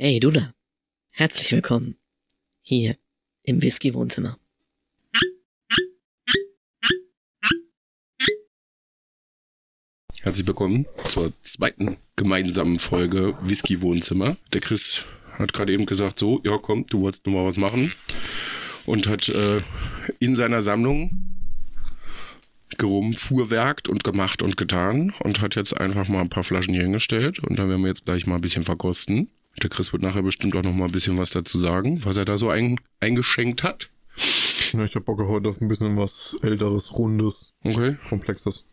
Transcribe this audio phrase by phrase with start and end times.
[0.00, 0.52] Hey, du da.
[1.10, 1.96] Herzlich willkommen.
[2.62, 2.94] Hier
[3.42, 4.38] im Whisky-Wohnzimmer.
[10.20, 14.36] Herzlich willkommen zur zweiten gemeinsamen Folge Whisky Wohnzimmer.
[14.52, 17.90] Der Chris hat gerade eben gesagt, so, ja komm, du wolltest nur mal was machen.
[18.86, 19.62] Und hat äh,
[20.20, 21.10] in seiner Sammlung
[22.76, 27.40] gerumfuhrwerkt und gemacht und getan und hat jetzt einfach mal ein paar Flaschen hier hingestellt
[27.40, 29.28] und da werden wir jetzt gleich mal ein bisschen verkosten.
[29.62, 32.24] Der Chris wird nachher bestimmt auch noch mal ein bisschen was dazu sagen, was er
[32.24, 33.90] da so ein, eingeschenkt hat.
[34.72, 37.96] Ja, ich hab Bock heute auf ein bisschen was älteres, rundes, Okay.
[38.08, 38.64] komplexes.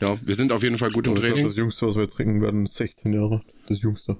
[0.00, 1.44] Ja, wir sind auf jeden Fall gut im Training.
[1.46, 3.42] Das Jüngste, was wir jetzt trinken werden, ist 16 Jahre.
[3.68, 4.16] Das Jüngste.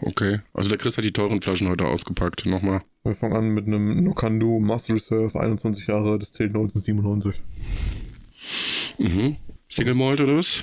[0.00, 0.40] Okay.
[0.52, 2.46] Also der Chris hat die teuren Flaschen heute ausgepackt.
[2.46, 2.82] Nochmal.
[3.02, 7.40] Wir fangen an mit einem Nokandu Master Reserve, 21 Jahre, das zählt 1997.
[8.98, 9.36] Mhm.
[9.68, 10.62] Single Malt oder was?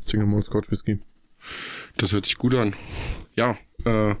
[0.00, 0.98] Single Malt Scotch Whisky.
[1.98, 2.74] Das hört sich gut an.
[3.36, 4.14] Ja, äh,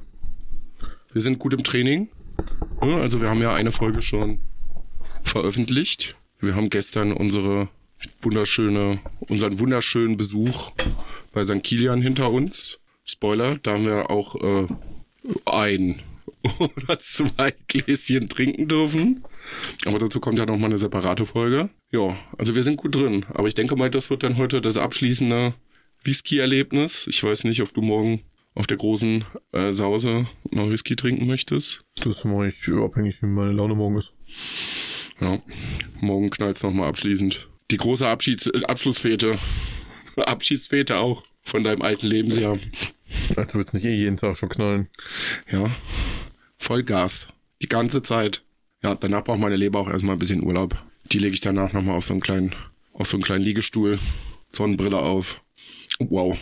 [1.12, 2.08] wir sind gut im Training.
[2.80, 4.40] Also wir haben ja eine Folge schon
[5.22, 6.16] veröffentlicht.
[6.40, 7.68] Wir haben gestern unsere
[8.22, 10.72] wunderschöne, unseren wunderschönen Besuch
[11.32, 11.62] bei St.
[11.62, 12.78] Kilian hinter uns.
[13.04, 14.66] Spoiler, da haben wir auch äh,
[15.44, 16.02] ein
[16.58, 19.24] oder zwei Gläschen trinken dürfen.
[19.84, 21.70] Aber dazu kommt ja noch mal eine separate Folge.
[21.90, 23.26] Ja, also wir sind gut drin.
[23.34, 25.54] Aber ich denke mal, das wird dann heute das abschließende
[26.06, 27.06] Whisky-Erlebnis.
[27.08, 28.22] Ich weiß nicht, ob du morgen
[28.54, 31.84] auf der großen äh, Sause noch Whisky trinken möchtest.
[32.02, 34.12] Das mache ich abhängig, wie meine Laune morgen ist.
[35.20, 35.42] Ja,
[36.00, 37.48] morgen knallt's noch mal abschließend.
[37.70, 39.38] Die große Abschieds äh, Abschlussfete.
[40.16, 42.58] Abschiedsfete auch von deinem alten Lebensjahr.
[43.36, 44.88] Also wird's nicht eh jeden Tag schon knallen.
[45.50, 45.74] Ja,
[46.58, 47.28] Vollgas.
[47.62, 48.42] Die ganze Zeit.
[48.82, 50.82] Ja, danach braucht meine Leber auch erstmal ein bisschen Urlaub.
[51.12, 52.54] Die lege ich danach nochmal auf so einen kleinen,
[52.92, 53.98] auf so einen kleinen Liegestuhl,
[54.50, 55.42] Sonnenbrille auf.
[55.98, 56.36] Wow.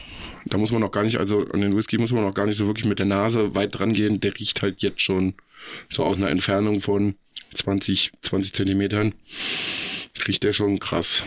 [0.46, 2.56] Da muss man noch gar nicht, also an den Whisky muss man noch gar nicht
[2.56, 4.20] so wirklich mit der Nase weit dran gehen.
[4.20, 5.34] Der riecht halt jetzt schon
[5.88, 7.14] so aus einer Entfernung von
[7.54, 9.14] 20, 20 Zentimetern.
[10.26, 11.24] Riecht der schon krass.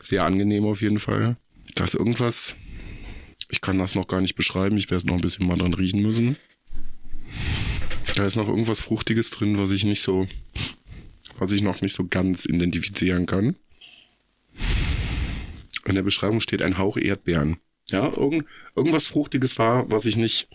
[0.00, 1.36] Sehr angenehm auf jeden Fall.
[1.74, 2.54] Da ist irgendwas,
[3.48, 4.76] ich kann das noch gar nicht beschreiben.
[4.76, 6.36] Ich werde es noch ein bisschen mal dran riechen müssen.
[8.16, 10.26] Da ist noch irgendwas Fruchtiges drin, was ich nicht so,
[11.42, 13.56] was ich noch nicht so ganz identifizieren kann.
[15.84, 17.56] In der Beschreibung steht ein Hauch Erdbeeren.
[17.88, 20.48] Ja, irgend, irgendwas Fruchtiges war, was ich nicht.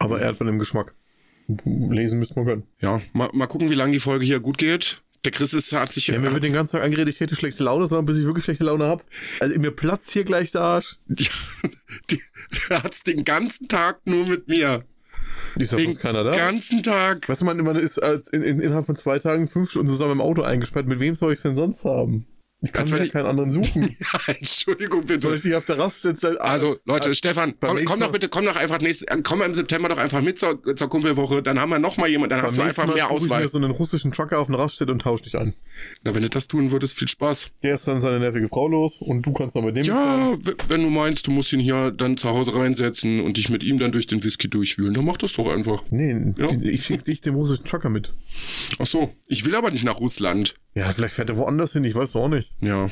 [0.00, 0.96] Aber Erdbeeren im Geschmack.
[1.64, 2.62] Lesen müsste man können.
[2.80, 5.00] Ja, mal, mal gucken, wie lange die Folge hier gut geht.
[5.24, 6.08] Der Chris ist, hat sich.
[6.08, 8.44] Ja, mir wird den ganzen Tag angeredet, ich hätte schlechte Laune, sondern bis ich wirklich
[8.44, 9.04] schlechte Laune habe.
[9.38, 10.96] Also mir platzt hier gleich der Arsch.
[11.06, 11.28] die,
[12.68, 14.84] der hat's den ganzen Tag nur mit mir.
[15.56, 16.30] Ist Den keiner da?
[16.30, 17.28] ganzen Tag.
[17.28, 20.12] Weißt du, man, man ist als in, in, innerhalb von zwei Tagen fünf Stunden zusammen
[20.12, 20.86] im Auto eingesperrt.
[20.86, 22.26] Mit wem soll ich denn sonst haben?
[22.64, 23.96] Ich kann mir ich- keinen anderen suchen.
[24.12, 25.20] Ja, Entschuldigung bitte.
[25.20, 28.12] Soll ich dich auf der Rast jetzt Also, Leute, Stefan, beim komm, komm doch Mal-
[28.12, 31.42] bitte, komm doch einfach nächstes, äh, komm im September doch einfach mit zur, zur Kumpelwoche,
[31.42, 33.42] dann haben wir noch mal jemand, dann hast du einfach mehr suche ich Auswahl.
[33.42, 35.54] mir so einen russischen Trucker auf den Raststätte und tausch dich an.
[36.04, 37.50] Na, wenn du das tun würdest, viel Spaß.
[37.62, 40.32] Der ist dann seine nervige Frau los und du kannst dann mit dem Ja,
[40.68, 43.78] wenn du meinst, du musst ihn hier dann zu Hause reinsetzen und dich mit ihm
[43.78, 45.82] dann durch den Whisky durchwühlen, dann mach das doch einfach.
[45.90, 46.50] Nee, Ja.
[46.62, 48.12] ich schicke dich dem russischen Trucker mit.
[48.78, 50.54] Ach so, ich will aber nicht nach Russland.
[50.74, 52.51] Ja, vielleicht fährt er woanders hin, ich weiß auch nicht.
[52.60, 52.90] Ja,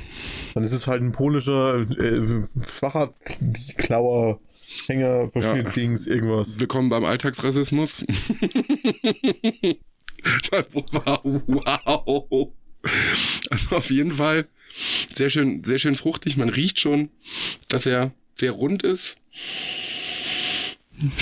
[0.54, 4.40] Dann ist es halt ein polischer äh, Fahrradklauer,
[4.86, 5.72] Hänger, verschnitt Ja.
[5.72, 6.58] Dings, irgendwas.
[6.60, 8.04] willkommen beim Alltagsrassismus.
[11.46, 12.52] wow.
[13.50, 14.46] Also auf jeden Fall
[15.14, 16.36] sehr schön, sehr schön fruchtig.
[16.36, 17.10] Man riecht schon,
[17.68, 19.18] dass er sehr rund ist.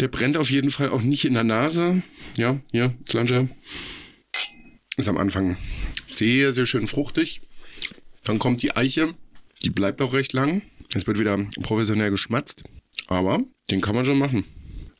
[0.01, 2.03] Der brennt auf jeden Fall auch nicht in der Nase.
[2.37, 3.49] Ja, hier, Slanger.
[4.97, 5.57] Ist am Anfang
[6.07, 7.43] sehr, sehr schön fruchtig.
[8.29, 9.15] Dann kommt die Eiche.
[9.65, 10.63] Die bleibt auch recht lang.
[10.95, 12.63] Es wird wieder professionell geschmatzt.
[13.07, 13.41] Aber
[13.71, 14.45] den kann man schon machen.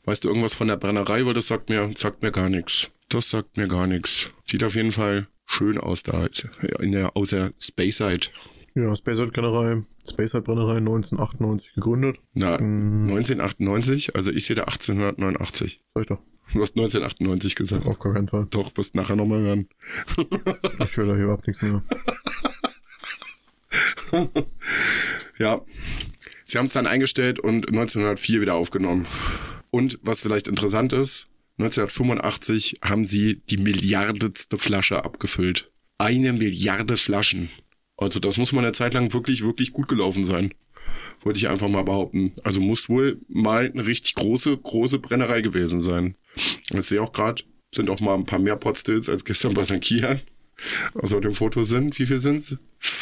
[0.05, 1.25] Weißt du irgendwas von der Brennerei?
[1.25, 2.89] Weil das sagt mir, sagt mir gar nichts.
[3.07, 4.31] Das sagt mir gar nichts.
[4.45, 6.27] Sieht auf jeden Fall schön aus da.
[6.79, 8.27] In der, aus der Speyside.
[8.75, 12.17] Ja, Spacehide Brennerei, Spacehide Brennerei 1998 gegründet.
[12.33, 13.09] Na, Mm.
[13.09, 15.79] 1998, also ich sehe da 1889.
[15.93, 16.19] Sag ich doch.
[16.53, 17.85] Du hast 1998 gesagt.
[17.85, 18.47] Auf gar keinen Fall.
[18.49, 19.67] Doch, wirst nachher nochmal hören.
[20.83, 21.83] Ich höre da hier überhaupt nichts mehr.
[25.37, 25.61] Ja.
[26.45, 29.07] Sie haben es dann eingestellt und 1904 wieder aufgenommen.
[29.71, 31.27] Und was vielleicht interessant ist,
[31.59, 35.71] 1985 haben sie die milliardetste Flasche abgefüllt.
[35.97, 37.49] Eine Milliarde Flaschen.
[37.97, 40.53] Also das muss mal eine Zeit lang wirklich, wirklich gut gelaufen sein.
[41.21, 42.33] Wollte ich einfach mal behaupten.
[42.43, 46.15] Also muss wohl mal eine richtig große, große Brennerei gewesen sein.
[46.35, 47.43] Ich sehe auch gerade,
[47.75, 49.81] sind auch mal ein paar mehr Potstills als gestern bei St.
[49.81, 50.21] Kian.
[50.93, 52.57] Auf dem Foto sind, wie viel sind's?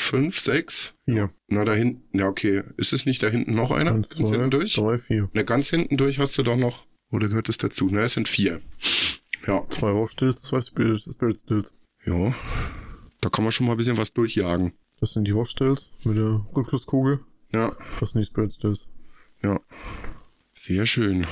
[0.07, 0.93] Fünf, sechs.
[1.05, 1.29] Vier.
[1.47, 2.63] Na, da hinten, ja, okay.
[2.77, 3.93] Ist es nicht da hinten noch einer?
[3.93, 4.73] Eins, ganz zwei, hinten durch?
[4.75, 5.29] drei, vier.
[5.33, 7.87] Na, ganz hinten durch hast du doch noch, oder gehört es dazu?
[7.91, 8.61] Na, es sind vier.
[9.45, 11.03] Ja, Zwei Wachstills, zwei Spirit,
[11.39, 11.73] Stills.
[12.05, 12.35] ja.
[13.21, 14.73] Da kann man schon mal ein bisschen was durchjagen.
[14.99, 17.19] Das sind die Wachstills mit der Rückschlusskugel.
[17.53, 18.87] Ja, Das sind die Spirit Stills.
[19.41, 19.59] ja.
[20.53, 21.25] Sehr schön.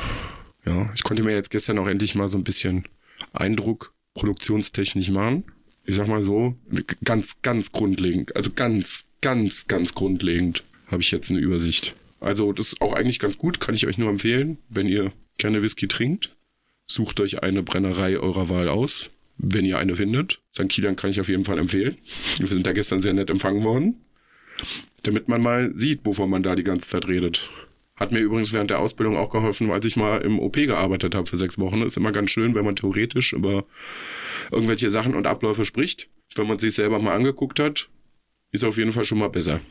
[0.65, 2.87] Ja, ich konnte mir jetzt gestern auch endlich mal so ein bisschen
[3.33, 5.43] Eindruck produktionstechnisch machen.
[5.85, 6.55] Ich sag mal so,
[7.03, 11.95] ganz, ganz grundlegend, also ganz, ganz, ganz grundlegend habe ich jetzt eine Übersicht.
[12.19, 15.61] Also das ist auch eigentlich ganz gut, kann ich euch nur empfehlen, wenn ihr gerne
[15.61, 16.35] Whisky trinkt.
[16.87, 20.39] Sucht euch eine Brennerei eurer Wahl aus, wenn ihr eine findet.
[20.53, 20.69] St.
[20.69, 21.95] Kilian kann ich auf jeden Fall empfehlen.
[22.37, 23.95] Wir sind da gestern sehr nett empfangen worden.
[25.03, 27.49] Damit man mal sieht, wovon man da die ganze Zeit redet.
[27.97, 31.27] Hat mir übrigens während der Ausbildung auch geholfen, als ich mal im OP gearbeitet habe
[31.27, 31.81] für sechs Wochen.
[31.81, 33.65] Ist immer ganz schön, wenn man theoretisch über
[34.51, 36.09] irgendwelche Sachen und Abläufe spricht.
[36.35, 37.89] Wenn man sich selber mal angeguckt hat,
[38.51, 39.61] ist auf jeden Fall schon mal besser.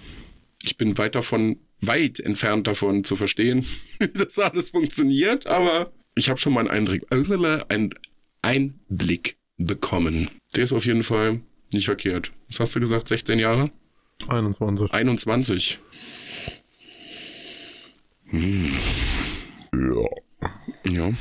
[0.62, 3.64] Ich bin weit davon, weit entfernt davon zu verstehen,
[3.98, 7.94] wie das alles funktioniert, aber ich habe schon mal einen Eindruck, einen
[8.40, 10.30] Einblick bekommen.
[10.56, 11.40] Der ist auf jeden Fall
[11.72, 12.32] nicht verkehrt.
[12.48, 13.08] Was hast du gesagt?
[13.08, 13.70] 16 Jahre?
[14.28, 14.92] 21.
[14.92, 15.78] 21.
[19.72, 20.08] Ja.
[20.86, 21.12] Ja.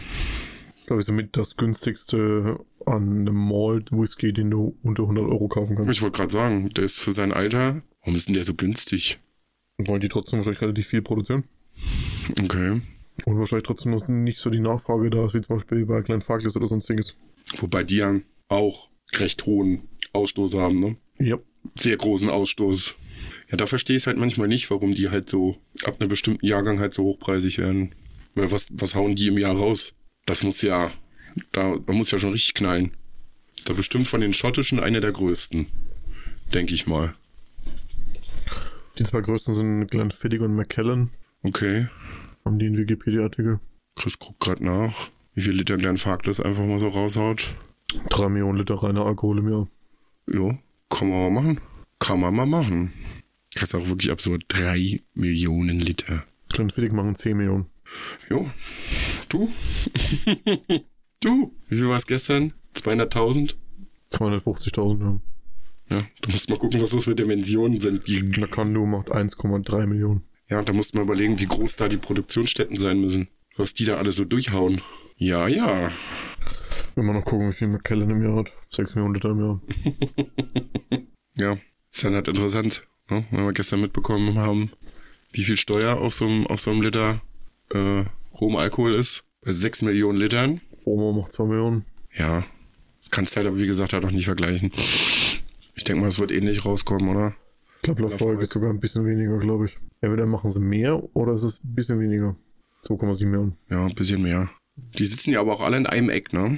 [0.85, 5.75] glaube ich, somit das günstigste an einem Malt Whisky, den du unter 100 Euro kaufen
[5.75, 5.91] kannst.
[5.91, 7.81] Ich wollte gerade sagen, der ist für sein Alter.
[8.01, 9.19] Warum ist denn der so günstig?
[9.77, 11.45] Wollen die trotzdem wahrscheinlich relativ viel produzieren?
[12.43, 12.81] Okay.
[13.25, 16.21] Und wahrscheinlich trotzdem noch nicht so die Nachfrage da ist, wie zum Beispiel bei Klein
[16.21, 17.15] Farkless oder sonstiges.
[17.59, 18.15] Wobei die ja
[18.49, 20.95] auch recht hohen Ausstoß haben, ne?
[21.19, 21.37] Ja.
[21.75, 22.95] Sehr großen Ausstoß.
[23.49, 26.79] Ja, da verstehe ich halt manchmal nicht, warum die halt so ab einem bestimmten Jahrgang
[26.79, 27.93] halt so hochpreisig werden.
[28.35, 29.93] Weil was, was hauen die im Jahr raus?
[30.25, 30.91] Das muss ja,
[31.51, 32.95] da, da muss ja schon richtig knallen.
[33.57, 35.67] Ist da bestimmt von den schottischen eine der größten.
[36.53, 37.15] Denke ich mal.
[38.97, 41.11] Die zwei größten sind Glenfiddich und Macallan.
[41.43, 41.87] Okay.
[42.45, 43.59] Haben die einen Wikipedia-Artikel.
[43.95, 47.53] Chris guckt gerade nach, wie viel Liter Glenn Farkless einfach mal so raushaut.
[48.09, 49.67] Drei Millionen Liter reiner Alkohol im Jahr.
[50.27, 50.57] Jo,
[50.93, 51.61] kann man mal machen.
[51.99, 52.93] Kann man mal machen.
[53.55, 54.45] Das ist auch wirklich absurd.
[54.47, 56.25] Drei Millionen Liter.
[56.49, 57.65] Glenfiddich machen 10 Millionen.
[58.29, 58.49] Jo.
[59.29, 59.51] Du?
[61.19, 61.53] du?
[61.69, 62.53] Wie viel war es gestern?
[62.75, 63.55] 200.000?
[64.11, 65.19] 250.000, ja.
[65.89, 68.07] Ja, du musst mal gucken, was das für Dimensionen sind.
[68.37, 70.23] Nakando macht 1,3 Millionen.
[70.49, 73.27] ja, da musst du mal überlegen, wie groß da die Produktionsstätten sein müssen.
[73.55, 74.81] Was die da alle so durchhauen.
[75.17, 75.91] Ja, ja.
[76.95, 78.51] Wenn wir noch gucken, wie viel Macallan im Jahr hat.
[78.69, 79.61] 6 Millionen Liter im Jahr.
[81.35, 81.57] Ja,
[81.89, 83.25] ist dann halt interessant, ne?
[83.31, 84.69] wenn wir gestern mitbekommen haben,
[85.31, 87.21] wie viel Steuer auf so einem, auf so einem Liter
[87.73, 88.03] äh,
[88.39, 89.23] rohem Alkohol ist.
[89.41, 90.61] Bei 6 Millionen Litern.
[90.85, 91.85] Oma macht 2 Millionen.
[92.15, 92.43] Ja,
[92.99, 94.71] das kannst du halt aber wie gesagt halt auch nicht vergleichen.
[95.75, 97.35] Ich denke mal, es wird ähnlich rauskommen, oder?
[97.77, 98.03] Ich glaube.
[98.03, 99.77] Lafroig ist sogar ein bisschen weniger, glaube ich.
[100.01, 102.35] Entweder machen sie mehr oder es ist ein bisschen weniger.
[102.85, 103.55] 2,7 Millionen.
[103.69, 104.49] Ja, ein bisschen mehr.
[104.75, 106.57] Die sitzen ja aber auch alle in einem Eck, ne?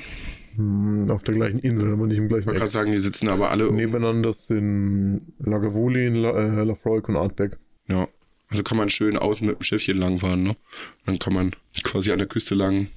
[0.56, 2.62] Hm, auf der gleichen Insel, aber nicht im Ich gleichen wollte Eck.
[2.62, 3.72] gerade sagen, die sitzen aber alle.
[3.72, 7.58] Nebeneinander sind Lagavulin, La, äh, Lafroig und Artbeck.
[7.88, 8.08] Ja.
[8.48, 10.56] Also kann man schön außen mit dem Schiffchen langfahren, ne?
[11.06, 11.52] Dann kann man
[11.84, 12.88] quasi an der Küste lang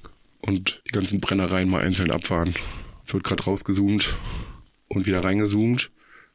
[0.41, 2.53] und die ganzen Brennereien mal einzeln abfahren.
[3.05, 4.15] Es wird gerade rausgezoomt
[4.87, 5.91] und wieder reingezoomt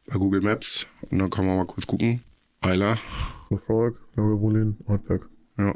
[0.09, 0.87] bei Google Maps.
[1.11, 2.23] Und dann kann man mal kurz gucken.
[2.61, 2.99] Eiler.
[3.51, 5.23] Lafroig, Lagavulin, Artbeck.
[5.59, 5.75] Ja.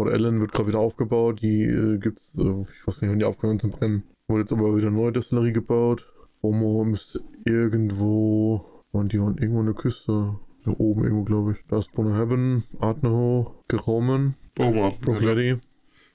[0.00, 1.42] Port Ellen wird gerade wieder aufgebaut.
[1.42, 4.02] Die äh, gibt's, äh, ich weiß nicht, wann die aufgehört sind zu brennen.
[4.28, 6.06] Wurde jetzt aber wieder eine neue Destillerie gebaut.
[6.42, 10.36] Homo müsste irgendwo, und die waren irgendwo an der Küste.
[10.64, 11.58] Da oben irgendwo, glaube ich.
[11.68, 14.94] Da ist Bono Heaven, Artneho, Geromen, Boma.
[15.02, 15.58] Broglady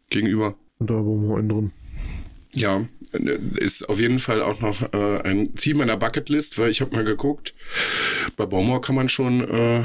[0.09, 0.55] Gegenüber.
[0.79, 1.71] und da Bomo innen drin.
[2.55, 2.85] Ja,
[3.57, 7.03] ist auf jeden Fall auch noch äh, ein Ziel meiner Bucketlist, weil ich habe mal
[7.03, 7.53] geguckt,
[8.35, 9.83] bei Baumau kann man schon, äh,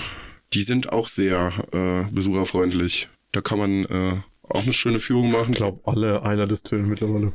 [0.55, 3.09] die sind auch sehr äh, besucherfreundlich.
[3.33, 5.51] Da kann man äh, auch eine schöne Führung machen.
[5.51, 7.33] Ich glaube, alle Eiler Distillen mittlerweile.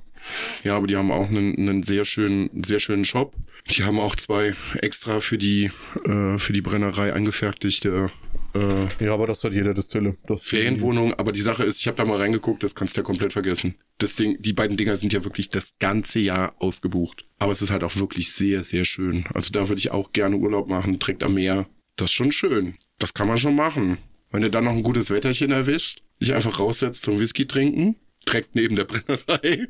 [0.63, 3.35] Ja, aber die haben auch einen, einen sehr schönen, sehr schönen Shop.
[3.69, 5.71] Die haben auch zwei extra für die
[6.05, 8.11] äh, für die Brennerei angefertigte
[8.55, 10.17] äh, Ja, aber das hat jeder Distille.
[10.27, 11.13] Das Ferienwohnung.
[11.13, 13.75] Aber die Sache ist, ich habe da mal reingeguckt, das kannst du ja komplett vergessen.
[13.97, 17.25] Das Ding, die beiden Dinger sind ja wirklich das ganze Jahr ausgebucht.
[17.37, 19.25] Aber es ist halt auch wirklich sehr, sehr schön.
[19.33, 21.67] Also da würde ich auch gerne Urlaub machen, direkt am Meer.
[21.97, 22.75] Das ist schon schön.
[22.97, 23.97] Das kann man schon machen.
[24.35, 27.95] Wenn du dann noch ein gutes Wetterchen erwischt, dich einfach raussetzt zum Whisky trinken,
[28.27, 29.69] direkt neben der Brennerei.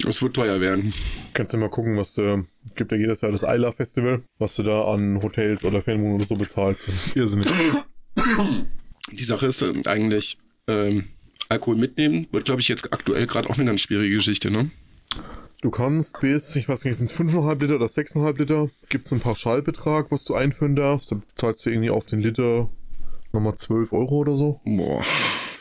[0.00, 0.92] Das wird teuer werden.
[1.32, 4.64] Kannst du mal gucken, was du, gibt ja jedes Jahr das Eiler Festival, was du
[4.64, 6.88] da an Hotels oder Ferienwohnungen oder so bezahlst.
[6.88, 7.48] Das ist irrsinnig.
[9.12, 11.08] Die Sache ist äh, eigentlich, ähm,
[11.48, 14.70] Alkohol mitnehmen wird, glaube ich, jetzt aktuell gerade auch eine ganz schwierige Geschichte, ne?
[15.62, 19.12] Du kannst bis, ich weiß nicht, sind es 5,5 Liter oder 6,5 Liter, gibt es
[19.12, 21.12] einen Pauschalbetrag, was du einführen darfst.
[21.12, 22.68] Da zahlst du irgendwie auf den Liter
[23.32, 24.60] nochmal 12 Euro oder so.
[24.64, 25.02] Boah.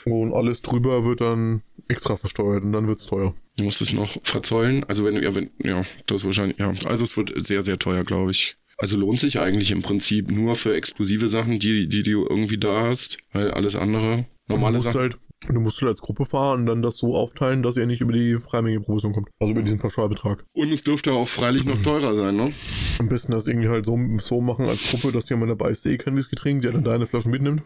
[0.06, 3.34] Und alles drüber wird dann extra versteuert und dann wird es teuer.
[3.58, 4.84] Du musst es noch verzollen.
[4.86, 6.74] Also wenn, ja, wenn, ja, das wahrscheinlich, ja.
[6.86, 8.56] Also es wird sehr, sehr teuer, glaube ich.
[8.78, 12.84] Also lohnt sich eigentlich im Prinzip nur für exklusive Sachen, die, die du irgendwie da
[12.84, 15.00] hast, weil alles andere, normale Sachen.
[15.00, 15.18] halt,
[15.48, 18.14] du musst halt als Gruppe fahren und dann das so aufteilen, dass ihr nicht über
[18.14, 19.30] die Freimenge-Provision kommt.
[19.40, 20.44] Also über diesen Pauschalbetrag.
[20.54, 22.52] Und es dürfte auch freilich noch teurer sein, ne?
[23.00, 25.94] Am besten das irgendwie halt so, so machen als Gruppe, dass jemand dabei ist, der
[25.94, 27.64] eh kein Whisky trinkt, der dann deine Flaschen mitnimmt.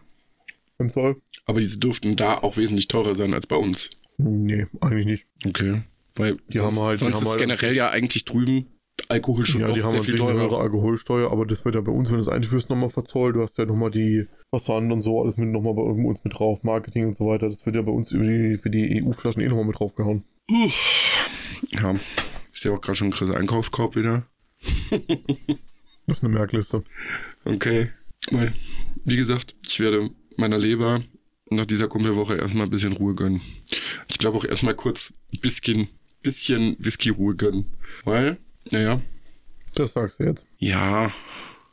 [0.78, 1.20] Im Zoll.
[1.46, 3.90] Aber diese dürften da auch wesentlich teurer sein als bei uns.
[4.18, 5.26] Nee, eigentlich nicht.
[5.46, 5.82] Okay.
[6.16, 8.66] Weil Die sonst, haben halt- die sonst haben ist halt- generell ja eigentlich drüben
[9.14, 10.62] Alkohol schon ja, noch die haben sehr viel eine höhere teurer.
[10.62, 13.36] Alkoholsteuer, aber das wird ja bei uns, wenn du es einführst, nochmal verzollt.
[13.36, 16.62] Du hast ja nochmal die Versand und so, alles mit nochmal bei uns mit drauf,
[16.62, 17.48] Marketing und so weiter.
[17.48, 20.24] Das wird ja bei uns über die, für die EU-Flaschen eh nochmal mit draufgehauen.
[20.50, 20.70] Uh.
[21.70, 21.94] Ja.
[22.52, 24.26] Ist ja auch gerade schon ein krasser Einkaufskorb wieder.
[26.06, 26.84] Das ist eine Merkliste.
[27.46, 27.90] Okay.
[28.30, 28.52] Weil,
[29.04, 31.02] wie gesagt, ich werde meiner Leber
[31.50, 33.40] nach dieser Kumpelwoche erstmal ein bisschen Ruhe gönnen.
[34.08, 35.88] Ich glaube auch erstmal kurz ein bisschen,
[36.22, 37.72] bisschen Whisky-Ruhe gönnen.
[38.04, 38.38] Weil,
[38.70, 39.00] naja,
[39.74, 40.44] Das sagst du jetzt.
[40.58, 41.12] ja,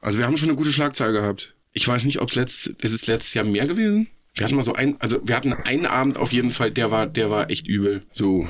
[0.01, 1.53] also wir haben schon eine gute Schlagzahl gehabt.
[1.73, 4.07] Ich weiß nicht, ob es letzt, ist es letztes Jahr mehr gewesen?
[4.33, 7.05] Wir hatten mal so ein, also wir hatten einen Abend auf jeden Fall, der war,
[7.07, 8.03] der war echt übel.
[8.13, 8.47] So,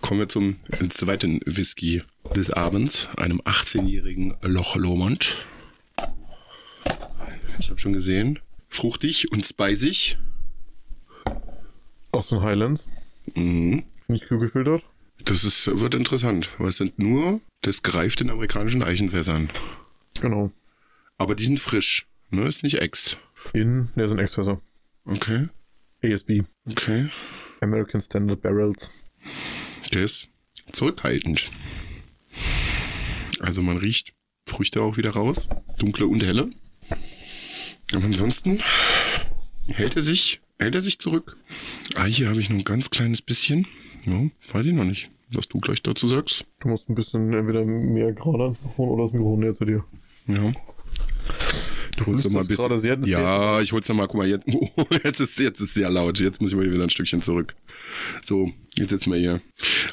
[0.00, 0.56] kommen wir zum
[0.88, 2.02] zweiten Whisky
[2.34, 5.44] des Abends, einem 18-jährigen Loch Lomond.
[7.58, 10.18] Ich habe schon gesehen, fruchtig und speisig.
[12.12, 12.88] Aus den Highlands.
[13.34, 13.84] Mhm.
[14.08, 14.82] Nicht kühl gefiltert.
[15.24, 19.50] Das ist, wird interessant, weil es sind nur des gereiften amerikanischen Eichenfässern.
[20.20, 20.50] Genau.
[21.18, 22.46] Aber die sind frisch, ne?
[22.46, 23.16] Ist nicht Ex.
[23.52, 24.60] In, der sind Exfässer.
[25.04, 25.48] Okay,
[26.02, 26.42] ASB.
[26.68, 27.10] okay.
[27.60, 28.90] American Standard Barrels.
[29.92, 30.28] Der ist
[30.72, 31.50] zurückhaltend.
[33.40, 34.14] Also man riecht
[34.46, 35.48] Früchte auch wieder raus,
[35.78, 36.50] dunkle und helle.
[37.92, 38.62] Aber ansonsten
[39.68, 41.36] hält er sich, hält er sich zurück.
[41.96, 43.66] Ah, hier habe ich noch ein ganz kleines bisschen.
[44.06, 46.44] Ja, weiß ich noch nicht, was du gleich dazu sagst.
[46.60, 49.84] Du musst ein bisschen entweder mehr gerade ans Mikrofon oder das Mikrofon näher zu dir.
[50.26, 50.52] Ja.
[51.96, 53.02] Du holst doch mal ein das gerade bisschen.
[53.04, 54.06] sehr- Ja, ich hol's noch mal.
[54.06, 54.68] Guck mal, jetzt, oh,
[55.04, 56.18] jetzt ist jetzt ist sehr laut.
[56.20, 57.54] Jetzt muss ich mal wieder ein Stückchen zurück.
[58.22, 59.40] So, jetzt sitzen wir hier.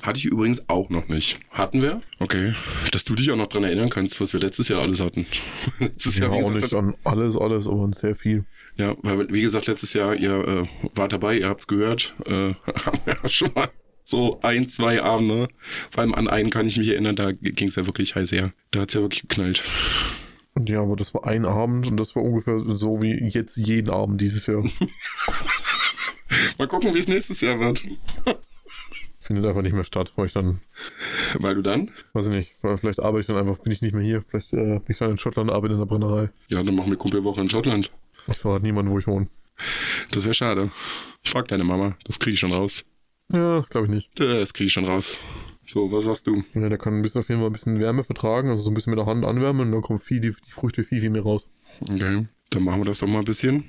[0.04, 1.40] Hatte ich übrigens auch noch nicht.
[1.52, 2.02] Hatten wir?
[2.20, 2.54] Okay.
[2.92, 5.26] Dass du dich auch noch dran erinnern kannst, was wir letztes Jahr alles hatten.
[5.80, 8.46] letztes Ja, Jahr, auch gesagt, nicht an alles, alles, aber an sehr viel.
[8.78, 12.54] ja, weil, wie gesagt, letztes Jahr, ihr äh, wart dabei, ihr habt's gehört, äh,
[12.86, 13.68] haben wir ja schon mal
[14.04, 15.50] so ein, zwei Abende.
[15.92, 18.54] Vor allem an einen kann ich mich erinnern, da ging's ja wirklich heiß her.
[18.72, 19.64] Da hat's ja wirklich geknallt.
[20.66, 24.20] Ja, aber das war ein Abend und das war ungefähr so wie jetzt jeden Abend
[24.22, 24.64] dieses Jahr.
[26.58, 27.86] Mal gucken, wie es nächstes Jahr wird.
[29.20, 30.62] Findet einfach nicht mehr statt, weil ich dann,
[31.40, 31.92] Weil du dann?
[32.14, 34.24] weiß ich nicht, weil vielleicht arbeite ich dann einfach, bin ich nicht mehr hier.
[34.30, 36.30] Vielleicht äh, bin ich dann in Schottland, arbeite in der Brennerei.
[36.48, 37.92] Ja, dann machen wir Kumpelwoche in Schottland.
[38.28, 39.28] Ich verrate niemanden, wo ich wohne.
[40.12, 40.72] Das wäre schade.
[41.24, 42.86] Ich frag deine Mama, das kriege ich schon raus.
[43.34, 44.10] Ja, glaube ich nicht.
[44.16, 45.18] Das kriege ich schon raus.
[45.68, 46.44] So, was sagst du?
[46.54, 48.74] Ja, der kann ein bisschen auf jeden Fall ein bisschen Wärme vertragen, also so ein
[48.74, 51.24] bisschen mit der Hand anwärmen und dann kommt viel, die, die Früchte viel, viel mehr
[51.24, 51.48] raus.
[51.82, 53.66] Okay, dann machen wir das doch mal ein bisschen.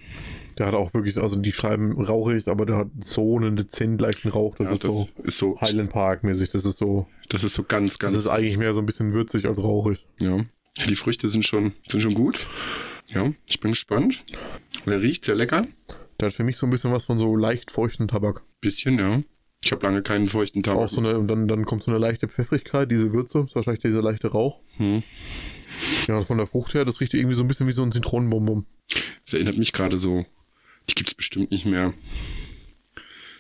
[0.58, 4.28] Der hat auch wirklich, also die schreiben rauchig, aber der hat so einen dezent leichten
[4.28, 4.54] Rauch.
[4.56, 6.50] Das Ja, ist so ist so, Highland Park mäßig.
[6.50, 8.16] Das ist so, das ist so ganz, das ganz.
[8.24, 10.04] ist eigentlich mehr so ein bisschen würzig als rauchig.
[10.20, 10.44] ja,
[10.88, 12.46] die Früchte sind schon, sind schon gut.
[13.08, 14.24] Ja, ich bin gespannt.
[14.86, 15.66] Der riecht sehr lecker.
[16.20, 18.42] Der hat für mich so ein bisschen was von so leicht feuchten Tabak.
[18.60, 19.22] Bisschen, ja.
[19.68, 20.84] Ich habe lange keinen feuchten Tabak.
[20.84, 23.82] Auch so eine, und dann, dann kommt so eine leichte Pfeffrigkeit, diese Würze, ist wahrscheinlich
[23.82, 24.60] dieser leichte Rauch.
[24.78, 25.02] Hm.
[26.06, 28.64] Ja, von der Frucht her, das riecht irgendwie so ein bisschen wie so ein Zitronenbonbon.
[29.26, 30.24] Das erinnert mich gerade so.
[30.88, 31.92] Die gibt's bestimmt nicht mehr.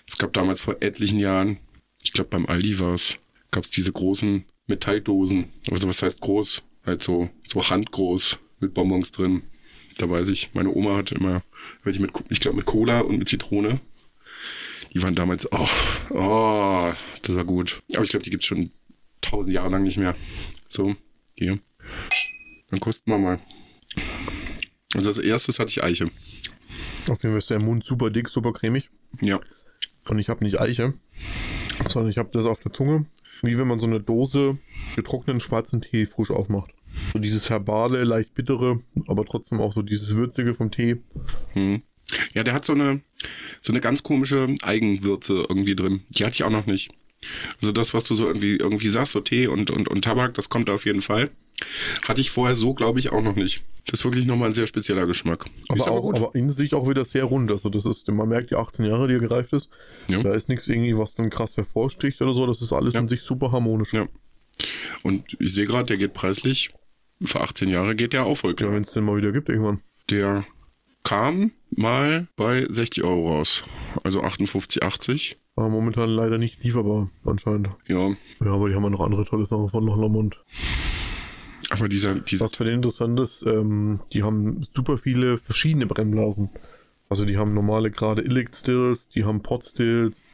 [0.06, 1.60] Es gab damals vor etlichen Jahren,
[2.02, 3.16] ich glaube beim Aldi war es,
[3.50, 5.48] gab es diese großen Metalldosen.
[5.70, 6.62] Also was heißt groß?
[6.84, 9.44] Halt so, so handgroß mit Bonbons drin.
[9.96, 11.42] Da weiß ich, meine Oma hatte immer
[11.84, 13.80] welche mit, ich glaube mit Cola und mit Zitrone.
[14.94, 15.68] Die waren damals, oh,
[16.10, 16.92] oh,
[17.22, 17.82] das war gut.
[17.94, 18.70] Aber ich glaube, die gibt's schon
[19.20, 20.14] tausend Jahre lang nicht mehr.
[20.68, 20.96] So,
[21.34, 21.58] hier.
[22.70, 23.40] Dann kosten wir mal.
[24.94, 26.06] Also als erstes hatte ich Eiche.
[27.08, 28.90] Auf jeden Fall ist der Mund super dick, super cremig.
[29.20, 29.40] Ja.
[30.08, 30.94] Und ich habe nicht Eiche,
[31.86, 33.06] sondern ich habe das auf der Zunge,
[33.42, 34.58] wie wenn man so eine Dose
[34.96, 36.72] getrockneten schwarzen Tee frisch aufmacht.
[37.12, 40.96] So dieses herbale, leicht bittere, aber trotzdem auch so dieses würzige vom Tee.
[41.52, 41.82] Hm.
[42.34, 43.00] Ja, der hat so eine,
[43.60, 46.00] so eine ganz komische Eigenwürze irgendwie drin.
[46.10, 46.90] Die hatte ich auch noch nicht.
[47.60, 50.48] Also das, was du so irgendwie, irgendwie sagst, so Tee und, und, und Tabak, das
[50.48, 51.30] kommt da auf jeden Fall.
[52.06, 53.62] Hatte ich vorher so, glaube ich, auch noch nicht.
[53.86, 55.46] Das ist wirklich nochmal ein sehr spezieller Geschmack.
[55.68, 57.50] Aber, ist auch, aber in sich auch wieder sehr rund.
[57.50, 59.70] Also das ist, man merkt die 18 Jahre, die er gereift ist.
[60.08, 60.22] Ja.
[60.22, 62.46] Da ist nichts irgendwie, was dann krass hervorsticht oder so.
[62.46, 63.00] Das ist alles Ja.
[63.00, 63.92] in sich super harmonisch.
[63.92, 64.06] Ja.
[65.02, 66.70] Und ich sehe gerade, der geht preislich,
[67.24, 68.72] für 18 Jahre geht der auch voll Ja, klar.
[68.74, 69.80] wenn es den mal wieder gibt irgendwann.
[70.10, 70.46] Der
[71.02, 73.64] kam mal bei 60 Euro raus.
[74.04, 75.36] Also 58,80.
[75.56, 77.70] Aber momentan leider nicht lieferbar, anscheinend.
[77.88, 78.10] Ja,
[78.40, 80.40] Ja, aber die haben ja noch andere tolle Sachen von Loch Lomond.
[81.70, 86.50] aber dieser, dieser Was bei denen interessant ist, ähm, die haben super viele verschiedene Brennblasen.
[87.08, 90.28] Also die haben normale gerade Illict Stills, die haben Pot Stills,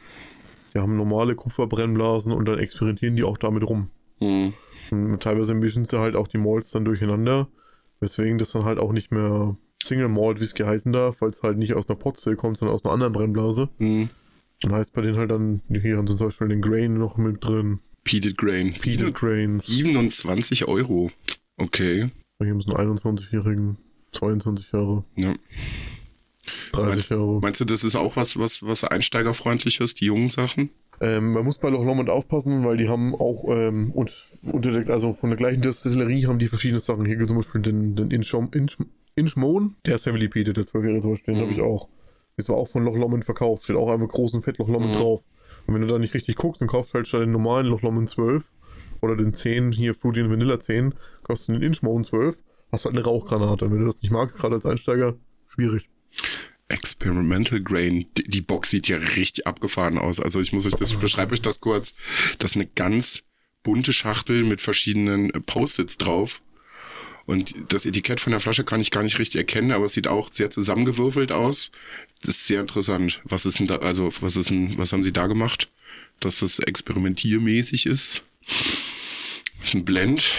[0.73, 3.89] die haben normale Kupferbrennblasen und dann experimentieren die auch damit rum.
[4.19, 4.53] Hm.
[4.91, 7.47] Und teilweise mischen sie halt auch die Malts dann durcheinander,
[7.99, 11.57] weswegen das dann halt auch nicht mehr Single Malt Whisky heißen darf, weil es halt
[11.57, 13.69] nicht aus einer Pot Still kommt, sondern aus einer anderen Brennblase.
[13.77, 14.09] Hm.
[14.63, 17.43] Und heißt bei denen halt dann, hier haben sie zum Beispiel den Grain noch mit
[17.43, 18.73] drin, Peated Grain.
[18.73, 19.65] Peated Grains.
[19.65, 21.11] 27 Euro.
[21.57, 22.09] Okay.
[22.39, 23.77] Hier einen 21-Jährigen,
[24.11, 25.33] 22 Jahre, Ja.
[26.73, 27.39] 30 Jahre.
[27.41, 30.69] Meinst du, das ist auch was, was, was einsteigerfreundliches, die jungen Sachen?
[31.01, 34.13] Ähm, man muss bei Loch Lomond aufpassen, weil die haben auch ähm, und
[34.43, 37.05] unter der, also von der gleichen Destillerie haben die verschiedene Sachen.
[37.05, 38.77] Hier gibt es zum Beispiel den, den Inchmon, Inch,
[39.15, 41.45] Inchmon, der ist heavily peated, der 12 Jahre zum Beispiel, den Mhm.
[41.47, 41.89] habe ich auch.
[42.37, 44.93] Ist aber auch von Loch Lomond verkauft, steht auch einfach groß und fett Loch Lomond
[44.93, 44.97] Mhm.
[44.97, 45.23] drauf.
[45.67, 47.81] Und wenn du da nicht richtig guckst, dann kaufst du halt statt den normalen Loch
[47.81, 48.51] Lomond 12
[49.01, 50.93] oder den 10, hier Fruity and Vanilla 10,
[51.23, 52.35] kaufst du den Inchmon 12,
[52.71, 53.65] hast halt eine Rauchgranate.
[53.65, 55.15] Und wenn du das nicht magst, gerade als Einsteiger,
[55.47, 55.89] schwierig.
[56.67, 60.19] Experimental Grain, die, die Box sieht ja richtig abgefahren aus.
[60.19, 61.93] Also ich muss euch das, beschreibe euch das kurz.
[62.39, 63.23] Das ist eine ganz
[63.63, 66.41] bunte Schachtel mit verschiedenen äh, Post-its drauf.
[67.25, 70.07] Und das Etikett von der Flasche kann ich gar nicht richtig erkennen, aber es sieht
[70.07, 71.71] auch sehr zusammengewürfelt aus.
[72.21, 73.21] Das ist sehr interessant.
[73.23, 75.69] Was ist denn da, also was ist denn, was haben sie da gemacht?
[76.19, 78.21] Dass das experimentiermäßig ist.
[78.45, 80.31] Das ist ein Blend.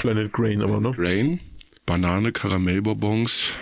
[0.00, 0.92] Planet Grain aber, ne?
[0.94, 1.40] Grain,
[1.86, 3.54] Banane, Karamellbonbons,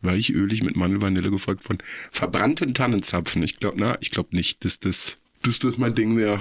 [0.00, 1.78] weichölig mit Mandelvanille gefolgt von
[2.10, 3.42] verbrannten Tannenzapfen.
[3.42, 6.40] Ich glaube, na, ich glaube nicht, dass das, dass das mein Ding wäre.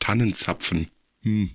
[0.00, 0.88] Tannenzapfen.
[1.22, 1.50] Hm.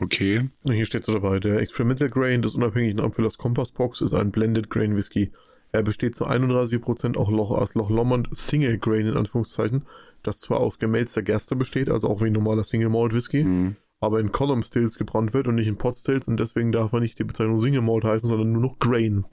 [0.00, 0.48] Okay.
[0.62, 4.30] Und Hier steht so dabei, der Experimental Grain des unabhängigen Abfüllers Compass Box ist ein
[4.30, 5.32] Blended Grain Whisky.
[5.72, 9.82] Er besteht zu 31% auch Loch, aus Loch Lomond Single Grain in Anführungszeichen,
[10.22, 13.76] das zwar aus gemälzter Gerste besteht, also auch wie ein normaler Single Malt Whisky, Hm.
[14.00, 17.00] aber in Column Stills gebrannt wird und nicht in Pot Stills und deswegen darf er
[17.00, 19.24] nicht die Bezeichnung Single Malt heißen, sondern nur noch Grain.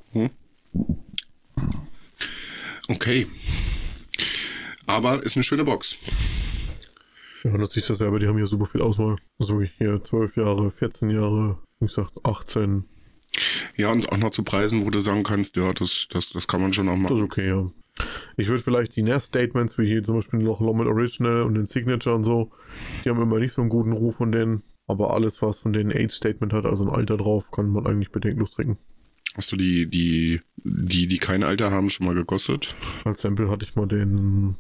[2.90, 3.28] Okay.
[4.88, 5.96] Aber ist eine schöne Box.
[7.44, 9.18] Ja, das siehst du selber, die haben hier super viel Auswahl.
[9.40, 12.86] Also wirklich hier 12 Jahre, 14 Jahre, wie gesagt 18,
[13.76, 16.62] Ja, und auch noch zu Preisen, wo du sagen kannst, ja, das, das, das kann
[16.62, 17.22] man schon auch Das ist machen.
[17.24, 17.70] okay, ja.
[18.38, 21.66] Ich würde vielleicht die Nest-Statements, wie hier zum Beispiel den Loch Lomond Original und den
[21.66, 22.52] Signature und so,
[23.04, 24.64] die haben immer nicht so einen guten Ruf von denen.
[24.88, 28.52] Aber alles, was von denen Age-Statement hat, also ein Alter drauf, kann man eigentlich bedenkenlos
[28.52, 28.78] trinken.
[29.36, 32.76] Hast du die, die, die, die kein Alter haben, schon mal gekostet?
[33.04, 34.56] Als Sample hatte ich mal den,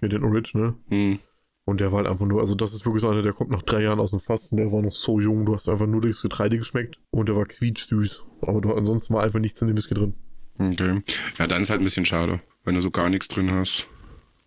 [0.00, 0.74] hier den Original.
[0.88, 1.18] Hm.
[1.64, 3.62] Und der war halt einfach nur, also das ist wirklich so einer, der kommt nach
[3.62, 6.00] drei Jahren aus dem Fass und der war noch so jung, du hast einfach nur
[6.00, 8.24] das Getreide geschmeckt und der war quietschsüß.
[8.42, 10.14] Aber du, ansonsten war einfach nichts in dem Whisky drin.
[10.58, 11.02] Okay.
[11.38, 13.86] Ja, dann ist halt ein bisschen schade, wenn du so gar nichts drin hast.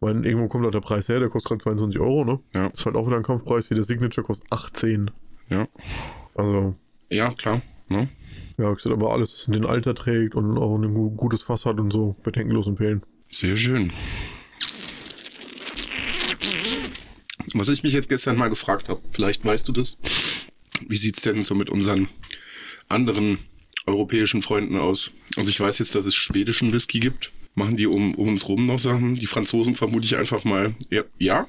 [0.01, 2.39] Weil irgendwo kommt halt der Preis her, der kostet gerade 22 Euro, ne?
[2.53, 2.67] Ja.
[2.67, 5.09] Ist halt auch wieder ein Kampfpreis, wie der Signature kostet 18.
[5.49, 5.67] Ja.
[6.35, 6.75] Also,
[7.09, 7.61] Ja, klar.
[7.87, 8.09] Ne?
[8.57, 11.65] ja, ich aber alles, was in den Alter trägt und auch ein gu- gutes Fass
[11.65, 13.03] hat und so, bedenkenlos empfehlen.
[13.29, 13.91] Sehr schön.
[17.57, 19.97] Was ich mich jetzt gestern mal gefragt habe, vielleicht weißt du das.
[20.85, 22.09] Wie sieht's denn so mit unseren
[22.89, 23.37] anderen
[23.87, 25.09] europäischen Freunden aus?
[25.37, 27.31] Also ich weiß jetzt, dass es schwedischen Whisky gibt.
[27.53, 29.15] Machen die um, um uns rum noch Sachen?
[29.15, 30.75] Die Franzosen vermute ich einfach mal.
[30.89, 31.03] Ja.
[31.17, 31.47] ja?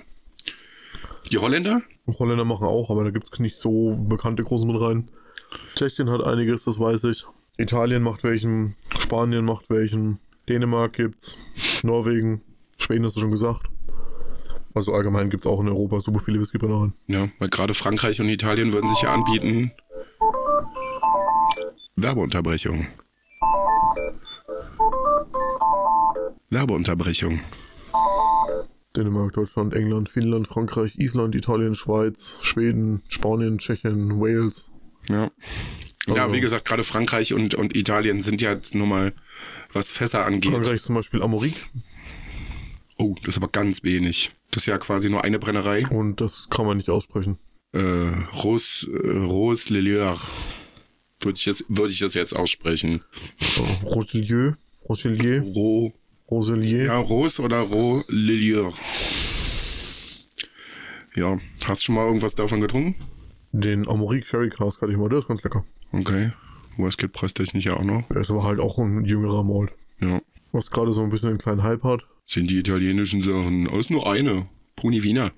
[1.33, 1.83] Die Holländer?
[2.07, 5.11] Holländer machen auch, aber da gibt es nicht so bekannte große mit rein.
[5.75, 7.25] Tschechien hat einiges, das weiß ich.
[7.59, 11.37] Italien macht welchen, Spanien macht welchen, Dänemark gibt's,
[11.83, 12.43] Norwegen,
[12.77, 13.67] Schweden hast du schon gesagt.
[14.77, 16.93] Also allgemein gibt es auch in Europa super viele Whiskybrennereien.
[17.07, 19.73] Ja, weil gerade Frankreich und Italien würden sich ja anbieten.
[21.97, 22.87] Werbeunterbrechung.
[26.51, 27.41] Werbeunterbrechung.
[28.95, 34.73] Dänemark, Deutschland, England, Finnland, Frankreich, Island, Italien, Schweiz, Schweden, Spanien, Tschechien, Wales.
[35.09, 35.31] Ja.
[36.07, 39.15] Ja, Also- wie gesagt, gerade Frankreich und, und Italien sind ja jetzt nur mal,
[39.73, 40.53] was Fässer angeht.
[40.53, 41.63] Frankreich zum Beispiel Amorique
[42.99, 44.31] Oh, das ist aber ganz wenig.
[44.51, 45.87] Das ist ja quasi nur eine Brennerei.
[45.89, 47.39] und das kann man nicht aussprechen.
[47.73, 47.79] Äh,
[48.43, 50.17] Rose, äh, Rose Lelieur.
[51.21, 53.03] Würde ich, jetzt, würde ich das jetzt aussprechen.
[53.39, 54.53] So, Roselieu,
[54.89, 55.93] Roselier, Ro,
[56.31, 56.85] Roselier.
[56.85, 58.73] ja, Rose oder Ro Lelieur.
[61.15, 62.95] Ja, hast du schon mal irgendwas davon getrunken?
[63.53, 65.65] Den Amorique Sherry Cask hatte ich mal, der ist ganz lecker.
[65.93, 66.33] Okay.
[66.77, 68.07] Westgate preistechnisch ja auch noch.
[68.09, 69.73] Der ist aber halt auch ein jüngerer Malt.
[70.01, 70.21] Ja.
[70.53, 72.03] Was gerade so ein bisschen einen kleinen Hype hat.
[72.27, 73.69] Sind die italienischen Sachen.
[73.69, 74.49] Oh, ist nur eine.
[74.75, 75.33] Bruni Wiener.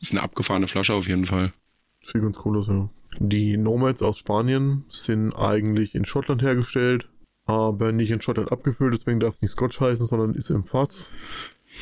[0.00, 1.52] Ist eine abgefahrene Flasche auf jeden Fall.
[2.04, 2.88] Sieht ganz cool aus, ja.
[3.18, 7.08] Die Nomads aus Spanien sind eigentlich in Schottland hergestellt,
[7.46, 11.12] aber nicht in Schottland abgefüllt, deswegen darf es nicht Scotch heißen, sondern ist im Fass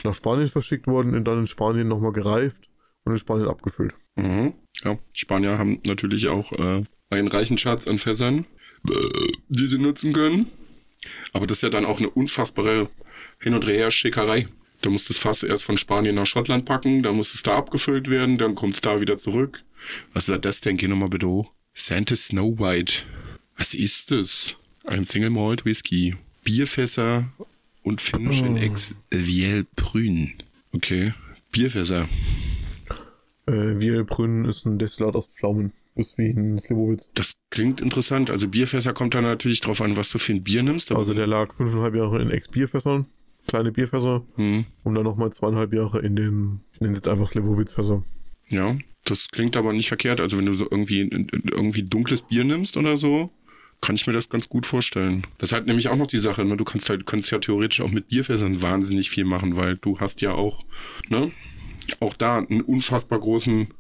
[0.05, 2.69] nach Spanien verschickt worden und dann in Spanien nochmal gereift
[3.05, 3.95] und in Spanien abgefüllt.
[4.17, 4.55] Mhm.
[4.85, 8.47] Ja, Spanier haben natürlich auch äh, einen reichen Schatz an Fässern,
[8.89, 8.93] äh,
[9.49, 10.47] die sie nutzen können.
[11.33, 12.88] Aber das ist ja dann auch eine unfassbare
[13.41, 14.49] Hin- und Her-Schickerei.
[14.83, 18.11] Da muss das Fass erst von Spanien nach Schottland packen, dann muss es da abgefüllt
[18.11, 19.62] werden, dann kommt es da wieder zurück.
[20.12, 20.77] Was war das denn?
[20.77, 21.53] Geh nochmal bitte hoch.
[21.75, 23.03] Santa Snow White.
[23.57, 24.57] Was ist das?
[24.85, 26.17] Ein Single Malt Whisky.
[26.45, 27.33] Bierfässer
[27.83, 30.35] und Finish in Ex Viel Brün.
[30.73, 31.12] Okay.
[31.53, 32.09] Bierfässer.
[33.47, 35.73] Äh, Vielbrünn ist ein Destillat aus Pflaumen.
[35.95, 37.09] Ist wie ein Slivovitz.
[37.15, 38.31] Das klingt interessant.
[38.31, 40.91] Also Bierfässer kommt da natürlich drauf an, was du für ein Bier nimmst.
[40.91, 43.07] Also der lag fünfeinhalb Jahre in Ex-Bierfässern,
[43.47, 48.03] kleine Bierfässer, Hm, und dann nochmal zweieinhalb Jahre in den, ich nenne jetzt einfach Slivovitz-Fässer.
[48.49, 50.21] ja, das klingt aber nicht verkehrt.
[50.21, 51.01] Also wenn du so irgendwie
[51.51, 53.31] irgendwie dunkles Bier nimmst oder so,
[53.81, 55.27] kann ich mir das ganz gut vorstellen.
[55.38, 56.45] Das ist halt nämlich auch noch die Sache.
[56.45, 56.57] Ne?
[56.57, 60.21] Du kannst halt, kannst ja theoretisch auch mit Bierfässern wahnsinnig viel machen, weil du hast
[60.21, 60.65] ja auch,
[61.09, 61.33] ne,
[61.99, 63.75] auch da einen unfassbar großen,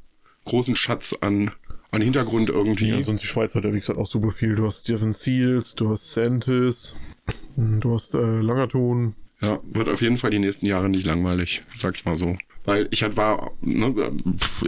[0.44, 1.52] großen Schatz an,
[1.92, 2.88] an Hintergrund irgendwie.
[2.88, 4.56] Ja, sonst die Schweiz hat ja wie gesagt auch super viel.
[4.56, 6.96] Du hast Stephen Seals, du hast Santis,
[7.56, 9.14] du hast äh, Langerton.
[9.40, 12.36] Ja, wird auf jeden Fall die nächsten Jahre nicht langweilig, sag ich mal so.
[12.64, 14.12] Weil ich halt war, ne,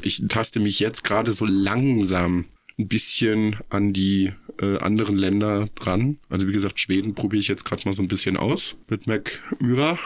[0.03, 2.45] ich taste mich jetzt gerade so langsam
[2.79, 6.19] ein bisschen an die äh, anderen Länder dran.
[6.29, 9.41] Also wie gesagt, Schweden probiere ich jetzt gerade mal so ein bisschen aus mit Mac
[9.61, 9.97] Myra.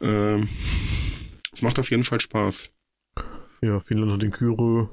[0.00, 0.48] Ähm,
[1.52, 2.70] es macht auf jeden Fall Spaß.
[3.60, 4.88] Ja, Finnland hat den Kyro.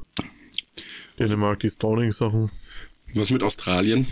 [1.19, 2.51] Dänemark die Stauning-Sachen.
[3.13, 4.07] Was mit Australien?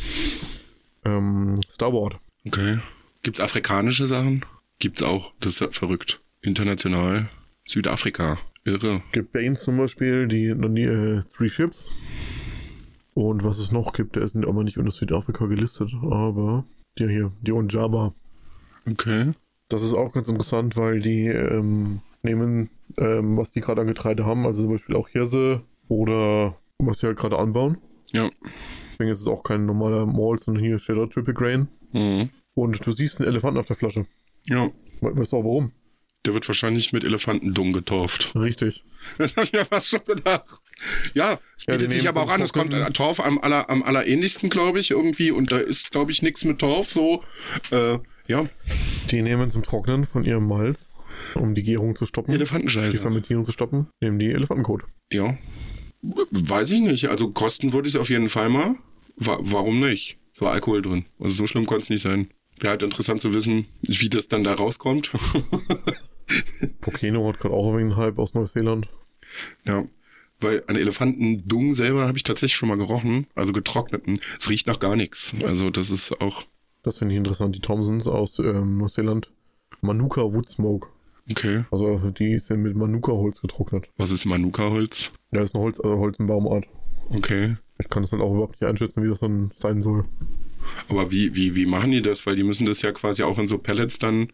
[1.05, 2.17] Ähm, Starboard.
[2.45, 2.79] Okay.
[3.23, 4.45] Gibt's afrikanische Sachen?
[4.79, 5.33] Gibt's auch.
[5.39, 6.21] Das ist ja verrückt.
[6.41, 7.29] International.
[7.65, 8.37] Südafrika.
[8.65, 9.01] Irre.
[9.11, 11.89] Gibt Baines zum Beispiel, die noch nie, äh, Three Ships.
[13.13, 16.65] Und was es noch gibt, der ist aber nicht unter Südafrika gelistet, aber
[16.97, 18.13] der hier, die Onjaba.
[18.89, 19.33] Okay.
[19.67, 24.25] Das ist auch ganz interessant, weil die ähm, nehmen, ähm, was die gerade an Getreide
[24.25, 27.77] haben, also zum Beispiel auch Hirse oder was sie halt gerade anbauen.
[28.11, 28.29] Ja.
[28.91, 31.67] Deswegen ist es auch kein normaler Malt, sondern hier steht da Triple Grain.
[31.91, 32.29] Mhm.
[32.55, 34.05] Und du siehst einen Elefanten auf der Flasche.
[34.47, 34.69] Ja.
[35.01, 35.71] We weißt du auch warum?
[36.25, 38.35] Der wird wahrscheinlich mit Elefantendung getauft.
[38.35, 38.83] Richtig.
[39.17, 40.43] Das hab ich mir fast schon gedacht.
[41.13, 42.41] Ja, es Ja, die bietet sich nehmen aber auch an.
[42.41, 45.31] Es kommt äh, Torf am, aller, am allerähnlichsten, glaube ich, irgendwie.
[45.31, 47.23] Und da ist, glaube ich, nichts mit Torf so.
[47.71, 48.45] Äh, ja,
[49.09, 50.95] Die nehmen zum Trocknen von ihrem Malz,
[51.35, 52.99] um die Gärung zu stoppen, die Elefantenscheiße.
[52.99, 54.83] Fermentierung zu stoppen, nehmen die Elefantenkot.
[55.11, 55.37] Ja.
[56.01, 57.09] Weiß ich nicht.
[57.09, 58.75] Also kosten würde ich es auf jeden Fall mal.
[59.15, 60.17] Wa warum nicht?
[60.37, 61.05] War Alkohol drin.
[61.19, 62.29] Also so schlimm konnte es nicht sein.
[62.59, 65.11] Wäre halt interessant zu wissen, wie das dann da rauskommt.
[66.81, 68.87] Pokeno hat gerade auch ein Hype aus Neuseeland.
[69.65, 69.85] Ja,
[70.39, 74.19] weil an Elefantendung selber habe ich tatsächlich schon mal gerochen, also getrockneten.
[74.39, 75.33] Es riecht nach gar nichts.
[75.45, 76.43] Also das ist auch
[76.83, 77.55] Das finde ich interessant.
[77.55, 79.31] Die Thompsons aus ähm, Neuseeland.
[79.81, 80.87] Manuka Wood Smoke.
[81.29, 81.63] Okay.
[81.71, 83.89] Also die sind mit Manuka-Holz getrocknet.
[83.97, 85.11] Was ist Manuka-Holz?
[85.31, 86.65] Ja, das ist eine Holz, also Holz in Baumart.
[87.09, 87.55] Okay.
[87.79, 90.05] Ich kann das halt auch überhaupt nicht einschätzen, wie das dann sein soll.
[90.89, 92.25] Aber wie, wie, wie machen die das?
[92.25, 94.31] Weil die müssen das ja quasi auch in so Pellets dann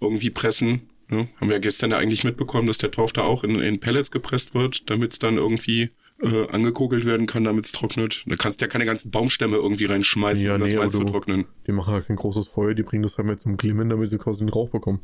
[0.00, 0.88] irgendwie pressen.
[1.08, 1.28] Ne?
[1.40, 4.10] Haben wir ja gestern ja eigentlich mitbekommen, dass der Torf da auch in, in Pellets
[4.10, 5.90] gepresst wird, damit es dann irgendwie
[6.22, 8.24] äh, angekokelt werden kann, damit es trocknet.
[8.26, 10.92] Da kannst du ja keine ganzen Baumstämme irgendwie reinschmeißen, Ja, um das nee, mal aber
[10.92, 11.46] zu trocknen.
[11.66, 14.18] Die machen halt kein großes Feuer, die bringen das halt mal zum Glimmen, damit sie
[14.18, 15.00] quasi den Rauch bekommen.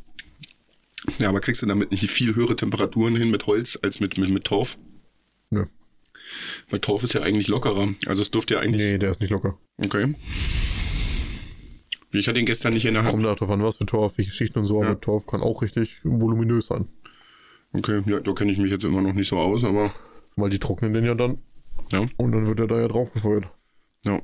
[1.19, 4.31] Ja, aber kriegst du damit nicht viel höhere Temperaturen hin mit Holz als mit, mit,
[4.31, 4.77] mit Torf?
[5.51, 5.65] Nö.
[6.69, 7.89] Weil Torf ist ja eigentlich lockerer.
[8.07, 8.83] Also es dürfte ja eigentlich.
[8.83, 9.59] Nee, der ist nicht locker.
[9.85, 10.15] Okay.
[12.13, 13.13] Ich hatte ihn gestern nicht in der Hand.
[13.13, 14.91] Kommt drauf an, was für Torf, welche Schichten und so, Ja.
[14.91, 16.89] aber Torf kann auch richtig voluminös sein.
[17.73, 19.95] Okay, ja, da kenne ich mich jetzt immer noch nicht so aus, aber
[20.35, 21.39] Weil die trocknen den ja dann
[21.93, 22.07] ja.
[22.17, 23.47] und dann wird er da ja drauf gefeuert.
[24.05, 24.21] Ja.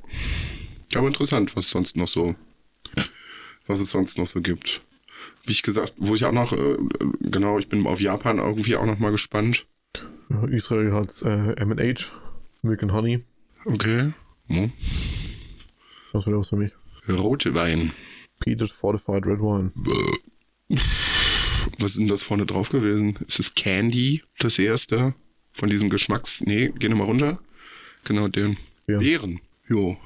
[0.95, 2.35] Aber interessant, was sonst noch so,
[3.67, 4.81] was es sonst noch so gibt.
[5.47, 6.77] Wie ich gesagt, wo ich auch noch, äh,
[7.21, 9.65] genau, ich bin auf Japan irgendwie auch noch mal gespannt.
[10.49, 12.11] Israel hat äh, M&H,
[12.61, 13.23] Milk and Honey.
[13.63, 14.11] Okay.
[14.47, 14.71] Hm.
[16.11, 16.73] Das wäre was für mich.
[17.07, 17.91] Rote Wein.
[18.41, 19.71] Peated Fortified Red Wine.
[21.79, 23.17] Was ist denn das vorne drauf gewesen?
[23.25, 25.13] Ist es Candy, das erste?
[25.53, 26.41] Von diesem Geschmacks...
[26.41, 27.39] Nee, geh nochmal runter.
[28.03, 28.57] Genau, den.
[28.87, 28.99] Ja.
[28.99, 29.39] Beeren.
[29.67, 29.97] Jo.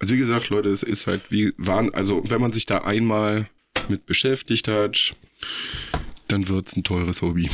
[0.00, 3.48] Also wie gesagt, Leute, es ist halt wie waren, also wenn man sich da einmal
[3.88, 5.14] mit beschäftigt hat,
[6.28, 7.50] dann wird's ein teures Hobby.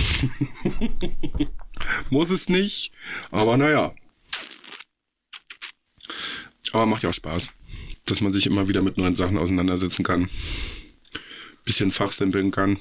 [2.11, 2.93] Muss es nicht,
[3.31, 3.95] aber naja.
[6.73, 7.51] Aber macht ja auch Spaß,
[8.05, 10.29] dass man sich immer wieder mit neuen Sachen auseinandersetzen kann.
[11.65, 12.79] Bisschen fachsimpeln kann.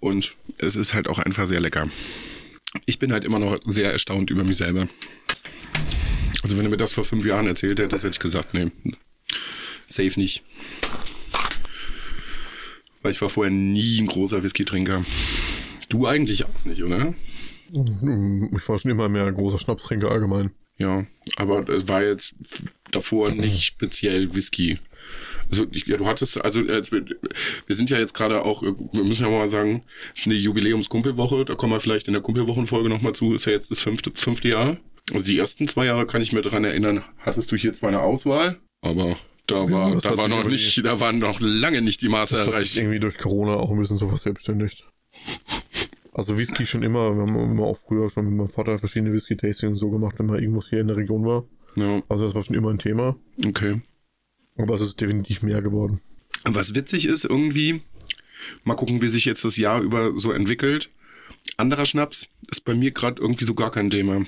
[0.00, 1.88] Und es ist halt auch einfach sehr lecker.
[2.86, 4.88] ich bin halt immer noch sehr erstaunt über mich selber.
[6.42, 8.70] Also wenn du mir das vor fünf Jahren erzählt hättest, hätte ich gesagt, nee,
[9.86, 10.42] safe nicht.
[13.02, 15.04] Weil ich war vorher nie ein großer Whisky-Trinker.
[15.88, 17.14] Du eigentlich auch nicht, oder?
[17.72, 20.52] Ich war schon immer mehr ein großer Schnapstrinker allgemein.
[20.78, 21.04] Ja,
[21.36, 22.34] aber es war jetzt
[22.90, 24.78] davor nicht speziell Whisky.
[25.50, 26.82] Also ich, ja, du hattest, also äh,
[27.66, 29.82] wir sind ja jetzt gerade auch, äh, wir müssen ja mal sagen,
[30.24, 33.80] eine Jubiläums-Kumpelwoche, da kommen wir vielleicht in der Kumpelwochenfolge nochmal zu, ist ja jetzt das
[33.80, 34.78] fünfte, fünfte Jahr.
[35.12, 38.00] Also die ersten zwei Jahre kann ich mir daran erinnern, hattest du hier zwar eine
[38.00, 42.08] Auswahl, aber da war, Ja, da war noch nicht, da waren noch lange nicht die
[42.08, 42.76] Maße Das hat sich erreicht.
[42.78, 44.86] irgendwie durch Corona auch ein bisschen so verselbstständigt.
[46.14, 49.78] Also Whisky schon immer, wir haben immer auch früher schon mit meinem Vater verschiedene Whisky-Tastings
[49.78, 51.44] so gemacht, wenn man irgendwas hier in der Region war.
[51.76, 53.16] Ja, Also das war schon immer ein Thema.
[53.46, 53.80] okay.
[54.58, 56.00] Aber es ist definitiv mehr geworden.
[56.44, 57.80] Was witzig ist irgendwie,
[58.64, 60.90] mal gucken, wie sich jetzt das Jahr über so entwickelt.
[61.56, 64.22] Anderer Schnaps ist bei mir gerade irgendwie so gar kein Thema.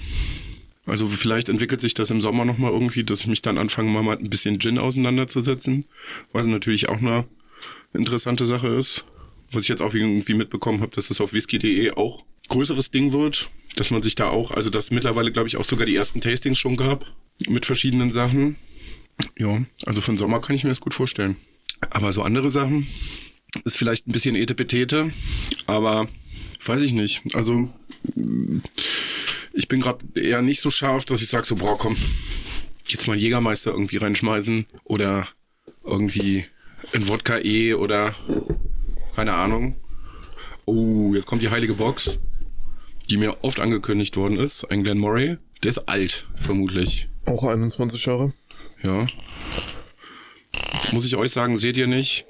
[0.87, 4.17] Also vielleicht entwickelt sich das im Sommer nochmal irgendwie, dass ich mich dann anfange, mal
[4.17, 5.85] ein bisschen Gin auseinanderzusetzen.
[6.33, 7.25] Was natürlich auch eine
[7.95, 9.05] interessante Sache ist.
[9.53, 13.49] Was ich jetzt auch irgendwie mitbekommen habe, dass das auf whisky.de auch größeres Ding wird.
[13.77, 16.59] Dass man sich da auch, also dass mittlerweile, glaube ich, auch sogar die ersten Tastings
[16.59, 17.07] schon gab.
[17.49, 18.57] Mit verschiedenen Sachen.
[19.39, 21.37] Ja, also für den Sommer kann ich mir das gut vorstellen.
[21.91, 22.87] Aber so andere Sachen
[23.65, 25.13] ist vielleicht ein bisschen Etepetete,
[25.67, 26.09] aber
[26.65, 27.23] weiß ich nicht.
[27.35, 27.71] Also
[29.55, 31.97] ich bin gerade eher nicht so scharf, dass ich sage so, boah, komm,
[32.89, 35.29] jetzt mal Jägermeister irgendwie reinschmeißen oder
[35.85, 36.45] irgendwie
[36.93, 38.15] ein Wodka E oder
[39.15, 39.77] keine Ahnung.
[40.67, 42.19] Oh, jetzt kommt die heilige Box,
[43.11, 44.65] die mir oft angekündigt worden ist.
[44.65, 45.39] Ein Glen Murray.
[45.63, 47.09] Der ist alt, vermutlich.
[47.27, 48.33] Auch 21 Jahre.
[48.83, 49.07] Ja.
[50.93, 52.27] Muss ich euch sagen, seht ihr nicht.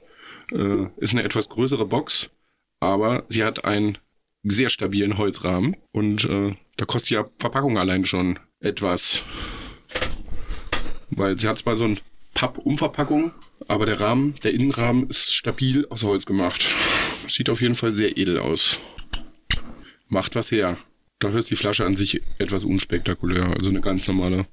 [0.52, 2.30] Äh, ist eine etwas größere Box,
[2.80, 3.98] aber sie hat einen
[4.44, 9.22] sehr stabilen Holzrahmen und äh, da kostet ja Verpackung allein schon etwas.
[11.10, 12.00] Weil sie hat zwar so ein
[12.34, 13.32] Papp-Umverpackung,
[13.68, 16.66] aber der Rahmen, der Innenrahmen ist stabil aus Holz gemacht.
[17.28, 18.78] Sieht auf jeden Fall sehr edel aus.
[20.08, 20.76] Macht was her.
[21.20, 23.46] Dafür ist die Flasche an sich etwas unspektakulär.
[23.56, 24.46] Also eine ganz normale,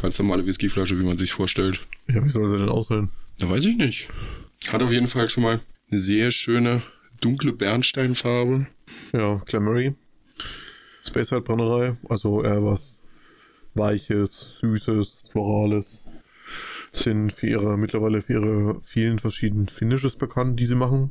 [0.00, 1.80] ganz normale Whiskyflasche, wie man sich vorstellt.
[2.08, 3.10] Ja, wie soll sie denn aussehen?
[3.38, 4.08] Da weiß ich nicht.
[4.68, 6.82] Hat auf jeden Fall schon mal eine sehr schöne
[7.20, 8.68] dunkle Bernsteinfarbe.
[9.12, 9.94] Ja, Clamery.
[11.04, 11.96] Speyside Brennerei.
[12.08, 13.02] Also eher was
[13.74, 16.10] Weiches, Süßes, Florales.
[16.92, 21.10] Sind für ihre, mittlerweile für ihre vielen verschiedenen Finishes bekannt, die sie machen.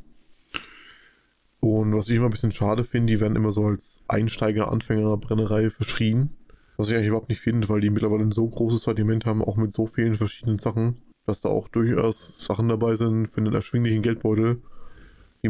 [1.59, 6.29] Und was ich immer ein bisschen schade finde, die werden immer so als Einsteiger-Anfänger-Brennerei verschrien.
[6.77, 9.57] Was ich eigentlich überhaupt nicht finde, weil die mittlerweile ein so großes Sortiment haben, auch
[9.57, 14.01] mit so vielen verschiedenen Sachen, dass da auch durchaus Sachen dabei sind für einen erschwinglichen
[14.01, 14.61] Geldbeutel,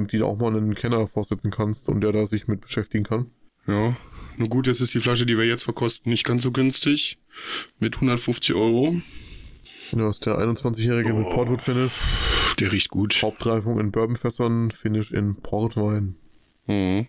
[0.03, 3.03] die die du auch mal einen Kenner vorsetzen kannst und der da sich mit beschäftigen
[3.03, 3.31] kann.
[3.67, 3.95] Ja,
[4.37, 7.17] nur gut, jetzt ist die Flasche, die wir jetzt verkosten, nicht ganz so günstig.
[7.79, 9.01] Mit 150 Euro.
[9.91, 11.33] Ja, ist der 21-Jährige mit Oh.
[11.33, 11.93] Portwood Finish.
[12.59, 13.17] Der riecht gut.
[13.21, 16.15] Hauptreifung in Bourbonfässern, Finish in Portwein.
[16.67, 17.07] Mhm.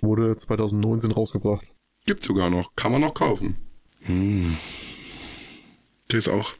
[0.00, 1.66] Wurde 2019 rausgebracht.
[2.06, 2.74] Gibt's sogar noch.
[2.76, 3.56] Kann man noch kaufen.
[4.02, 4.56] Hm.
[6.10, 6.54] Der ist auch.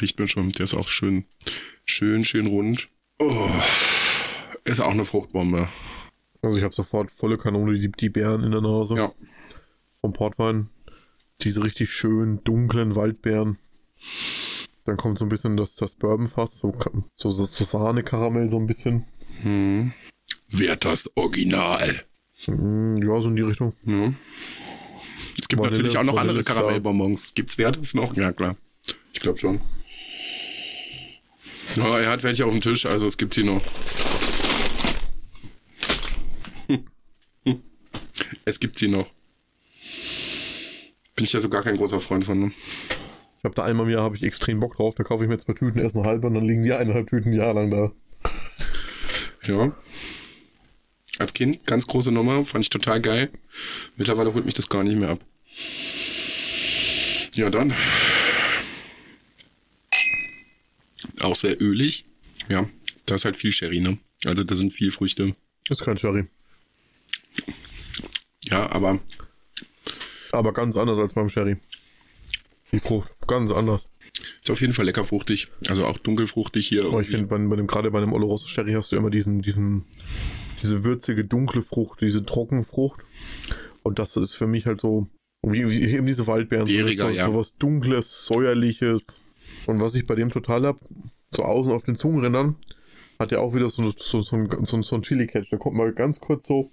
[0.00, 0.50] Riecht mir schon.
[0.50, 1.24] Der ist auch schön.
[1.84, 2.88] Schön, schön rund.
[3.18, 3.50] Oh.
[4.64, 5.68] Ist auch eine Fruchtbombe.
[6.42, 8.94] Also ich habe sofort volle Kanone die, die Beeren in der Nase.
[8.96, 9.12] Ja.
[10.00, 10.68] Vom Portwein.
[11.42, 13.58] Diese richtig schön dunklen Waldbeeren.
[14.84, 16.74] Dann kommt so ein bisschen das, das Bourbonfass, so,
[17.16, 19.06] so, so Sahne-Karamell so ein bisschen.
[19.42, 19.92] Hm.
[20.50, 22.04] Wert das Original.
[22.46, 23.72] Mm, Ja, so in die Richtung.
[23.84, 24.12] Ja.
[25.40, 26.44] Es gibt Vanille- natürlich auch noch Vanille andere.
[26.44, 27.34] Karamellbonbons.
[27.34, 28.14] Gibt's Wertes noch?
[28.16, 28.56] Ja, klar.
[29.14, 29.60] Ich glaube schon.
[31.76, 33.62] Ja, er hat welche auf dem Tisch, also es gibt sie noch.
[38.44, 39.10] Es gibt sie noch.
[41.16, 42.38] Bin ich ja so gar kein großer Freund von.
[42.38, 42.52] Ne?
[43.38, 44.94] Ich habe da einmal im Jahr habe ich extrem Bock drauf.
[44.96, 47.32] Da kaufe ich mir zwei Tüten, erst eine halbe und dann liegen die eineinhalb Tüten
[47.32, 47.92] ein Jahr lang da.
[49.44, 49.76] Ja.
[51.18, 53.30] Als Kind, ganz große Nummer, fand ich total geil.
[53.96, 55.20] Mittlerweile holt mich das gar nicht mehr ab.
[57.34, 57.74] Ja, dann.
[61.20, 62.04] Auch sehr ölig.
[62.48, 62.68] Ja,
[63.06, 63.98] da ist halt viel Sherry, ne?
[64.24, 65.36] Also da sind viel Früchte.
[65.68, 66.26] Ist kein Sherry.
[68.50, 69.00] Ja, aber
[70.34, 71.56] Aber ganz anders als beim Sherry.
[72.72, 73.82] Die Frucht, ganz anders.
[74.42, 75.48] ist auf jeden Fall lecker fruchtig.
[75.68, 76.84] Also auch dunkelfruchtig hier.
[76.84, 79.42] Aber ich finde, bei, bei dem, gerade bei einem Oloroso Sherry hast du immer diesen,
[79.42, 79.84] diesen,
[80.60, 83.00] diese würzige, dunkle Frucht, diese Trockenfrucht.
[83.84, 85.06] Und das ist für mich halt so,
[85.42, 86.66] wie, wie eben diese Waldbeeren.
[86.66, 87.26] Beeriger, so, ja.
[87.26, 89.20] so was Dunkles, Säuerliches.
[89.66, 90.80] Und was ich bei dem total hab,
[91.28, 92.56] so außen auf den Zungenrändern,
[93.20, 95.48] hat er auch wieder so, so, so, so, so ein Chili-Catch.
[95.50, 96.70] Da kommt mal ganz kurz so,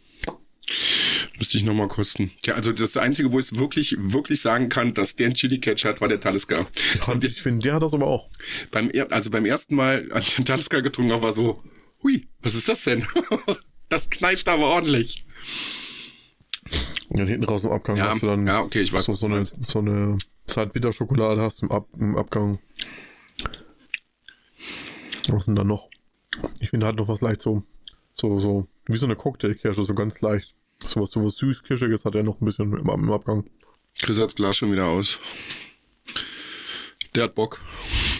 [1.41, 2.29] Müsste ich nochmal kosten.
[2.45, 5.85] Ja, also das Einzige, wo ich es wirklich, wirklich sagen kann, dass der einen Chili-Catch
[5.85, 6.67] hat, war der Talisker.
[7.07, 8.29] Ja, ich finde, der hat das aber auch.
[8.69, 11.63] Beim, also beim ersten Mal, als ich den Talisker getrunken habe, war so,
[12.03, 13.07] hui, was ist das denn?
[13.89, 15.25] das kneift aber ordentlich.
[17.09, 19.25] Ja, hinten raus im Abgang Ja, hast du dann ja, okay, ich weiß, so, so
[19.25, 22.59] eine, so eine Zartbitterschokolade hast im, Ab im Abgang.
[25.27, 25.89] Was denn da noch?
[26.59, 27.63] Ich finde, hat noch was leicht so,
[28.13, 30.53] so, so, wie so eine Cocktailkirsche, so ganz leicht.
[30.83, 33.45] So was, so was süß-kirschiges hat er noch ein bisschen im, im Abgang.
[34.01, 35.19] Chris hat das Glas schon wieder aus.
[37.15, 37.59] Der hat Bock.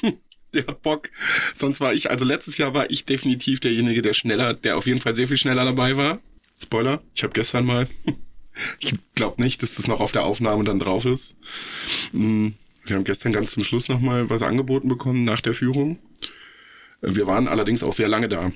[0.53, 1.09] der hat Bock.
[1.55, 4.99] Sonst war ich, also letztes Jahr war ich definitiv derjenige, der schneller, der auf jeden
[4.99, 6.19] Fall sehr viel schneller dabei war.
[6.61, 7.87] Spoiler, ich habe gestern mal,
[8.79, 11.35] ich glaube nicht, dass das noch auf der Aufnahme dann drauf ist.
[12.11, 12.49] Mm,
[12.85, 15.99] Wir haben gestern ganz zum Schluss nochmal was angeboten bekommen nach der Führung.
[17.01, 18.51] Wir waren allerdings auch sehr lange da.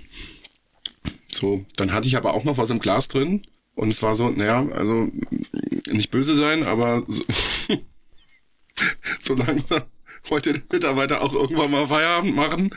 [1.31, 3.45] So, dann hatte ich aber auch noch was im Glas drin.
[3.75, 5.11] Und es war so, naja, also
[5.91, 7.23] nicht böse sein, aber so,
[9.19, 9.83] so langsam
[10.29, 12.69] wollte der Mitarbeiter auch irgendwann mal Feierabend machen.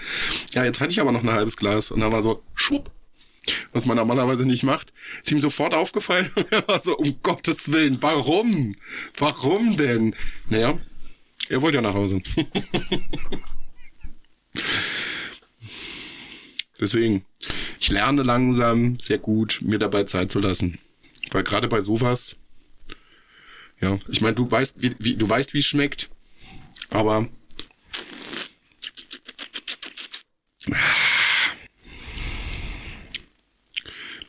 [0.52, 2.90] Ja, jetzt hatte ich aber noch ein halbes Glas und dann war so, schwupp,
[3.72, 4.92] was man normalerweise nicht macht.
[5.22, 8.74] Ist ihm sofort aufgefallen und er war so, um Gottes Willen, warum?
[9.16, 10.14] Warum denn?
[10.48, 10.78] Naja,
[11.48, 12.20] er wollte ja nach Hause.
[16.80, 17.24] Deswegen,
[17.80, 20.78] ich lerne langsam sehr gut, mir dabei Zeit zu lassen.
[21.32, 22.36] Weil gerade bei sowas,
[23.80, 26.10] ja, ich meine, du weißt, wie, wie, du weißt, wie es schmeckt,
[26.90, 27.28] aber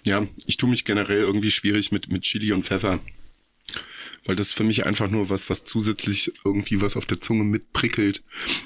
[0.06, 3.00] ja, ich tue mich generell irgendwie schwierig mit, mit Chili und Pfeffer.
[4.26, 7.44] Weil das ist für mich einfach nur was, was zusätzlich irgendwie was auf der Zunge
[7.44, 8.22] mitprickelt.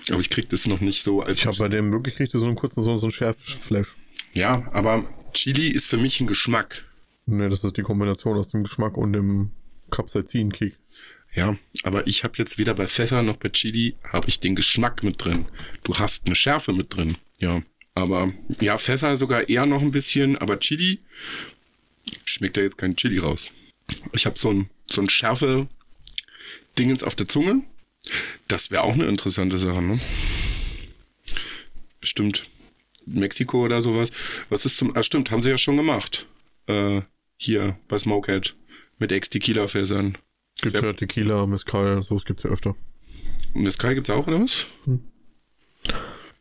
[0.10, 1.39] Aber ich krieg das noch nicht so als.
[1.39, 3.96] Ich habe bei dem wirklich so einen kurzen, so, so einen Schärfflash.
[4.34, 6.84] Ja, aber Chili ist für mich ein Geschmack.
[7.25, 9.51] Ne, das ist die Kombination aus dem Geschmack und dem
[9.91, 10.75] Capsaicin-Kick.
[11.33, 15.03] Ja, aber ich habe jetzt weder bei Pfeffer noch bei Chili habe ich den Geschmack
[15.03, 15.45] mit drin.
[15.83, 17.17] Du hast eine Schärfe mit drin.
[17.39, 17.63] Ja,
[17.95, 18.27] aber
[18.59, 20.99] ja, Pfeffer sogar eher noch ein bisschen, aber Chili
[22.23, 23.49] schmeckt da jetzt kein Chili raus.
[24.13, 25.67] Ich habe so ein so ein Schärfe
[26.77, 27.62] Dingens auf der Zunge.
[28.47, 29.99] Das wäre auch eine interessante Sache, ne?
[32.01, 32.45] Bestimmt
[33.05, 34.12] Mexiko oder sowas.
[34.49, 36.25] Was ist zum Ah, stimmt, haben sie ja schon gemacht.
[36.67, 37.01] Äh,
[37.43, 38.56] hier bei Smokehead
[38.99, 40.17] mit Ex-Tequila-Fässern.
[40.62, 42.75] Gibt ja Tequila, Mezcal, sowas gibt's ja öfter.
[43.53, 44.65] Mezcal gibt's auch, oder was?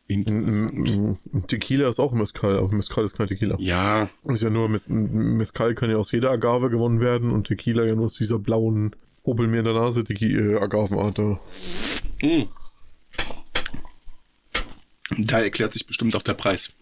[0.07, 0.73] Interessant.
[0.73, 3.55] Mm, mm, Tequila ist auch Mezcal, aber Mezcal ist kein Tequila.
[3.59, 7.83] Ja, Ist ja nur, Mez Mezcal kann ja aus jeder Agave gewonnen werden und Tequila
[7.85, 11.17] ja nur aus dieser blauen, hobel mir in der Nase, die äh, Agavenart.
[11.19, 12.43] mm.
[15.17, 16.73] da erklärt sich bestimmt auch der Preis.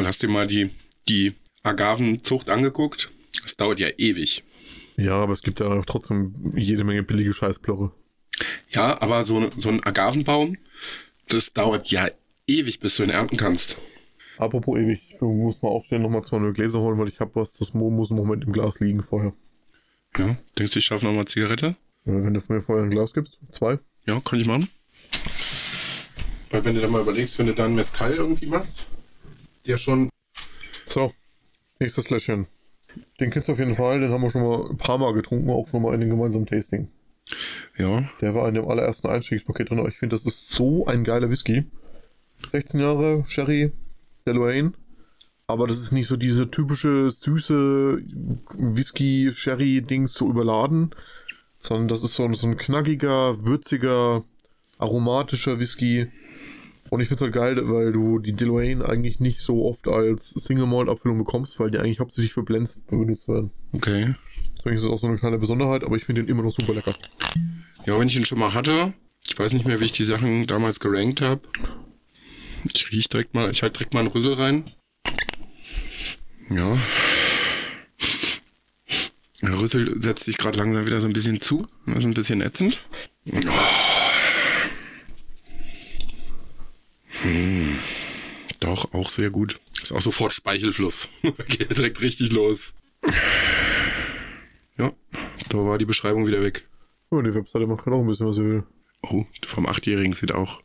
[0.00, 0.70] Und hast dir mal die,
[1.10, 3.10] die Agavenzucht angeguckt?
[3.42, 4.42] Das dauert ja ewig.
[4.96, 7.92] Ja, aber es gibt ja auch trotzdem jede Menge billige Scheißplorre.
[8.70, 10.56] Ja, aber so, so ein Agavenbaum,
[11.28, 12.08] das dauert ja
[12.46, 13.76] ewig, bis du ihn ernten kannst.
[14.38, 17.52] Apropos ewig, ich muss mal aufstehen, nochmal zwei neue Gläser holen, weil ich habe was,
[17.58, 19.34] das Mo muss im Moment im Glas liegen vorher.
[20.16, 21.76] Ja, denkst du, ich schaffe nochmal Zigarette?
[22.06, 23.78] Wenn du mir vorher ein Glas gibst, zwei.
[24.06, 24.70] Ja, kann ich machen.
[26.48, 28.86] Weil wenn du dann mal überlegst, wenn du dann Mezcal irgendwie machst,
[29.66, 30.08] der schon...
[30.86, 31.12] So,
[31.78, 32.46] nächstes Gläschen.
[33.20, 35.50] Den kennst du auf jeden Fall, den haben wir schon mal ein paar Mal getrunken,
[35.50, 36.88] auch schon mal in dem gemeinsamen Tasting.
[37.76, 39.78] Ja, Der war in dem allerersten Einstiegspaket drin.
[39.78, 41.64] aber Ich finde, das ist so ein geiler Whisky.
[42.48, 43.72] 16 Jahre Sherry
[44.26, 44.72] Deloane.
[45.46, 48.02] Aber das ist nicht so diese typische süße
[48.56, 50.94] Whisky-Sherry-Dings so überladen,
[51.60, 54.24] sondern das ist so ein, so ein knackiger, würziger,
[54.78, 56.06] aromatischer Whisky.
[56.90, 60.30] Und ich finde es halt geil, weil du die Deloane eigentlich nicht so oft als
[60.30, 63.52] Single-Malt-Abfüllung bekommst, weil die eigentlich hauptsächlich für Blends benutzt werden.
[63.72, 64.14] okay.
[64.58, 66.74] Deswegen ist es auch so eine kleine Besonderheit, aber ich finde den immer noch super
[66.74, 66.92] lecker.
[67.86, 68.92] Ja, wenn ich ihn schon mal hatte,
[69.26, 71.40] ich weiß nicht mehr, wie ich die Sachen damals gerankt habe.
[72.74, 74.64] Ich riech direkt mal, ich halt direkt mal einen Rüssel rein.
[76.50, 76.76] Ja.
[79.40, 81.66] Der Rüssel setzt sich gerade langsam wieder so ein bisschen zu.
[81.86, 82.84] Das ist ein bisschen ätzend.
[87.22, 87.78] Hm.
[88.60, 89.58] Doch, auch sehr gut.
[89.82, 91.08] Ist auch sofort Speichelfluss.
[91.48, 92.74] Geht direkt richtig los.
[94.76, 94.92] Ja,
[95.48, 96.68] da war die Beschreibung wieder weg.
[97.10, 98.64] Ja, die Webseite macht gerade auch ein bisschen, was sie will.
[99.02, 100.62] Oh, vom Achtjährigen sieht auch.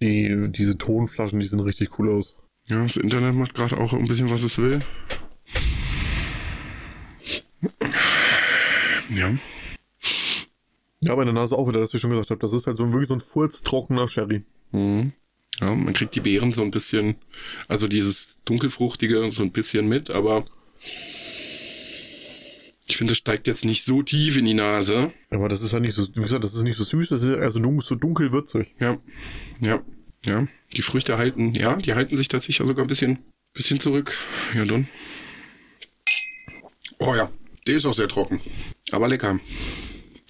[0.00, 2.34] Die, diese Tonflaschen, die sehen richtig cool aus.
[2.68, 4.80] Ja, das Internet macht gerade auch ein bisschen, was es will.
[9.10, 9.32] Ja.
[11.00, 12.40] Ja, aber in der Nase auch wieder, dass ich schon gesagt habe.
[12.40, 14.44] Das ist halt so ein, wirklich so ein furztrockener Sherry.
[14.72, 15.12] Mhm.
[15.60, 17.16] Ja, man kriegt die Beeren so ein bisschen,
[17.66, 20.46] also dieses dunkelfruchtige so ein bisschen mit, aber
[22.90, 25.12] Ich finde, es steigt jetzt nicht so tief in die Nase.
[25.30, 27.30] Aber das ist ja nicht so, wie gesagt, das ist nicht so süß, das ist
[27.30, 28.74] eher so dunkel, dunkelwürzig.
[28.80, 28.98] Ja,
[29.60, 29.82] ja,
[30.24, 30.48] ja.
[30.74, 33.18] Die Früchte halten, ja, die halten sich tatsächlich sogar ein bisschen,
[33.52, 34.16] bisschen zurück.
[34.54, 34.88] Ja, dann.
[36.98, 37.30] Oh ja,
[37.66, 38.40] der ist auch sehr trocken.
[38.90, 39.38] Aber lecker.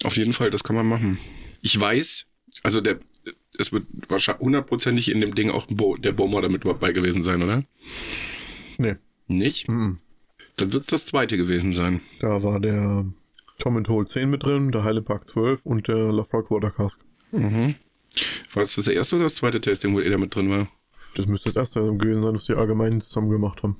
[0.02, 1.18] Auf jeden Fall, das kann man machen.
[1.62, 2.26] Ich weiß,
[2.62, 2.98] also der,
[3.58, 5.66] es wird wahrscheinlich hundertprozentig in dem Ding auch
[5.98, 7.64] der Bomber damit dabei gewesen sein, oder?
[8.78, 8.96] Nee.
[9.26, 9.68] Nicht?
[9.68, 9.98] Mhm.
[10.56, 12.00] Dann wird es das zweite gewesen sein.
[12.20, 13.04] Da war der
[13.58, 16.98] Tom and Hole 10 mit drin, der Heile Park 12 und der Lafroig Water Cask.
[17.32, 17.74] Mhm.
[18.54, 20.68] War es das erste oder das zweite Tasting, wo er da mit drin war?
[21.14, 23.76] Das müsste das erste gewesen sein, was die allgemein zusammen gemacht haben.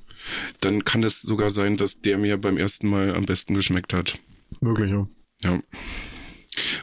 [0.59, 4.19] Dann kann es sogar sein, dass der mir beim ersten Mal am besten geschmeckt hat.
[4.59, 5.07] Möglich, ja.
[5.41, 5.61] Ja.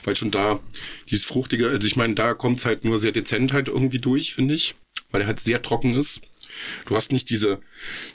[0.05, 0.61] Weil schon da,
[1.11, 4.35] dieses fruchtige, also ich meine, da kommt es halt nur sehr dezent halt irgendwie durch,
[4.35, 4.75] finde ich.
[5.11, 6.21] Weil er halt sehr trocken ist.
[6.87, 7.61] Du hast nicht diese,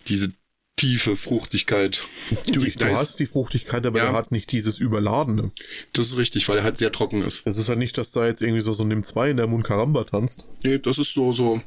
[0.07, 0.31] diese
[0.77, 2.03] tiefe Fruchtigkeit.
[2.47, 4.05] Du, Die- du ist- hast die Fruchtigkeit, aber Ja.
[4.07, 5.51] er hat nicht dieses Überladene.
[5.93, 7.45] Das ist richtig, weil er halt sehr trocken ist.
[7.45, 9.63] Es ist ja nicht, dass da jetzt irgendwie so, so Nimm 2 in der Mund
[9.63, 10.45] Karamba tanzt.
[10.63, 11.61] Nee, das ist so, so,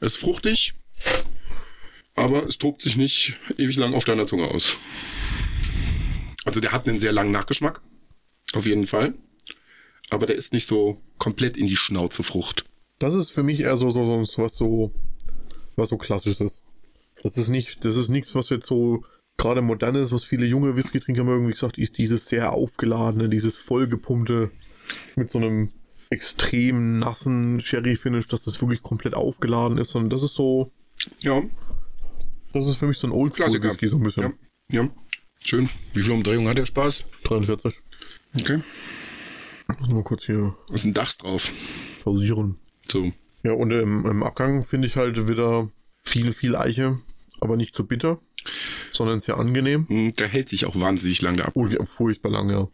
[0.00, 0.74] es ist fruchtig,
[2.14, 4.76] aber es tobt sich nicht ewig lang auf deiner Zunge aus.
[6.44, 7.80] Also der hat einen sehr langen Nachgeschmack.
[8.54, 9.14] Auf jeden Fall.
[10.10, 12.64] Aber der ist nicht so komplett in die Schnauze Frucht.
[12.98, 14.92] Das ist für mich eher so, so, so was so,
[15.76, 16.62] was so klassisches ist.
[17.22, 19.04] Das ist nicht, das ist nichts, was jetzt so
[19.36, 23.58] gerade modern ist, was viele junge Whisky-Trinker haben irgendwie gesagt, ist dieses sehr aufgeladene, dieses
[23.58, 24.50] vollgepumpte
[25.16, 25.70] mit so einem
[26.10, 29.94] extrem nassen Sherry-Finish, dass das wirklich komplett aufgeladen ist.
[29.94, 30.72] Und das ist so,
[31.20, 31.42] Ja,
[32.52, 33.68] das ist für mich so ein Klassiker.
[33.68, 34.34] Oldschool-Whisky so ein bisschen.
[34.70, 34.88] ja, ja.
[35.40, 35.68] Schön.
[35.94, 37.04] Wie viel Umdrehung hat der Spaß?
[37.24, 37.74] 43.
[38.40, 38.60] Okay.
[39.78, 41.50] Muss mal kurz hier Ist ein Dachs drauf.
[42.02, 42.56] pausieren.
[42.90, 43.12] So.
[43.42, 45.70] Ja, und im, im Abgang finde ich halt wieder
[46.02, 46.98] viel, viel Eiche,
[47.40, 48.18] aber nicht so bitter,
[48.92, 49.86] sondern sehr angenehm.
[49.88, 51.52] Hm, Der hält sich auch wahnsinnig lang, der Ab.
[51.54, 52.68] Oh, furchtbar lang, ja.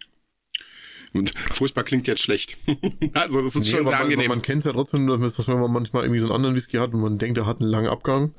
[1.12, 2.56] Und furchtbar klingt jetzt schlecht.
[3.14, 4.28] also, das ist Nee, schon sehr man, angenehm.
[4.28, 7.00] Man kennt es ja trotzdem, dass man manchmal irgendwie so einen anderen Whisky hat und
[7.00, 8.34] man denkt, der hat einen langen Abgang.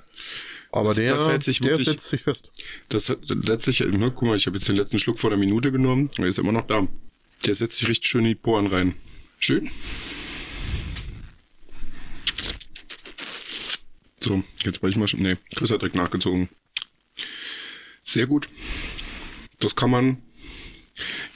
[0.72, 2.52] Aber Das- der, das hält sich der wirklich- setzt sich fest.
[2.90, 5.72] Das hat letztlich, ne, guck mal, ich habe jetzt den letzten Schluck vor der Minute
[5.72, 6.10] genommen.
[6.18, 6.86] Er ist immer noch da.
[7.46, 8.96] Der setzt sich richtig schön in die Poren rein.
[9.40, 9.70] Schön.
[14.20, 15.22] So, jetzt wollte ich mal schon.
[15.22, 16.50] Nee, Chris hat direkt nachgezogen.
[18.02, 18.48] Sehr gut.
[19.60, 20.22] Das kann man.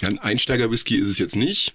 [0.02, 1.74] Ja, ein Einsteiger-Whisky ist es jetzt nicht.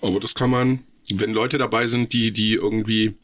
[0.00, 3.14] Aber das kann man, wenn Leute dabei sind, die, die irgendwie.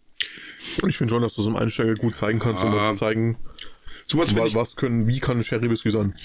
[0.88, 2.93] Ich finde schon, dass du so einem Einsteiger gut zeigen kannst, um Ah.
[2.93, 3.36] zu zeigen,
[4.07, 6.18] Sowas finde wa- ich was können, wie kann ein Sherry Whisky sein.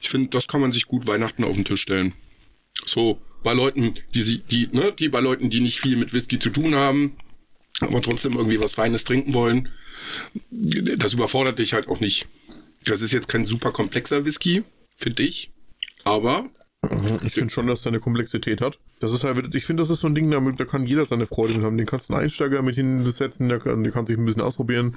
[0.00, 2.12] Ich finde, das kann man sich gut Weihnachten auf den Tisch stellen.
[2.86, 6.38] So, bei Leuten, die sie, die, ne, die bei Leuten, die nicht viel mit Whisky
[6.38, 7.16] zu tun haben,
[7.80, 9.68] aber trotzdem irgendwie was Feines trinken wollen,
[10.50, 12.26] das überfordert dich halt auch nicht.
[12.84, 14.62] Das ist jetzt kein super komplexer Whisky,
[14.96, 15.50] finde ich.
[16.04, 16.50] Aber
[17.26, 18.78] Ich finde schon, dass der eine Komplexität hat.
[19.00, 21.26] Das ist halt, ich finde, das ist so ein Ding, damit, da kann jeder seine
[21.26, 21.76] Freude mit haben.
[21.76, 24.96] Den kannst du einen Einsteiger mit hinsetzen, der kann, der kann sich ein bisschen ausprobieren.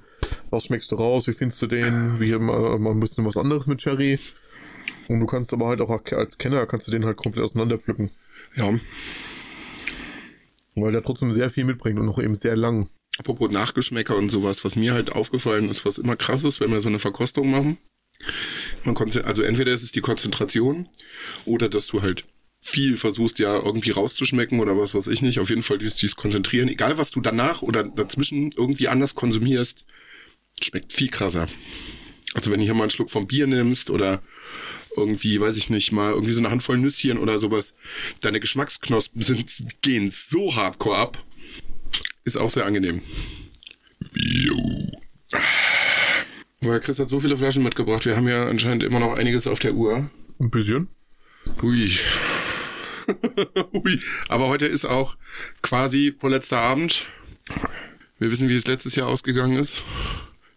[0.50, 1.28] Was schmeckst du raus?
[1.28, 2.20] Wie findest du den?
[2.20, 4.18] Wie mal, mal ein bisschen was anderes mit Cherry.
[5.10, 8.12] Und du kannst aber halt auch als Kenner kannst du den halt komplett auseinanderpflücken.
[8.56, 8.74] Ja,
[10.76, 12.90] Weil der trotzdem sehr viel mitbringt und auch eben sehr lang.
[13.18, 16.80] apropos Nachgeschmäcker und sowas, was mir halt aufgefallen ist, was immer krass ist, wenn wir
[16.80, 17.78] so eine Verkostung machen.
[18.84, 20.90] Man also entweder ist es die Konzentration
[21.46, 22.26] oder dass du halt
[22.60, 25.40] viel versuchst ja irgendwie rauszuschmecken oder was weiß ich nicht.
[25.40, 29.86] Auf jeden Fall dieses, dieses Konzentrieren, egal was du danach oder dazwischen irgendwie anders konsumierst,
[30.62, 31.48] schmeckt viel krasser.
[32.34, 34.24] Also wenn du hier mal einen Schluck vom Bier nimmst oder
[34.96, 37.76] irgendwie, weiß ich nicht, mal irgendwie so eine Handvoll Nüsschen oder sowas,
[38.22, 41.24] deine Geschmacksknospen sind, gehen so hardcore ab.
[42.24, 43.02] Ist auch sehr angenehm.
[44.14, 44.92] Jo.
[46.62, 48.06] Weil Chris hat so viele Flaschen mitgebracht.
[48.06, 50.10] Wir haben ja anscheinend immer noch einiges auf der Uhr.
[50.40, 50.88] Ein bisschen.
[51.62, 51.92] Hui.
[53.74, 54.00] Hui.
[54.30, 55.18] Aber heute ist auch
[55.62, 57.06] quasi vorletzter Abend.
[58.20, 59.84] Wir wissen, wie es letztes Jahr ausgegangen ist.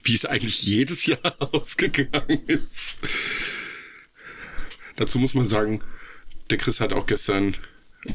[0.05, 2.97] Wie es eigentlich jedes Jahr ausgegangen ist.
[4.97, 5.81] Dazu muss man sagen,
[6.51, 7.55] der Chris hat auch gestern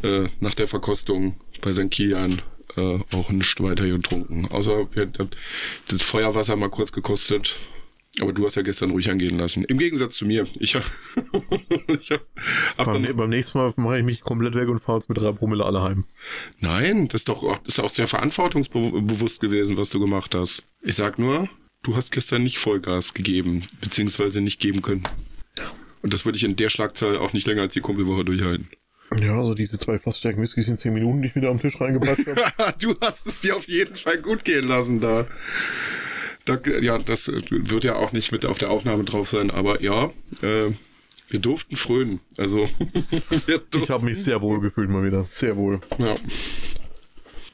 [0.04, 1.92] äh, nach der Verkostung bei St.
[1.92, 2.42] Kilian
[2.78, 4.48] äh, auch nicht weiter getrunken.
[4.50, 5.30] Außer wir haben
[5.88, 7.60] das Feuerwasser mal kurz gekostet.
[8.20, 9.64] Aber du hast ja gestern ruhig angehen lassen.
[9.64, 10.46] Im Gegensatz zu mir.
[10.60, 10.84] Ich hab,
[12.78, 15.18] hab Beim, dann, beim nächsten Mal mache ich mich komplett weg und fahre jetzt mit
[15.18, 16.04] drei Promille alle heim.
[16.60, 20.66] Nein, das ist doch das ist auch sehr verantwortungsbewusst gewesen, was du gemacht hast.
[20.82, 21.48] Ich sag nur,
[21.84, 25.04] du hast gestern nicht Vollgas gegeben, beziehungsweise nicht geben können.
[26.02, 28.68] Und das würde ich in der Schlagzahl auch nicht länger als die Kumpelwoche durchhalten.
[29.20, 32.20] Ja, also diese zwei Fassstärken Whiskys in 10 Minuten, die ich wieder am Tisch reingebracht
[32.26, 32.74] habe.
[32.80, 35.28] du hast es dir auf jeden Fall gut gehen lassen da.
[36.45, 40.06] Da, ja, das wird ja auch nicht mit auf der Aufnahme drauf sein, aber ja,
[40.41, 40.72] äh,
[41.30, 42.20] wir durften frönen.
[42.38, 42.68] Also
[43.45, 45.28] wir Ich durften, habe mich sehr wohl gefühlt mal wieder.
[45.32, 45.82] Sehr wohl.
[45.99, 46.16] ja.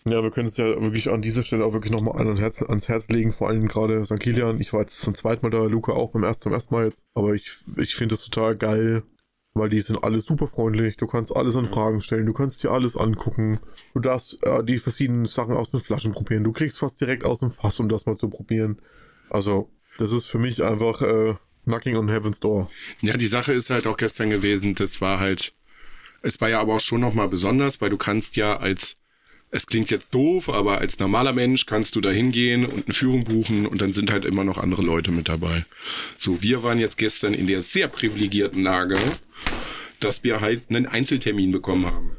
[0.09, 2.87] Ja, wir können es ja wirklich an dieser Stelle auch wirklich nochmal an Herz, ans
[2.87, 4.19] Herz legen, vor allem gerade St.
[4.19, 4.61] Kilian.
[4.61, 7.03] Ich war jetzt zum zweiten Mal da, Luca auch beim ersten, zum ersten Mal jetzt.
[7.13, 9.03] Aber ich, ich finde es total geil,
[9.53, 10.97] weil die sind alle super freundlich.
[10.97, 13.59] Du kannst alles an Fragen stellen, du kannst dir alles angucken.
[13.93, 16.43] Du darfst äh, die verschiedenen Sachen aus den Flaschen probieren.
[16.43, 18.81] Du kriegst was direkt aus dem Fass, um das mal zu probieren.
[19.29, 21.35] Also, das ist für mich einfach äh,
[21.67, 22.69] Knocking on Heaven's Door.
[23.01, 25.53] Ja, die Sache ist halt auch gestern gewesen, das war halt,
[26.21, 29.01] es war ja aber auch schon nochmal besonders, weil du kannst ja als,
[29.57, 33.23] es klingt jetzt doof, aber als normaler Mensch kannst du da hingehen und eine Führung
[33.25, 35.65] buchen und dann sind halt immer noch andere Leute mit dabei.
[36.17, 38.97] So, wir waren jetzt gestern in der sehr privilegierten Lage,
[39.99, 42.11] dass wir halt einen Einzeltermin bekommen haben.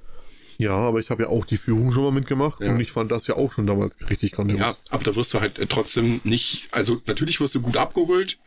[0.59, 2.73] Ja, aber ich habe ja auch die Führung schon mal mitgemacht Ja.
[2.73, 4.59] und ich fand das ja auch schon damals richtig grandios.
[4.59, 8.39] Ja, aber da wirst du halt äh, trotzdem nicht, also natürlich wirst du gut abgeholt,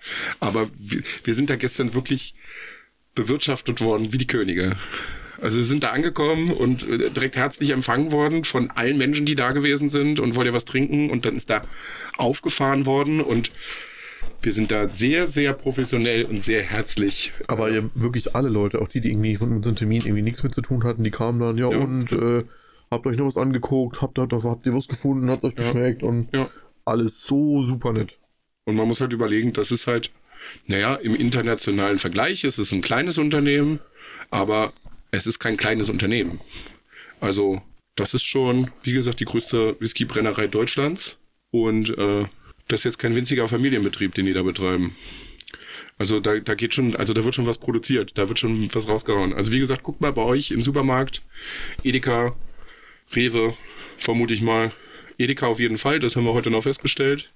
[0.42, 2.36] aber wir, wir sind da gestern wirklich
[3.16, 4.76] bewirtschaftet worden wie die Könige.
[5.42, 9.36] Also wir sind da angekommen und äh, direkt herzlich empfangen worden von allen Menschen, die
[9.36, 11.64] da gewesen sind und wollt ihr was trinken und dann ist da
[12.18, 13.52] aufgefahren worden und
[14.44, 17.34] wir sind da sehr, sehr professionell und sehr herzlich.
[17.48, 20.54] Aber ja, wirklich alle Leute, auch die, die irgendwie von unserem Termin irgendwie nichts mit
[20.54, 21.78] zu tun hatten, die kamen dann, ja, Ja.
[21.78, 22.44] und äh,
[22.90, 26.04] habt euch noch was angeguckt, habt, da, da, habt ihr was gefunden, hat's euch geschmeckt
[26.04, 26.50] und Ja.
[26.86, 28.18] alles so super nett.
[28.66, 30.12] Und man muss halt überlegen, das ist halt,
[30.68, 33.80] naja, im internationalen Vergleich ist es ein kleines Unternehmen,
[34.32, 34.74] aber
[35.12, 36.40] es ist kein kleines Unternehmen.
[37.20, 37.62] Also,
[37.96, 41.18] das ist schon, wie gesagt, die größte Whiskybrennerei Deutschlands.
[41.52, 42.26] Und äh,
[42.68, 44.96] das ist jetzt kein winziger Familienbetrieb, den die da betreiben.
[45.98, 48.88] Also da, da geht schon, also da wird schon was produziert, da wird schon was
[48.88, 49.34] rausgehauen.
[49.34, 51.22] Also wie gesagt, guckt mal bei euch im Supermarkt,
[51.84, 52.36] Edeka,
[53.16, 53.54] Rewe,
[54.00, 54.72] vermute ich mal.
[55.20, 57.32] Edeka auf jeden Fall, das haben wir heute noch festgestellt.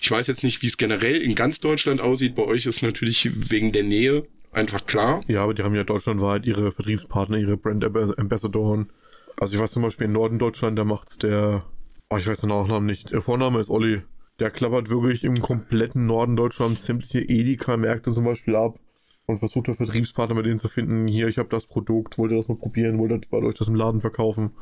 [0.00, 2.34] Ich weiß jetzt nicht, wie es generell in ganz Deutschland aussieht.
[2.34, 5.22] Bei euch ist natürlich wegen der Nähe einfach klar.
[5.26, 8.90] Ja, aber die haben ja deutschlandweit ihre Vertriebspartner, ihre Brand Ambas- Ambassadoren.
[9.38, 11.64] Also ich weiß zum Beispiel in Norden Deutschland, da macht's der,
[12.10, 14.02] oh, ich weiß den Nachnamen nicht, der Vorname ist Olli.
[14.38, 18.78] Der klappert wirklich im kompletten Norden Deutschlands sämtliche Edeka-Märkte zum Beispiel ab
[19.26, 21.06] und versucht da Vertriebspartner mit denen zu finden.
[21.06, 23.74] Hier, ich habe das Produkt, wollt ihr das mal probieren, wollt ihr euch das im
[23.74, 24.52] Laden verkaufen?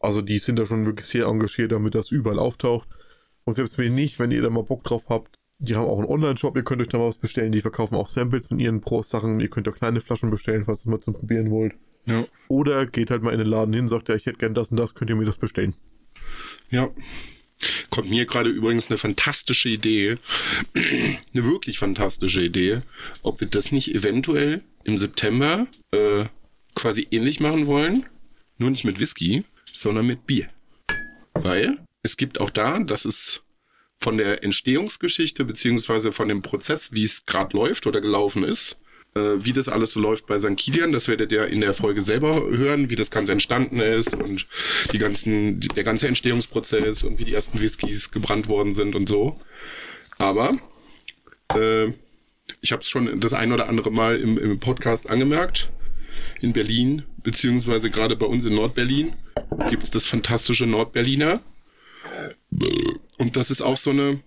[0.00, 2.88] Also die sind da schon wirklich sehr engagiert, damit das überall auftaucht.
[3.44, 6.08] Und selbst wenn nicht, wenn ihr da mal Bock drauf habt, die haben auch einen
[6.08, 7.52] Online-Shop, ihr könnt euch da mal was bestellen.
[7.52, 9.40] Die verkaufen auch Samples von ihren Pro-Sachen.
[9.40, 11.74] Ihr könnt auch kleine Flaschen bestellen, falls ihr mal zum Probieren wollt.
[12.06, 12.26] Ja.
[12.48, 14.78] Oder geht halt mal in den Laden hin, sagt ja, ich hätte gern das und
[14.78, 15.74] das, könnt ihr mir das bestellen.
[16.70, 16.88] Ja.
[17.90, 20.16] Kommt mir gerade übrigens eine fantastische Idee,
[20.74, 22.80] eine wirklich fantastische Idee,
[23.22, 26.24] ob wir das nicht eventuell im September äh,
[26.74, 28.06] quasi ähnlich machen wollen,
[28.56, 30.48] nur nicht mit Whisky, sondern mit Bier.
[31.34, 33.42] Weil es gibt auch da, das ist
[34.00, 38.78] von der Entstehungsgeschichte beziehungsweise von dem Prozess, wie es gerade läuft oder gelaufen ist,
[39.14, 40.56] äh, wie das alles so läuft bei St.
[40.56, 44.46] Kilian, das werdet ihr in der Folge selber hören, wie das Ganze entstanden ist und
[44.92, 49.38] die ganzen, der ganze Entstehungsprozess und wie die ersten Whiskys gebrannt worden sind und so.
[50.18, 50.58] Aber
[51.54, 51.88] äh,
[52.62, 55.70] ich habe es schon das ein oder andere Mal im, im Podcast angemerkt.
[56.40, 59.12] In Berlin, beziehungsweise gerade bei uns in Nordberlin,
[59.68, 61.40] gibt es das fantastische Nordberliner.
[63.20, 64.20] Und das ist auch so eine,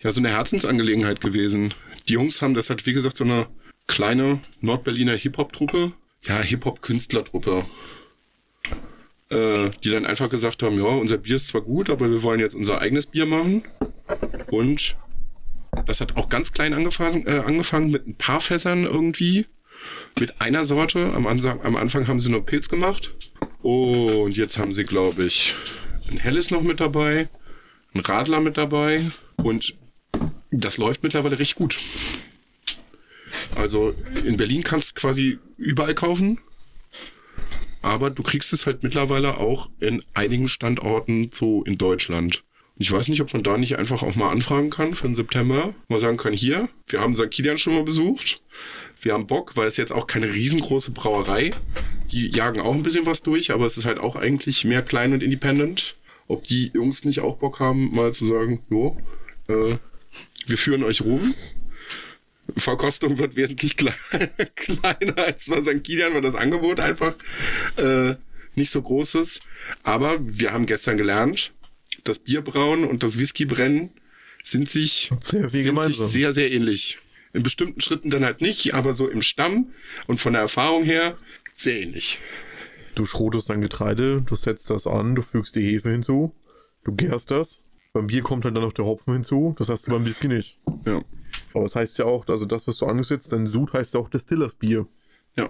[0.00, 1.72] ja, so eine Herzensangelegenheit gewesen.
[2.08, 3.46] Die Jungs haben das halt, wie gesagt, so eine
[3.86, 5.92] kleine Nordberliner Hip-Hop-Truppe,
[6.24, 7.64] ja, Hip-Hop-Künstlertruppe,
[9.30, 12.40] äh, die dann einfach gesagt haben, ja, unser Bier ist zwar gut, aber wir wollen
[12.40, 13.62] jetzt unser eigenes Bier machen.
[14.50, 14.96] Und
[15.86, 19.46] das hat auch ganz klein angefangen, äh, angefangen mit ein paar Fässern irgendwie.
[20.18, 21.12] Mit einer Sorte.
[21.14, 23.14] Am, Anfang, am Anfang haben sie nur Pilz gemacht.
[23.62, 25.54] Und jetzt haben sie, glaube ich,
[26.10, 27.28] ein Helles noch mit dabei,
[27.96, 29.02] ein Radler mit dabei.
[29.36, 29.74] Und
[30.50, 31.78] das läuft mittlerweile recht gut.
[33.54, 33.94] Also
[34.24, 36.38] in Berlin kannst du quasi überall kaufen.
[37.82, 42.42] Aber du kriegst es halt mittlerweile auch in einigen Standorten so in Deutschland.
[42.78, 45.74] Ich weiß nicht, ob man da nicht einfach auch mal anfragen kann für den September.
[45.88, 47.30] Mal sagen kann, hier, wir haben St.
[47.30, 48.42] Kilian schon mal besucht.
[49.00, 51.52] Wir haben Bock, weil es jetzt auch keine riesengroße Brauerei.
[52.10, 55.12] Die jagen auch ein bisschen was durch, aber es ist halt auch eigentlich mehr klein
[55.12, 55.96] und independent.
[56.28, 58.96] Ob die Jungs nicht auch Bock haben, mal zu sagen, jo,
[59.48, 59.76] äh,
[60.46, 61.34] wir führen euch rum.
[62.56, 63.92] Verkostung wird wesentlich kle
[64.54, 65.82] kleiner als bei St.
[65.82, 67.14] Kilian, weil das Angebot einfach
[67.76, 68.14] äh,
[68.54, 69.42] nicht so groß ist.
[69.82, 71.52] Aber wir haben gestern gelernt,
[72.04, 73.90] das Bierbrauen und das Whiskybrennen
[74.42, 76.98] sind sich Sehr sind sich sehr, sehr ähnlich.
[77.32, 79.72] In bestimmten Schritten dann halt nicht, aber so im Stamm
[80.06, 81.18] und von der Erfahrung her
[81.52, 82.18] sehr ähnlich.
[82.96, 86.34] Du schrotest dein Getreide, du setzt das an, du fügst die Hefe hinzu,
[86.82, 87.62] du gärst das,
[87.96, 90.58] Beim Bier kommt halt dann noch der Hopfen hinzu, das hast du beim Whisky nicht.
[90.84, 91.02] Ja.
[91.54, 94.10] Aber das heißt ja auch, also das, was du angesetzt, dein Sud heißt ja auch
[94.10, 94.86] Distillers Bier.
[95.34, 95.48] Ja.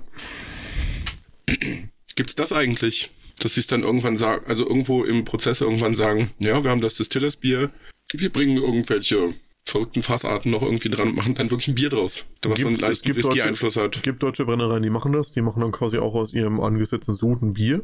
[2.15, 3.11] Gibt's das eigentlich?
[3.41, 6.81] Dass sie es dann irgendwann sagen, also irgendwo im Prozess irgendwann sagen, ja, wir haben
[6.81, 7.73] das Distillers Bier,
[8.13, 9.35] wir bringen irgendwelche
[9.67, 12.77] verrückten Fassarten noch irgendwie dran und machen dann wirklich ein Bier draus, was so einen
[12.77, 13.97] es leichten Whisky-Einfluss hat.
[13.97, 15.33] Es gibt deutsche Brennereien, die machen das.
[15.33, 17.83] Die machen dann quasi auch aus ihrem angesetzten Sud ein Bier.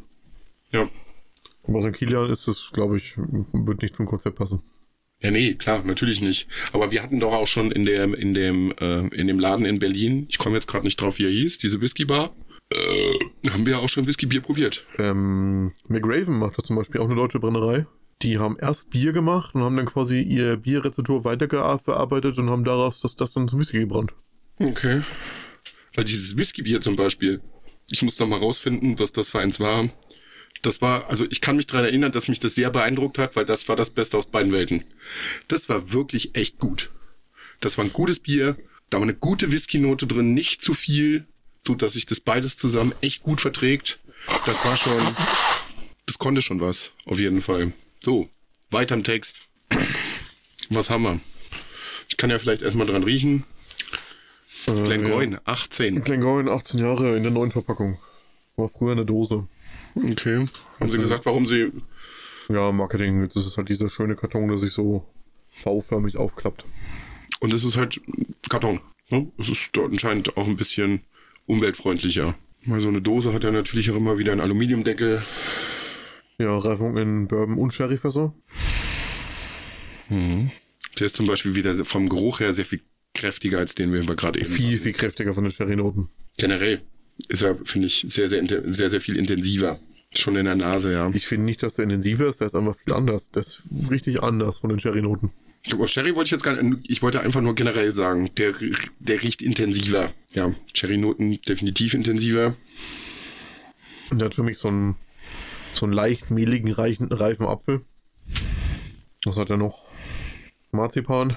[0.71, 0.89] Ja.
[1.65, 1.93] Aber St.
[1.93, 4.63] Kilian ist das, glaube ich, wird nicht zum Konzept passen.
[5.23, 6.49] Ja, nee, klar, natürlich nicht.
[6.73, 9.79] Aber wir hatten doch auch schon in dem, in dem, äh, in dem Laden in
[9.79, 12.35] Berlin, ich komme jetzt gerade nicht drauf, wie er hieß, diese Whisky-Bar,
[12.71, 14.85] äh, haben wir auch schon Whisky-Bier probiert.
[14.99, 17.87] Ähm, McRaven macht das zum Beispiel, auch eine deutsche Brennerei.
[18.23, 23.01] Die haben erst Bier gemacht und haben dann quasi ihr Bierrezeptur weiterverarbeitet und haben daraus
[23.01, 24.13] das, das dann zum Whisky gebrannt.
[24.59, 25.03] Okay.
[25.95, 27.41] Weil dieses Whisky-Bier zum Beispiel,
[27.91, 29.91] ich muss noch mal rausfinden, was das für eins war.
[30.63, 33.45] Das war, also ich kann mich daran erinnern, dass mich das sehr beeindruckt hat, weil
[33.45, 34.85] das war das Beste aus beiden Welten.
[35.49, 36.91] Das war wirklich echt gut.
[37.61, 38.57] Das war ein gutes Bier,
[38.91, 41.27] da war eine gute Whisky-Note drin, nicht zu viel,
[41.67, 43.99] so dass sich das beides zusammen echt gut verträgt.
[44.47, 45.01] Das war schon,
[46.07, 47.73] das konnte schon was, auf jeden Fall.
[48.05, 48.29] So,
[48.73, 49.43] weiter im Text.
[50.71, 51.21] Was haben wir?
[52.09, 53.45] Ich kann ja vielleicht erstmal dran riechen.
[54.67, 55.95] Äh, Glengoyne, 18.
[55.95, 56.01] Ja.
[56.01, 58.01] Glengoyne, 18 Jahre in der neuen Verpackung.
[58.57, 59.47] War früher eine Dose.
[59.95, 60.47] Okay.
[60.81, 61.71] Haben Sie gesagt, warum Sie.
[62.49, 63.31] Ja, Marketing.
[63.33, 65.07] Das ist halt dieser schöne Karton, der sich so
[65.53, 66.65] V-förmig aufklappt.
[67.39, 68.01] Und es ist halt
[68.49, 68.81] Karton.
[69.13, 69.31] Ne?
[69.39, 71.03] Es ist dort anscheinend auch ein bisschen
[71.47, 72.35] umweltfreundlicher.
[72.67, 75.23] Weil so eine Dose hat ja natürlich auch immer wieder einen Aluminiumdeckel.
[76.39, 78.35] Ja, Reifung in Bourbon und Sherryfässer.
[80.11, 82.81] Der ist zum Beispiel wieder vom Geruch her sehr viel
[83.15, 84.83] kräftiger als den, den wir gerade eben Viel, hatten.
[84.83, 86.09] viel kräftiger von den Sherry-Noten.
[86.39, 86.83] Generell
[87.29, 89.79] ist er, finde ich, sehr, sehr, sehr, sehr viel intensiver.
[90.15, 91.11] Schon in der Nase, ja.
[91.15, 93.31] Ich finde nicht, dass der intensiver ist, der ist einfach viel anders.
[93.31, 95.31] Der ist richtig anders von den Sherry-Noten.
[95.73, 98.53] Aber Sherry wollte ich jetzt gar nicht, ich wollte einfach nur generell sagen, der,
[98.99, 100.13] der riecht intensiver.
[100.35, 102.57] Ja, Sherry-Noten definitiv intensiver.
[104.11, 104.97] Und der hat für mich so einen,
[105.75, 107.85] so einen leicht mehligen, reichen, reifen Apfel.
[109.25, 109.85] Was hat er noch?
[110.73, 111.37] Marzipan.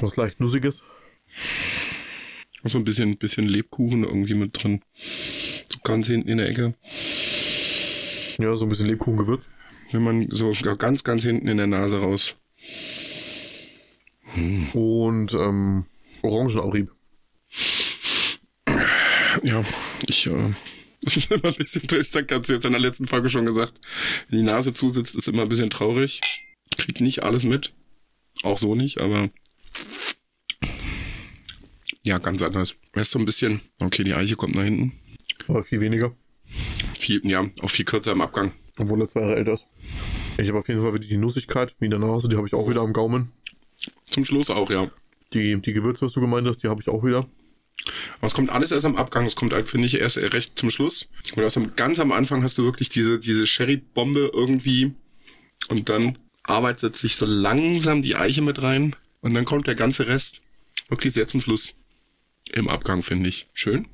[0.00, 0.84] Was leicht Nussiges.
[2.64, 4.82] So ein bisschen, bisschen Lebkuchen irgendwie mit drin.
[4.94, 6.74] So ganz hinten in der Ecke.
[8.38, 9.46] Ja, so ein bisschen Lebkuchengewürz.
[9.92, 12.36] Wenn man so ganz, ganz hinten in der Nase raus.
[14.74, 15.86] Und ähm,
[16.22, 16.90] Orangenabrieb.
[19.42, 19.64] Ja,
[20.06, 20.52] ich, äh,
[21.14, 23.80] ist immer ein bisschen, ich sag, hab's jetzt in der letzten Folge schon gesagt.
[24.28, 26.20] Wenn die Nase zusitzt, ist immer ein bisschen traurig.
[26.76, 27.72] Kriegt nicht alles mit.
[28.42, 29.30] Auch so nicht, aber
[32.06, 32.76] ja, ganz anders.
[32.92, 34.92] Er ist so ein bisschen, okay, die Eiche kommt nach hinten.
[35.48, 36.14] Aber viel weniger.
[36.96, 38.52] Viel, ja, auch viel kürzer im Abgang.
[38.78, 39.66] Obwohl er zwei Jahre älter ist.
[40.38, 42.28] Ich habe auf jeden Fall wieder die Nussigkeit wie in der Nase.
[42.28, 43.32] Die habe ich auch wieder am Gaumen.
[44.04, 44.88] Zum Schluss auch, ja.
[45.32, 47.26] Die, die Gewürze, was du gemeint hast, die habe ich auch wieder.
[48.18, 49.26] Aber es kommt alles erst am Abgang.
[49.26, 51.08] Es kommt halt, finde ich, erst recht zum Schluss.
[51.34, 54.94] Und aus dem, ganz am Anfang hast du wirklich diese, diese Sherry-Bombe irgendwie.
[55.68, 58.96] Und dann arbeitet sich so langsam die Eiche mit rein.
[59.20, 60.40] Und dann kommt der ganze Rest
[60.88, 61.72] wirklich sehr zum Schluss.
[62.52, 63.48] Im Abgang, finde ich.
[63.52, 63.86] Schön.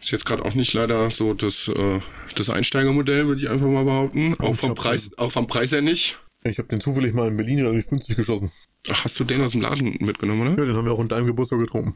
[0.00, 2.00] Ist jetzt gerade auch nicht leider so das, äh,
[2.34, 4.34] das Einsteigermodell, würde ich einfach mal behaupten.
[4.38, 6.16] Auch ich vom Preis, auch vom Preis her nicht.
[6.44, 8.50] Ich habe den zufällig mal in Berlin relativ günstig geschossen.
[8.90, 10.62] Ach, hast du den aus dem Laden mitgenommen, oder?
[10.62, 11.94] Ja, den haben wir auch in deinem Geburtstag getrunken.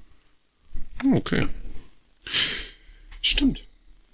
[1.04, 1.46] Oh, Okay.
[3.22, 3.64] Stimmt.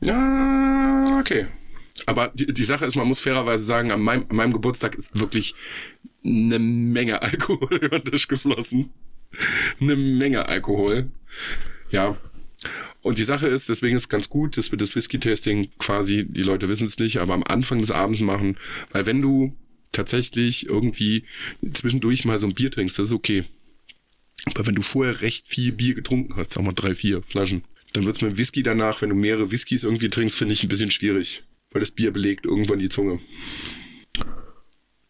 [0.01, 1.47] Ja, okay.
[2.07, 5.19] Aber die, die Sache ist, man muss fairerweise sagen, an meinem, an meinem Geburtstag ist
[5.19, 5.55] wirklich
[6.25, 8.91] eine Menge Alkohol über den Tisch geflossen.
[9.81, 11.11] Eine Menge Alkohol.
[11.91, 12.17] Ja.
[13.03, 16.43] Und die Sache ist, deswegen ist es ganz gut, dass wir das Whisky-Tasting quasi, die
[16.43, 18.57] Leute wissen es nicht, aber am Anfang des Abends machen,
[18.93, 19.57] weil wenn du
[19.93, 21.25] tatsächlich irgendwie
[21.73, 23.45] zwischendurch mal so ein Bier trinkst, das ist okay.
[24.47, 28.07] Aber wenn du vorher recht viel Bier getrunken hast, sag mal drei, vier Flaschen, dann
[28.07, 31.45] wird's mit Whisky danach, wenn du mehrere Whiskys irgendwie trinkst, finde ich ein bisschen schwierig.
[31.71, 33.19] Weil das Bier belegt irgendwann die Zunge.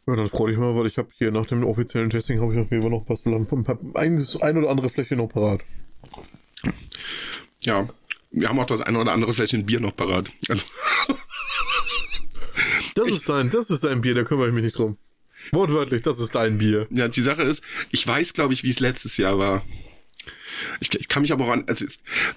[0.07, 2.61] Ja, dann freu dich mal, weil ich habe hier nach dem offiziellen Testing habe ich
[2.61, 5.63] auf jeden Fall noch ein paar, ein, paar ein, ein oder andere Fläschchen noch parat.
[7.63, 7.89] Ja,
[8.33, 10.33] wir haben auch das eine oder andere Fläschchen Bier noch parat.
[10.49, 10.65] Also,
[12.95, 14.99] Das ist dein, das ist dein Bier, da kümmere ich mich nicht drum.
[15.51, 16.87] Wortwörtlich, das ist dein Bier.
[16.91, 19.65] ja, die Sache ist, ich weiß, glaube ich, wie es letztes Jahr war.
[20.81, 21.85] Ich, ich kann mich aber auch an, also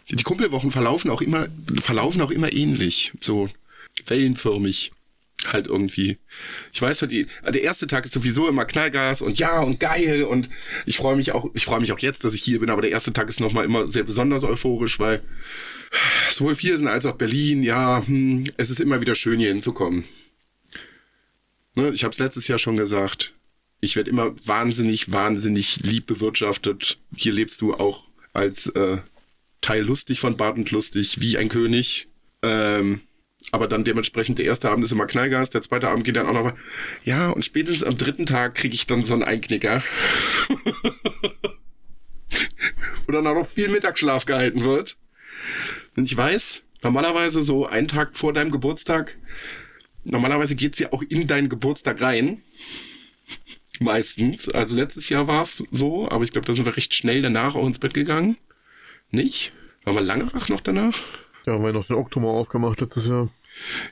[0.10, 1.48] die Kumpelwochen verlaufen auch immer,
[1.78, 3.50] verlaufen auch immer ähnlich, so
[4.08, 4.92] wellenförmig
[5.54, 6.18] halt irgendwie.
[6.74, 10.24] Ich weiß so, die, der erste Tag ist sowieso immer Knallgas und ja und geil
[10.24, 10.50] und
[10.86, 12.92] ich freue mich auch, ich freue mich auch jetzt, dass ich hier bin, aber der
[12.92, 15.22] erste Tag ist nochmal immer sehr besonders euphorisch, weil
[16.32, 20.04] sowohl Viersen als auch Berlin, ja, hm, es ist immer wieder schön hier hinzukommen.
[21.76, 23.34] Ne, ich habe es letztes Jahr schon gesagt.
[23.82, 26.98] Ich werde immer wahnsinnig, wahnsinnig lieb bewirtschaftet.
[27.16, 28.98] Hier lebst du auch als äh,
[29.62, 32.08] Teil lustig von und lustig, wie ein König.
[32.42, 33.02] Ähm,
[33.56, 36.34] aber dann dementsprechend der erste Abend ist immer Knallgas, der zweite Abend geht dann auch
[36.34, 36.56] noch mal.
[37.04, 39.82] Ja, und spätestens am dritten Tag kriege ich dann so einen Einknicker.
[43.06, 44.98] Wo dann auch noch viel Mittagsschlaf gehalten wird.
[45.96, 49.16] Und ich weiß, normalerweise so einen Tag vor deinem Geburtstag,
[50.04, 52.42] normalerweise geht's ja auch in deinen Geburtstag rein.
[53.80, 54.50] Meistens.
[54.50, 57.56] Also letztes Jahr war es so, aber ich glaube, da sind wir recht schnell danach
[57.56, 58.38] auch ins Bett gegangen.
[59.12, 59.52] Nicht?
[59.84, 60.98] Waren wir lange noch danach?
[61.46, 63.30] Ja, haben wir noch den Oktober aufgemacht letztes Jahr.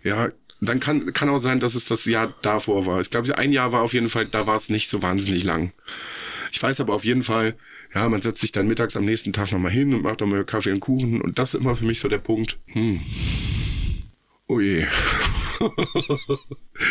[0.04, 0.30] Ja,
[0.62, 3.02] dann kann, kann auch sein, dass es das Jahr davor war.
[3.02, 5.74] Ich glaube, ein Jahr war auf jeden Fall, da war es nicht so wahnsinnig lang.
[6.52, 7.56] Ich weiß aber auf jeden Fall,
[7.94, 10.72] ja, man setzt sich dann mittags am nächsten Tag nochmal hin und macht nochmal Kaffee
[10.72, 11.22] und Kuchen.
[11.22, 12.58] Und das ist immer für mich so der Punkt.
[12.68, 13.00] Hm.
[14.48, 14.86] Oh je.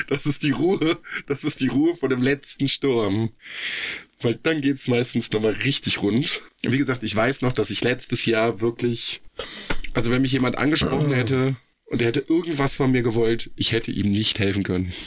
[0.08, 3.30] das ist die Ruhe, das ist die Ruhe vor dem letzten Sturm.
[4.20, 6.40] Weil dann geht's meistens nochmal richtig rund.
[6.62, 9.20] Wie gesagt, ich weiß noch, dass ich letztes Jahr wirklich,
[9.94, 11.56] also wenn mich jemand angesprochen hätte
[11.92, 14.92] und er hätte irgendwas von mir gewollt, ich hätte ihm nicht helfen können.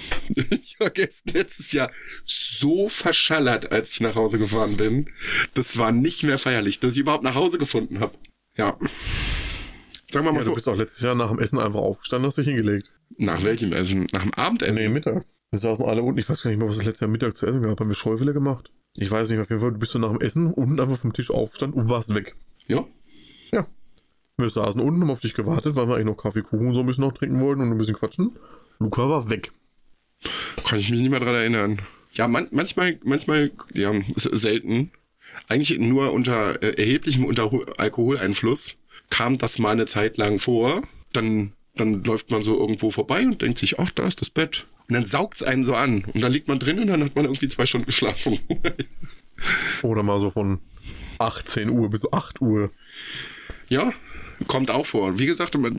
[0.62, 1.90] Ich war gestern letztes Jahr
[2.26, 5.10] so verschallert, als ich nach Hause gefahren bin.
[5.54, 8.14] Das war nicht mehr feierlich, dass ich überhaupt nach Hause gefunden habe.
[8.58, 8.78] Ja.
[10.10, 10.52] Sagen wir mal Ja, so.
[10.52, 12.92] du bist auch letztes Jahr nach dem Essen einfach aufgestanden, hast dich hingelegt.
[13.18, 14.08] Nach welchem Essen?
[14.12, 14.76] Nach dem Abendessen?
[14.76, 15.36] Nee, mittags.
[15.52, 16.20] Wir saßen alle unten.
[16.20, 17.80] Ich weiß gar nicht mehr, was das letzte Jahr Mittag zu essen gab.
[17.80, 18.72] Haben wir Schäufele gemacht?
[18.96, 21.14] Ich weiß nicht, auf jeden Fall, du bist so nach dem Essen unten einfach vom
[21.14, 22.36] Tisch aufgestanden und warst weg.
[22.68, 22.86] Ja.
[23.52, 23.68] Ja.
[24.38, 26.86] Wir saßen unten, haben auf dich gewartet, weil wir eigentlich noch Kaffee, Kuchen so ein
[26.86, 28.38] bisschen noch trinken wollten und ein bisschen quatschen.
[28.80, 29.52] Luca war weg.
[30.68, 31.80] Kann ich mich nicht mehr dran erinnern.
[32.12, 34.92] Ja, man, manchmal, manchmal, ja, selten.
[35.48, 38.78] Eigentlich nur unter äh, erheblichem unter Alkoholeinfluss
[39.10, 40.82] kam das mal eine Zeit lang vor.
[41.14, 44.66] Dann, dann läuft man so irgendwo vorbei und denkt sich, ach, da ist das Bett.
[44.88, 46.06] Und dann saugt's einen so an.
[46.06, 48.40] Und dann liegt man drin und dann hat man irgendwie zwei Stunden geschlafen.
[49.84, 50.60] Oder mal so von
[51.20, 52.72] 18 Uhr bis 8 Uhr.
[53.70, 53.94] ja,
[54.48, 55.18] kommt auch vor.
[55.20, 55.78] Wie gesagt, man,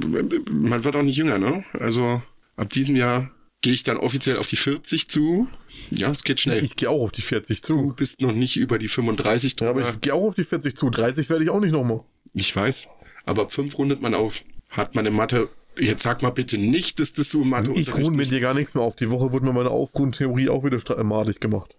[0.50, 1.64] man wird auch nicht jünger, ne?
[1.74, 2.22] Also
[2.56, 3.30] ab diesem Jahr
[3.62, 5.48] gehe ich dann offiziell auf die 40 zu.
[5.90, 6.64] Ja, es geht schnell.
[6.64, 7.92] Ich gehe auch auf die 40 Du zu.
[7.96, 9.94] bist noch nicht über die 35 Ja, aber drüber.
[9.94, 10.90] ich gehe auch auf die 40 zu.
[10.90, 12.00] 30 werde ich auch nicht nochmal.
[12.32, 12.88] Ich weiß.
[13.24, 14.42] Aber ab fünf rundet man auf.
[14.68, 15.48] Hat man in Mathe.
[15.78, 18.54] Jetzt sag mal bitte nicht, dass das du in Mathe Ich ruhe mit dir gar
[18.54, 18.96] nichts mehr auf.
[18.96, 21.76] Die Woche wurde mir meine Aufgrundtheorie auch wieder stra- madig gemacht.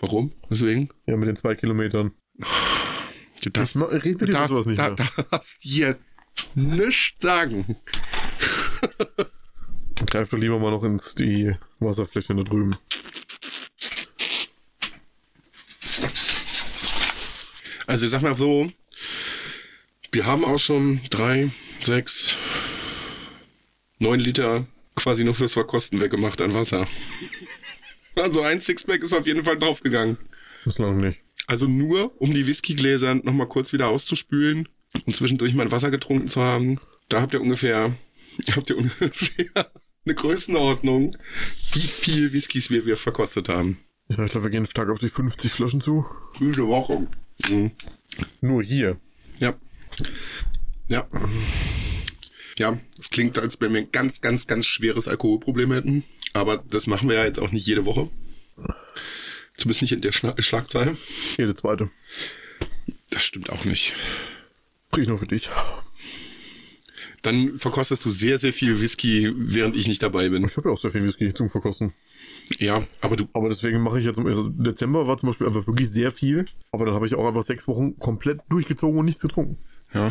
[0.00, 0.32] Warum?
[0.48, 0.90] Weswegen?
[1.06, 2.12] Ja, mit den zwei Kilometern.
[3.42, 5.08] Du darfst, Ich red mit du dir darfst, sowas nicht da, mehr.
[5.30, 5.96] darfst hier
[6.54, 7.76] nichts sagen.
[10.06, 12.76] Greif doch lieber mal noch ins die Wasserfläche da drüben.
[17.86, 18.70] Also ich sag mal so,
[20.12, 22.36] wir haben auch schon drei, sechs,
[23.98, 24.66] neun Liter
[24.96, 26.86] quasi nur fürs Verkosten weggemacht an Wasser.
[28.16, 30.16] Also ein Sixpack ist auf jeden Fall draufgegangen.
[30.64, 31.20] Bislang nicht.
[31.46, 34.68] Also nur, um die Whiskygläser nochmal kurz wieder auszuspülen
[35.04, 36.80] und zwischendurch mal Wasser getrunken zu haben.
[37.08, 37.94] Da habt ihr ungefähr,
[38.56, 39.70] habt ihr ungefähr
[40.04, 41.16] eine Größenordnung,
[41.72, 43.78] wie viel Whiskys wir, wir verkostet haben.
[44.08, 46.06] Ja, ich glaube, wir gehen stark auf die 50 Flaschen zu.
[46.38, 47.08] Diese Woche.
[47.48, 47.72] Mhm.
[48.40, 49.00] Nur hier.
[49.40, 49.54] Ja.
[50.88, 51.08] Ja.
[52.58, 56.04] Ja, es klingt, als wenn wir ein ganz, ganz, ganz schweres Alkoholproblem hätten.
[56.32, 58.08] Aber das machen wir ja jetzt auch nicht jede Woche.
[59.56, 60.96] Zumindest nicht in der Schla Schlagzeile.
[61.36, 61.90] Jede zweite.
[63.10, 63.94] Das stimmt auch nicht.
[64.96, 65.50] Krieg ich nur für dich.
[67.20, 70.46] Dann verkostest du sehr, sehr viel Whisky, während ich nicht dabei bin.
[70.46, 71.92] Ich habe ja auch sehr viel Whisky zum Verkosten.
[72.58, 75.66] Ja, aber du, Aber deswegen mache ich jetzt im also Dezember war zum Beispiel einfach
[75.66, 76.46] wirklich sehr viel.
[76.72, 79.58] Aber dann habe ich auch einfach sechs Wochen komplett durchgezogen und nichts getrunken.
[79.92, 80.10] ja,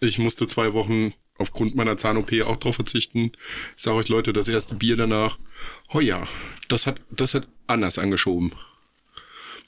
[0.00, 3.32] ich musste zwei Wochen aufgrund meiner Zahn-OP auch drauf verzichten.
[3.76, 5.38] Ich sage euch Leute, das erste Bier danach,
[5.94, 6.28] oh ja,
[6.68, 8.52] das hat, das hat anders angeschoben.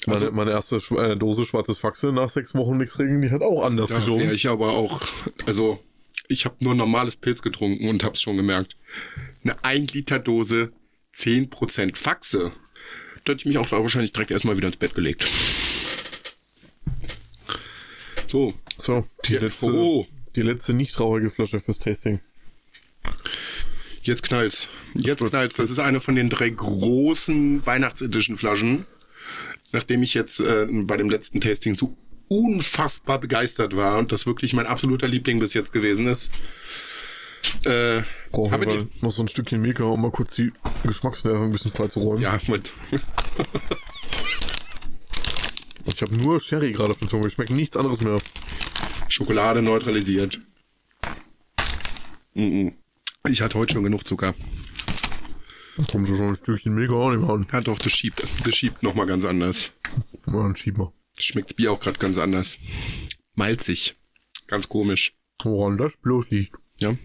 [0.07, 3.31] Meine, Also- meine erste Sch- äh, Dose schwarzes Faxe nach sechs Wochen nichts trinken, die
[3.31, 4.23] hat auch anders geschoben.
[4.23, 5.01] wäre ich aber auch,
[5.47, 5.83] also
[6.29, 8.77] ich habe nur normales Pilz getrunken und hab's schon gemerkt.
[9.45, 10.73] Eine 1 Liter Dose,
[11.15, 12.53] 10% Faxe.
[13.25, 15.27] Da hätte ich mich auch wahrscheinlich direkt erstmal wieder ins Bett gelegt.
[18.27, 20.07] So, So, die Ja, letzte, oh.
[20.37, 22.21] die letzte nicht traurige Flasche fürs Tasting.
[24.03, 24.69] jetzt knallt's.
[24.95, 25.55] Jetzt knallt's.
[25.55, 28.85] Das ist eine von den drei großen Weihnachts-Edition-Flaschen.
[29.73, 31.97] Nachdem ich jetzt äh, bei dem letzten Tasting so
[32.29, 36.31] unfassbar begeistert war und das wirklich mein absoluter Liebling bis jetzt gewesen ist.
[37.65, 40.53] Äh, Brauchen habe wir noch so ein Stückchen Milka, um mal kurz die
[40.83, 42.21] Geschmacksnerven ein bisschen freizuräumen.
[42.21, 42.73] ja, mit,
[45.95, 47.29] Ich habe nur Sherry gerade auf der Zunge.
[47.29, 48.19] Ich schmecke nichts anderes mehr.
[49.09, 50.39] Schokolade neutralisiert.
[52.35, 54.35] Ich hatte heute schon genug Zucker.
[55.87, 57.47] Kommt so schon ein Stückchen Milch auch nicht mehr an.
[57.53, 59.73] Ja, doch, das schiebt, das schiebt nochmal ganz anders.
[60.27, 60.93] Ja, dann schieb mal.
[61.19, 62.57] Schmeckt das Bier auch gerade ganz anders.
[63.35, 63.95] Malzig.
[64.47, 65.15] Ganz komisch.
[65.43, 66.57] Woran das bloß liegt.
[66.81, 66.97] Ja.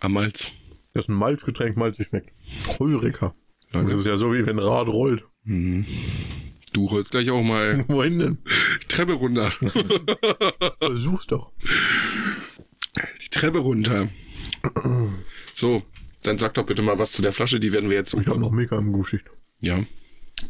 [0.00, 0.52] Am Malz.
[0.92, 2.30] Das ist ein Malzgetränk, malzig schmeckt.
[2.78, 3.34] Heureka.
[3.72, 5.24] Das ist ja so, wie wenn ein Rad rollt.
[5.44, 8.38] Du rollst gleich auch mal Wohin denn?
[8.88, 9.50] Treppe runter.
[10.78, 11.50] Versuch's doch.
[13.22, 14.08] Die Treppe runter.
[15.52, 15.82] So,
[16.24, 18.14] dann sag doch bitte mal was zu der Flasche, die werden wir jetzt.
[18.14, 19.30] Ich habe noch mega im Geschichte.
[19.60, 19.78] Ja.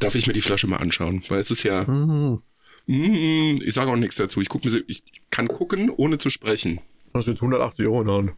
[0.00, 1.22] Darf ich mir die Flasche mal anschauen?
[1.28, 1.84] Weil es ist ja.
[1.84, 2.42] Mhm.
[2.86, 4.40] Mm, ich sage auch nichts dazu.
[4.40, 6.80] Ich, guck mir, sie- ich kann gucken, ohne zu sprechen.
[7.14, 8.32] Hast jetzt 180 Euro in der Hand.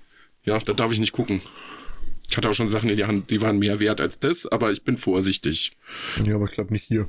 [0.45, 1.41] Ja, da darf ich nicht gucken.
[2.29, 4.73] Ich hatte auch schon Sachen in die Hand, die waren mehr wert als das, aber
[4.73, 5.77] ich bin vorsichtig.
[6.25, 7.09] Ja, aber ich glaube nicht hier.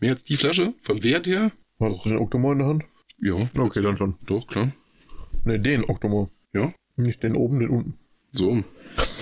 [0.00, 0.74] Mehr als die Flasche?
[0.82, 1.52] Vom Wert her?
[1.80, 2.84] Hast du den Oktomor in der Hand?
[3.20, 3.48] Ja.
[3.56, 4.16] Okay, dann schon.
[4.26, 4.72] Doch, klar.
[5.44, 6.30] Ne, den Oktomor.
[6.52, 6.72] Ja.
[6.96, 7.94] Nicht den oben, den unten.
[8.32, 8.62] So.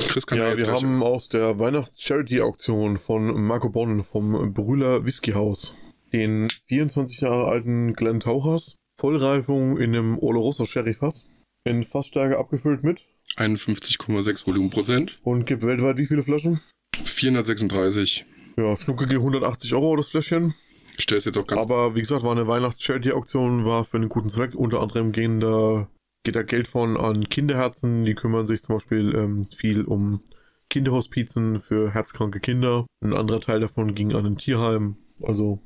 [0.09, 5.05] Chris kann Ja, jetzt wir gleich- haben aus der Weihnachts-Charity-Auktion von Marco Bonn vom Brühler
[5.05, 5.75] Whiskyhaus
[6.13, 11.29] den 24 Jahre alten Glen Tauchers Vollreifung in einem Oloroso Sherry Fass
[11.65, 13.05] in Fassstärke abgefüllt mit
[13.37, 15.19] 51,6 Volumenprozent.
[15.23, 16.61] und gibt weltweit wie viele Flaschen?
[17.05, 18.25] 436.
[18.57, 20.55] Ja, schnuckige 180 Euro das Fläschchen.
[20.97, 21.61] Ich stelle es jetzt auch ganz.
[21.63, 24.55] Aber wie gesagt, war eine Weihnachts-Charity-Auktion, war für einen guten Zweck.
[24.55, 25.89] Unter anderem gehen da,
[26.27, 30.21] geht da Geld von an Kinderherzen, die kümmern sich zum Beispiel ähm, viel um
[30.69, 32.85] Kinderhospizen für herzkranke Kinder.
[33.01, 34.97] Ein anderer Teil davon ging an ein Tierheim.
[35.23, 35.61] Also,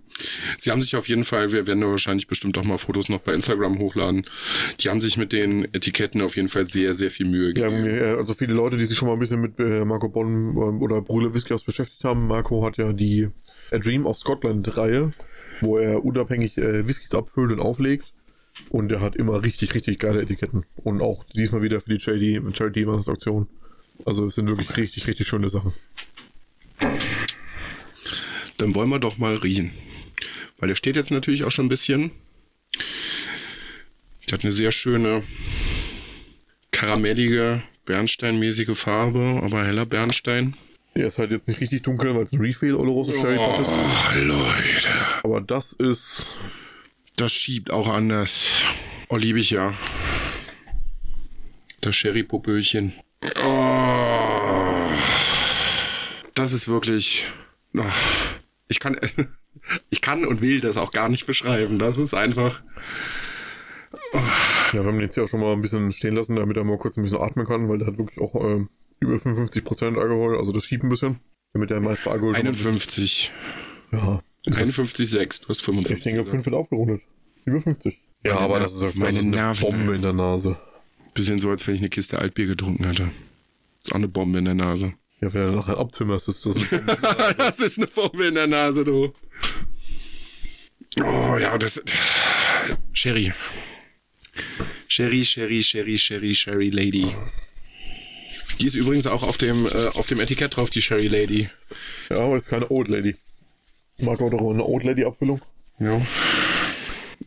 [0.58, 3.20] Sie haben sich auf jeden Fall, wir werden da wahrscheinlich bestimmt auch mal Fotos noch
[3.20, 4.26] bei Instagram hochladen.
[4.80, 7.86] Die haben sich mit den Etiketten auf jeden Fall sehr, sehr viel Mühe ja, gegeben.
[7.86, 10.82] äh, also viele Leute, die sich schon mal ein bisschen mit äh, Marco Bonn ähm,
[10.82, 12.26] oder Brühle Whiskyhaus beschäftigt haben.
[12.26, 13.30] Marco hat ja die
[13.72, 15.14] A Dream of Scotland Reihe,
[15.62, 18.12] wo er unabhängig äh, Whiskys abfüllt und auflegt.
[18.68, 20.64] Und er hat immer richtig, richtig geile Etiketten.
[20.76, 23.48] Und auch diesmal wieder für die Charity, Charity Auktion.
[24.06, 25.72] Also es sind wirklich richtig, richtig schöne Sachen.
[28.56, 29.72] Dann wollen wir doch mal riechen.
[30.58, 32.12] Weil der steht jetzt natürlich auch schon ein bisschen.
[34.26, 35.22] Der hat eine sehr schöne
[36.70, 40.54] karamellige, bernsteinmäßige Farbe, aber heller Bernstein.
[40.94, 43.70] Der ist halt jetzt nicht richtig dunkel, weil es ein Refill Oloroso Sherry Pot ist.
[43.70, 44.88] Oh, Leute.
[45.22, 46.34] Aber das ist
[47.20, 48.56] Das schiebt auch anders.
[49.10, 49.74] Oh, liebe ich ja.
[51.82, 52.94] Das Sherry-Popöchen.
[53.44, 54.90] Oh,
[56.34, 57.28] das ist wirklich.
[57.76, 57.82] Oh,
[58.68, 58.98] ich kann.
[59.90, 61.78] Ich kann und will das auch gar nicht beschreiben.
[61.78, 62.62] Das ist einfach.
[64.14, 66.64] Ja, wir haben den jetzt ja auch schon mal ein bisschen stehen lassen, damit er
[66.64, 70.38] mal kurz ein bisschen atmen kann, weil der hat wirklich auch ähm, über 55% Alkohol,
[70.38, 71.20] also das schiebt ein bisschen.
[71.52, 72.34] Damit der meiste Alkohol.
[72.34, 73.32] schon mal- 51.
[73.92, 74.20] Ja.
[74.46, 75.42] Ist das, 51,6.
[75.42, 75.96] Du hast 55.
[75.96, 77.02] ich denke, 5 wird aufgerundet.
[77.44, 77.98] Über 50.
[78.24, 80.56] Ja, Meine aber das ist, das meine Nerven, Bombe in der Nase.
[81.14, 83.10] Bisschen so, als wenn ich eine Kiste Altbier getrunken hätte.
[83.82, 84.94] Ist auch eine Bombe in der Nase.
[85.20, 86.98] Ja, wenn er nachher abzimmerst, ist das eine Bombe.
[87.38, 89.12] das ist eine Bombe in der Nase, du.
[91.02, 91.82] Oh ja, das.
[92.92, 93.32] Sherry.
[94.88, 97.14] Sherry, Sherry, Sherry, Sherry, Sherry Lady.
[98.60, 101.48] Die ist übrigens auch auf dem, äh, auf dem Etikett drauf, die Sherry Lady.
[102.10, 103.16] ja, aber das ist keine Old Lady.
[104.02, 105.40] Mag auch doch eine Old Lady Abfüllung.
[105.78, 106.00] Ja.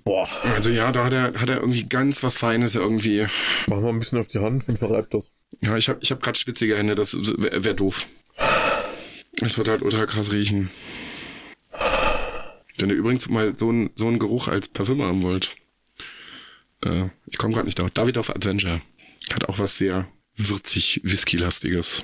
[0.04, 0.28] Boah.
[0.56, 3.26] Also ja, da hat er, hat er irgendwie ganz was Feines irgendwie.
[3.68, 5.30] Mach mal ein bisschen auf die Hand und verreibt das.
[5.62, 8.06] Ja, ich habe ich hab gerade schwitzige Hände, das wäre wär doof.
[9.42, 10.70] Es wird halt ultra krass riechen.
[12.78, 15.56] Wenn ihr übrigens mal so einen so einen Geruch als Parfüm haben wollt.
[16.84, 17.92] Äh, ich komme gerade nicht drauf.
[17.92, 18.82] David auf Adventure.
[19.34, 22.04] Hat auch was sehr würzig Whisky-lastiges.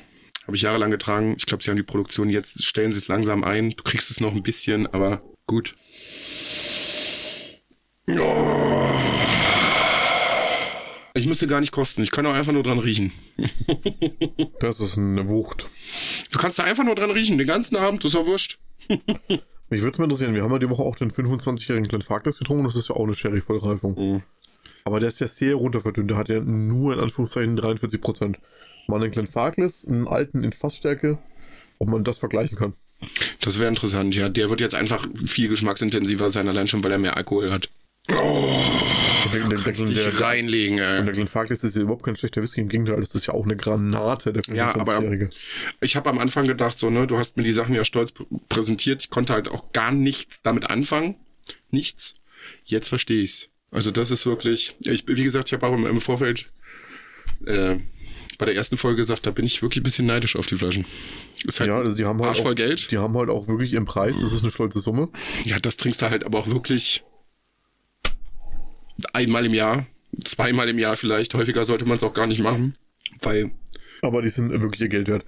[0.49, 1.35] Habe ich jahrelang getragen.
[1.37, 3.69] Ich glaube, sie haben die Produktion jetzt, stellen sie es langsam ein.
[3.77, 5.75] Du kriegst es noch ein bisschen, aber gut.
[8.09, 8.89] Oh.
[11.13, 12.01] Ich müsste gar nicht kosten.
[12.01, 13.11] Ich kann auch einfach nur dran riechen.
[14.59, 15.67] Das ist eine Wucht.
[16.31, 18.57] Du kannst da einfach nur dran riechen, den ganzen Abend, das ist ja wurscht.
[18.89, 22.63] Mich würde es mal interessieren, wir haben ja die Woche auch den 25-jährigen Glenfarclas getrunken,
[22.63, 23.93] das ist ja auch eine Sherry-Vollreifung.
[23.93, 24.23] Mhm.
[24.89, 28.37] Aber der ist ja sehr runterverdünnt, der hat ja nur in Anführungszeichen 43%.
[28.87, 31.19] Mal einen Glenfarclas, einen alten in Fassstärke,
[31.77, 32.73] ob man das vergleichen kann.
[33.39, 34.29] Das wäre interessant, ja.
[34.29, 37.69] Der wird jetzt einfach viel geschmacksintensiver sein, allein schon, weil er mehr Alkohol hat.
[38.11, 38.59] Oh,
[39.31, 41.03] Der, der, der, kannst dich der, reinlegen, und ey.
[41.03, 43.55] der Glenfarclas ist ja überhaupt kein schlechter Whisky, im Gegenteil, das ist ja auch eine
[43.55, 45.29] Granate, der Ja, aber 25-Jährige.
[45.81, 48.25] ich habe am Anfang gedacht, so, ne, du hast mir die Sachen ja stolz pr-
[48.49, 49.03] präsentiert.
[49.03, 51.15] Ich konnte halt auch gar nichts damit anfangen.
[51.69, 52.15] Nichts.
[52.65, 53.48] Jetzt verstehe ich's.
[53.71, 56.51] Also das ist wirklich, ich, wie gesagt, ich habe auch im, Vorfeld
[57.45, 57.75] äh,
[58.37, 60.85] bei der ersten Folge gesagt, da bin ich wirklich ein bisschen neidisch auf die Flaschen.
[61.45, 62.89] Ist halt Ja, also die haben halt arschvoll auch, Geld.
[62.89, 65.09] Die haben halt auch wirklich ihren Preis, das ist eine stolze Summe.
[65.43, 67.03] Ja, das trinkst du halt aber auch wirklich
[69.13, 69.85] einmal im Jahr,
[70.23, 71.33] zweimal im Jahr vielleicht.
[71.33, 72.75] Häufiger sollte man es auch gar nicht machen,
[73.21, 73.51] weil
[74.01, 75.25] Aber die sind wirklich ihr Geld wert.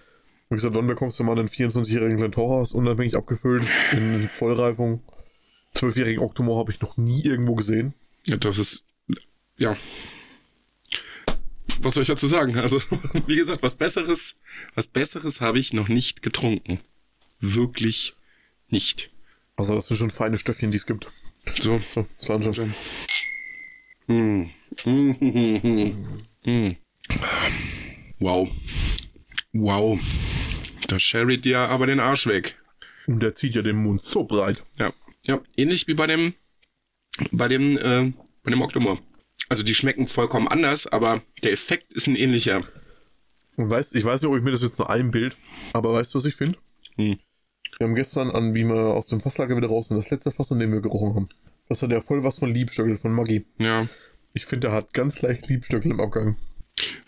[0.50, 3.64] Wie gesagt, wann bekommst du mal einen 24-jährigen Glentorras unabhängig abgefüllt
[3.94, 5.02] in Vollreifung?
[5.76, 7.94] 12-jährigen Octomore habe ich noch nie irgendwo gesehen.
[8.26, 8.84] Ja, das ist,
[9.58, 9.78] ja.
[11.80, 12.58] Was soll ich dazu sagen?
[12.58, 12.82] Also,
[13.28, 14.36] wie gesagt, was Besseres,
[14.76, 16.80] was Besseres habe ich noch nicht getrunken.
[17.40, 18.14] Wirklich
[18.70, 19.10] nicht.
[19.56, 21.08] Also, das sind schon feine Stöffchen, die es gibt.
[21.60, 21.82] So.
[21.94, 22.70] So, Sanjay.
[24.08, 24.50] Mm.
[24.86, 26.78] Mm, mm, mm, mm.
[28.20, 28.50] Wow.
[29.54, 30.00] Wow.
[30.88, 32.58] Da sherryt dir aber den Arsch weg.
[33.08, 34.64] Und der zieht ja den Mund so breit.
[34.78, 34.94] Ja.
[35.26, 36.34] Ja, ähnlich wie bei dem,
[37.32, 38.12] bei dem, äh,
[38.43, 38.99] bei dem Octomore.
[39.49, 42.62] Also die schmecken vollkommen anders, aber der Effekt ist ein ähnlicher.
[43.57, 45.36] Und weißt, ich weiß nicht, ob ich mir das jetzt nur einbild,
[45.74, 46.57] aber weißt du, was ich finde?
[46.95, 47.20] Hm.
[47.78, 50.51] Wir haben gestern an, wie wir aus dem Fasslager wieder raus sind, das letzte Fass,
[50.51, 51.30] an dem wir gerochen haben.
[51.68, 53.45] Das hat ja voll was von Liebstöckel, von Maggi.
[53.57, 53.88] Ja,
[54.34, 56.38] Ich finde, der hat ganz leicht Liebstöckel im Abgang.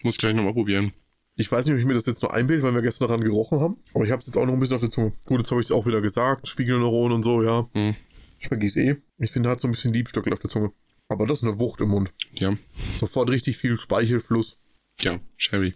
[0.01, 0.91] muss gleich nochmal probieren.
[1.35, 3.59] Ich weiß nicht, ob ich mir das jetzt nur einbilde, weil wir gestern daran gerochen
[3.59, 3.77] haben.
[3.93, 5.13] Aber ich habe es jetzt auch noch ein bisschen auf der Zunge.
[5.25, 6.47] Gut, jetzt habe ich es auch wieder gesagt.
[6.47, 7.67] Spiegelneuron und so, ja.
[7.73, 7.95] Hm.
[8.43, 8.95] Schmecke ich es eh.
[9.19, 10.71] Ich finde, er hat so ein bisschen Liebstöckel auf der Zunge.
[11.07, 12.11] Aber das ist eine Wucht im Mund.
[12.33, 12.55] Ja,
[12.99, 14.57] Sofort richtig viel Speichelfluss.
[15.01, 15.75] ja, Sherry.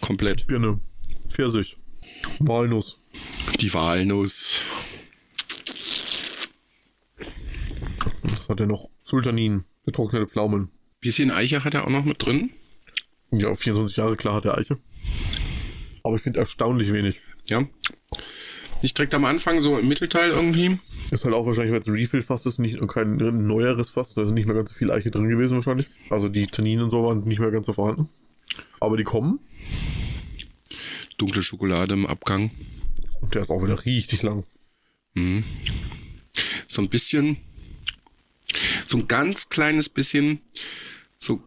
[0.00, 0.46] Komplett.
[0.46, 0.80] Birne.
[1.28, 1.76] Pfirsich.
[2.38, 2.98] Walnuss.
[3.60, 4.62] Die Walnuss.
[8.22, 8.88] Was hat er noch?
[9.04, 9.64] Sultanin.
[9.84, 10.70] Getrocknete Pflaumen.
[11.00, 12.50] Bisschen Eiche hat er auch noch mit drin.
[13.30, 14.78] Ja, 24 Jahre klar hat der Eiche.
[16.02, 17.20] Aber ich finde erstaunlich wenig.
[17.46, 17.66] Ja.
[18.82, 20.78] Nicht direkt am Anfang, so im Mittelteil irgendwie.
[21.10, 24.14] Ist halt auch wahrscheinlich, weil es ein Refill-Fass ist, nicht und kein neueres Fass.
[24.14, 25.88] Da ist nicht mehr ganz so viel Eiche drin gewesen wahrscheinlich.
[26.08, 28.08] Also die Tanninen und so waren nicht mehr ganz so vorhanden.
[28.80, 29.38] Aber die kommen.
[31.18, 32.50] Dunkle Schokolade im Abgang.
[33.20, 34.44] Und der ist auch wieder richtig lang.
[35.14, 35.44] Mhm.
[36.66, 37.36] So ein bisschen,
[38.86, 40.40] so ein ganz kleines bisschen,
[41.18, 41.42] so,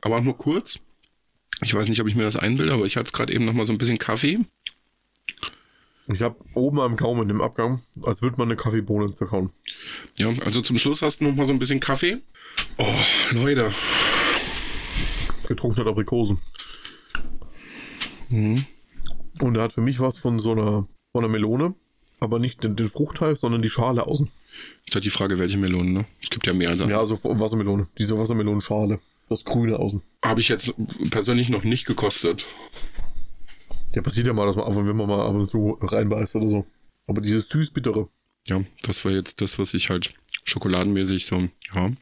[0.00, 0.80] aber auch nur kurz.
[1.62, 3.52] Ich weiß nicht, ob ich mir das einbilde, aber ich hatte es gerade eben noch
[3.52, 4.40] mal so ein bisschen Kaffee.
[6.06, 9.50] Ich habe oben am Gaumen im Abgang, als würde man eine Kaffeebohne zerkauen.
[10.18, 12.18] Ja, also zum Schluss hast du noch mal so ein bisschen Kaffee.
[12.76, 12.94] Oh,
[13.32, 13.72] Leute.
[15.48, 16.38] Getrocknete Aprikosen.
[18.28, 18.66] Mhm.
[19.40, 21.74] Und er hat für mich was von so einer, von einer Melone.
[22.20, 24.30] Aber nicht den, den Fruchtteil, sondern die Schale außen.
[24.86, 26.04] Ist halt die Frage, welche Melonen, ne?
[26.22, 26.92] Es gibt ja mehr als eine.
[26.92, 27.88] Ja, also Wassermelone.
[27.98, 29.00] Diese Wassermelonenschale.
[29.28, 30.02] Das Grüne außen.
[30.22, 30.72] Habe ich jetzt
[31.10, 32.46] persönlich noch nicht gekostet.
[33.94, 36.48] Ja, passiert ja mal, dass man einfach, wenn man mal ab und zu reinbeißt oder
[36.48, 36.66] so.
[37.06, 38.08] Aber dieses süß-bittere.
[38.48, 40.14] Ja, das war jetzt das, was ich halt
[40.44, 41.92] schokoladenmäßig so, ja.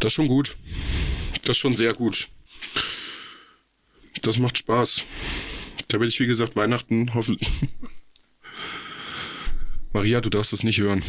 [0.00, 0.56] Das ist schon gut.
[1.42, 2.28] Das ist schon sehr gut.
[4.22, 5.04] Das macht Spaß.
[5.88, 7.50] Da will ich, wie gesagt, Weihnachten hoffentlich.
[9.92, 11.02] Maria, du darfst das nicht hören.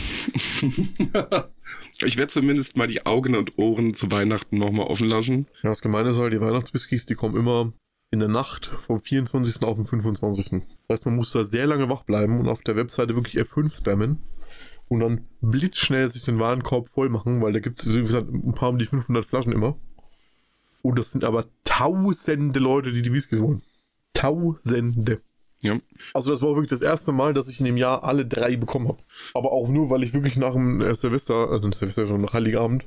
[2.06, 5.48] ich werde zumindest mal die Augen und Ohren zu Weihnachten nochmal offen lassen.
[5.64, 7.74] Ja, das Gemeine ist halt, die Weihnachtswhiskys, die kommen immer
[8.12, 9.64] in der Nacht vom 24.
[9.64, 10.64] auf den 25.
[10.88, 13.76] Das heißt, man muss da sehr lange wach bleiben und auf der Webseite wirklich F5
[13.76, 14.22] spammen
[14.88, 18.54] und dann blitzschnell sich den Warenkorb voll machen, weil da gibt es, wie gesagt, ein
[18.54, 19.78] paar um die 500 Flaschen immer.
[20.82, 23.64] Und das sind aber tausende Leute, die die Whiskys wollen.
[24.14, 25.22] Tausende.
[25.62, 25.80] Ja.
[26.14, 28.88] Also das war wirklich das erste Mal, dass ich in dem Jahr alle drei bekommen
[28.88, 29.00] habe.
[29.34, 32.86] Aber auch nur, weil ich wirklich nach dem äh, Silvester, also Silvester schon nach Heiligabend,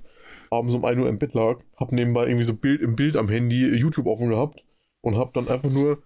[0.51, 3.29] abends um 1 Uhr im Bett lag, hab nebenbei irgendwie so Bild im Bild am
[3.29, 4.63] Handy YouTube offen gehabt
[5.01, 6.03] und hab dann einfach nur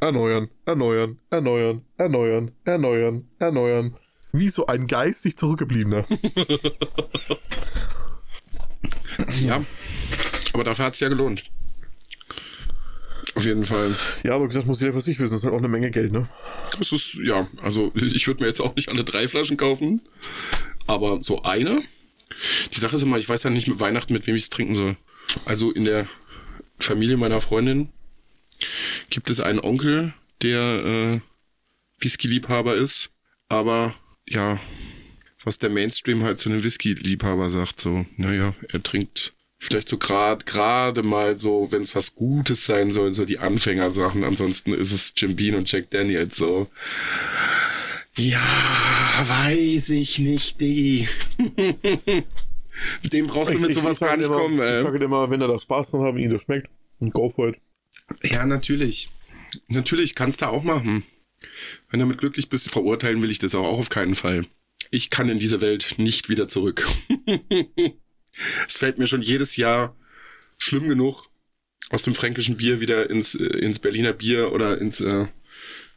[0.00, 3.96] erneuern, erneuern, erneuern, erneuern, erneuern, erneuern.
[4.32, 6.06] Wie so ein geistig zurückgebliebener.
[9.42, 9.64] Ja.
[10.52, 11.44] Aber dafür hat es ja gelohnt.
[13.34, 13.94] Auf jeden Fall.
[14.24, 16.12] Ja, aber gesagt, muss jeder für sich wissen, das ist halt auch eine Menge Geld,
[16.12, 16.28] ne?
[16.78, 20.00] Das ist, ja, also ich würde mir jetzt auch nicht alle drei Flaschen kaufen,
[20.86, 21.82] aber so eine.
[22.74, 24.76] Die Sache ist immer, ich weiß ja nicht mit Weihnachten, mit wem ich es trinken
[24.76, 24.96] soll.
[25.44, 26.06] Also in der
[26.78, 27.90] Familie meiner Freundin
[29.10, 31.20] gibt es einen Onkel, der äh,
[32.00, 33.10] Whisky-Liebhaber ist,
[33.48, 33.94] aber
[34.28, 34.60] ja,
[35.44, 40.44] was der Mainstream halt zu einem Whisky-Liebhaber sagt, so, naja, er trinkt vielleicht so gerade
[40.44, 44.24] gerade mal so, wenn es was Gutes sein soll, so die Anfängersachen.
[44.24, 46.68] Ansonsten ist es Jim Beam und Jack Daniels so.
[48.16, 48.40] Ja,
[49.24, 51.08] weiß ich nicht, Diggi.
[53.04, 55.58] Dem brauchst du mit sowas gar nicht immer, kommen, Ich sage immer, wenn er da
[55.58, 56.68] Spaß dran hat, ihm das schmeckt,
[56.98, 57.56] und go for it.
[58.22, 59.08] Ja, natürlich.
[59.68, 61.04] Natürlich, kannst du auch machen.
[61.90, 64.46] Wenn du damit glücklich bist, verurteilen will ich das auch auf keinen Fall.
[64.90, 66.86] Ich kann in diese Welt nicht wieder zurück.
[68.68, 69.96] es fällt mir schon jedes Jahr
[70.56, 71.26] schlimm genug,
[71.90, 75.26] aus dem fränkischen Bier wieder ins, äh, ins Berliner Bier oder ins äh,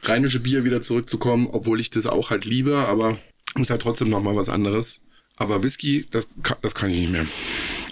[0.02, 3.18] rheinische Bier wieder zurückzukommen, obwohl ich das auch halt liebe, aber
[3.56, 5.02] ist halt trotzdem nochmal was anderes.
[5.42, 7.26] Aber Whisky, das, kann- das kann ich nicht mehr.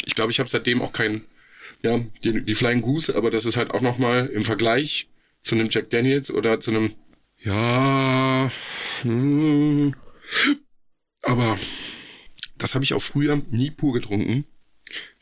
[0.07, 1.23] Ich glaube, ich habe seitdem auch kein,
[1.83, 5.09] ja, die, die Flying Goose, aber das ist halt auch nochmal im Vergleich
[5.43, 6.93] zu einem Jack Daniels oder zu einem,
[7.43, 8.51] ja,
[9.03, 9.95] hm,
[11.23, 11.59] aber
[12.59, 14.45] das habe ich auch früher nie pur getrunken,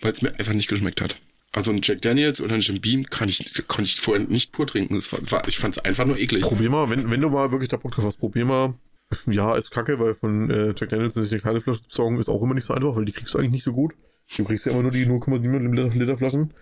[0.01, 1.17] weil es mir einfach nicht geschmeckt hat.
[1.53, 4.67] Also ein Jack Daniels oder ein Jim Beam kann ich, konnte ich vorher nicht pur
[4.67, 4.95] trinken.
[4.97, 6.43] War, war, ich fand es einfach nur eklig.
[6.43, 8.75] Probier mal, wenn, wenn du mal wirklich da Bock drauf hast, probier mal.
[9.27, 12.29] Ja, ist kacke, weil von äh, Jack Daniels sich eine kleine Flasche zu besorgen ist
[12.29, 13.95] auch immer nicht so einfach, weil die kriegst du eigentlich nicht so gut.
[14.37, 16.53] Du kriegst ja immer nur die 0,7 Liter, Flaschen.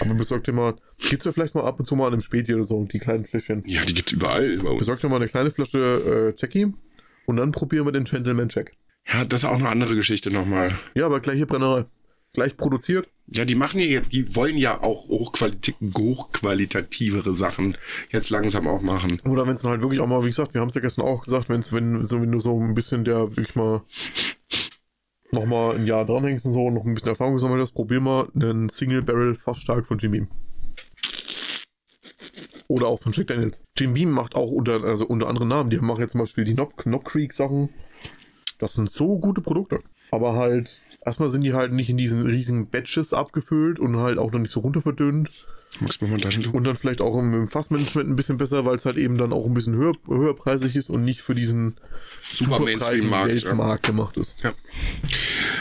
[0.00, 2.52] Aber besorg dir mal, gibt's ja vielleicht mal ab und zu mal an einem Späti
[2.52, 3.62] oder so, die kleinen Fläschchen.
[3.64, 4.80] Ja, die gibt's überall bei uns.
[4.80, 6.74] Besorg dir mal eine kleine Flasche äh, Jackie
[7.26, 8.72] und dann probieren wir den Gentleman Jack.
[9.06, 10.76] Ja, das ist auch eine andere Geschichte nochmal.
[10.94, 11.84] Ja, aber gleiche Brennerei.
[12.34, 13.08] Gleich produziert.
[13.26, 17.76] Ja, die machen ja, die wollen ja auch hochqualit hochqualitativere Sachen
[18.10, 19.20] jetzt langsam auch machen.
[19.24, 21.24] Oder wenn es halt wirklich auch mal, wie gesagt, wir haben es ja gestern auch
[21.24, 23.82] gesagt, wenn's, wenn, so, wenn du so ein bisschen der wirklich mal
[25.30, 28.28] nochmal ein Jahr dranhängst und so und noch ein bisschen Erfahrung gesammelt hast, probier mal
[28.34, 30.28] einen Single Barrel fast stark von Jim Beam.
[32.68, 33.62] Oder auch von Jack Daniels.
[33.76, 35.68] Jim Beam macht auch unter, also unter anderem Namen.
[35.68, 37.68] Die machen jetzt zum Beispiel die Knob, Knob Creek Sachen.
[38.58, 39.80] Das sind so gute Produkte.
[40.10, 44.32] Aber halt, erstmal sind die halt nicht in diesen riesigen Batches abgefüllt und halt auch
[44.32, 45.46] noch nicht so runterverdünnt.
[45.80, 46.52] Magst du mal ein Taschentuch?
[46.52, 49.32] Und dann vielleicht auch im, im Fassmanagement ein bisschen besser, weil es halt eben dann
[49.32, 51.76] auch ein bisschen höher, höherpreisig ist und nicht für diesen
[52.30, 53.76] Super Mainstream-Markt, breiten ja.
[53.76, 54.42] Gemacht ist.
[54.42, 54.52] Ja.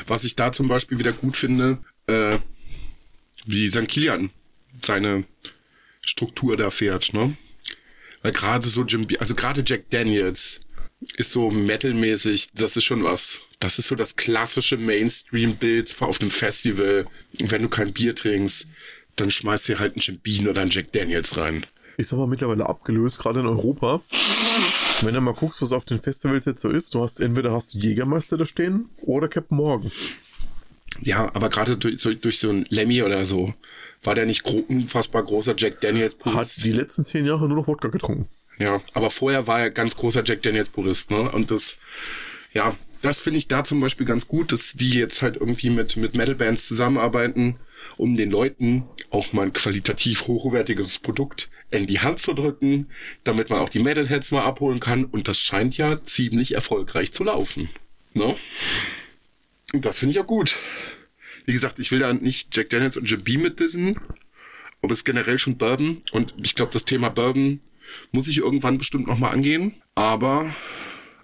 [0.07, 1.77] Was ich da zum Beispiel wieder gut finde,
[2.07, 2.39] äh,
[3.45, 3.87] wie St.
[3.87, 4.31] Kilian
[4.81, 5.23] seine
[6.01, 7.35] Struktur da fährt, ne?
[8.21, 10.59] Weil gerade so Jim, B- also gerade Jack Daniels
[11.17, 13.39] ist so metalmäßig, das ist schon was.
[13.59, 17.05] Das ist so das klassische Mainstream-Bild auf einem Festival.
[17.39, 18.67] Wenn du kein Bier trinkst,
[19.15, 21.65] dann schmeißt dir halt ein Jim Beam oder ein Jack Daniels rein.
[21.97, 24.01] Ist aber mittlerweile abgelöst, gerade in Europa.
[25.01, 27.73] Wenn du mal guckst, was auf den Festivals jetzt so ist, du hast entweder hast
[27.73, 29.91] du Jägermeister da stehen oder Captain Morgan.
[31.01, 33.53] Ja, aber gerade durch, so- durch so ein Lemmy oder so
[34.03, 36.63] war der nicht unfassbar großer Jack Daniels Hat Purist.
[36.63, 38.27] die letzten zehn Jahre nur noch Wodka getrunken.
[38.61, 41.31] Ja, aber vorher war er ganz großer Jack Daniels Purist, ne?
[41.31, 41.77] Und das,
[42.53, 45.97] ja, das finde ich da zum Beispiel ganz gut, dass die jetzt halt irgendwie mit,
[45.97, 47.59] mit Metal-Bands zusammenarbeiten,
[47.97, 52.85] um den Leuten auch mal ein qualitativ hochwertiges Produkt in die Hand zu drücken,
[53.23, 55.05] damit man auch die Metalheads mal abholen kann.
[55.05, 57.67] Und das scheint ja ziemlich erfolgreich zu laufen.
[58.13, 58.35] Ne?
[59.73, 60.59] Und das finde ich auch gut.
[61.45, 63.99] Wie gesagt, ich will da nicht Jack Daniels und Jim Beam mit dissen,
[64.83, 66.03] aber es generell schon Bourbon.
[66.11, 67.59] Und ich glaube, das Thema Bourbon
[68.11, 69.73] muss ich irgendwann bestimmt nochmal angehen.
[69.95, 70.53] Aber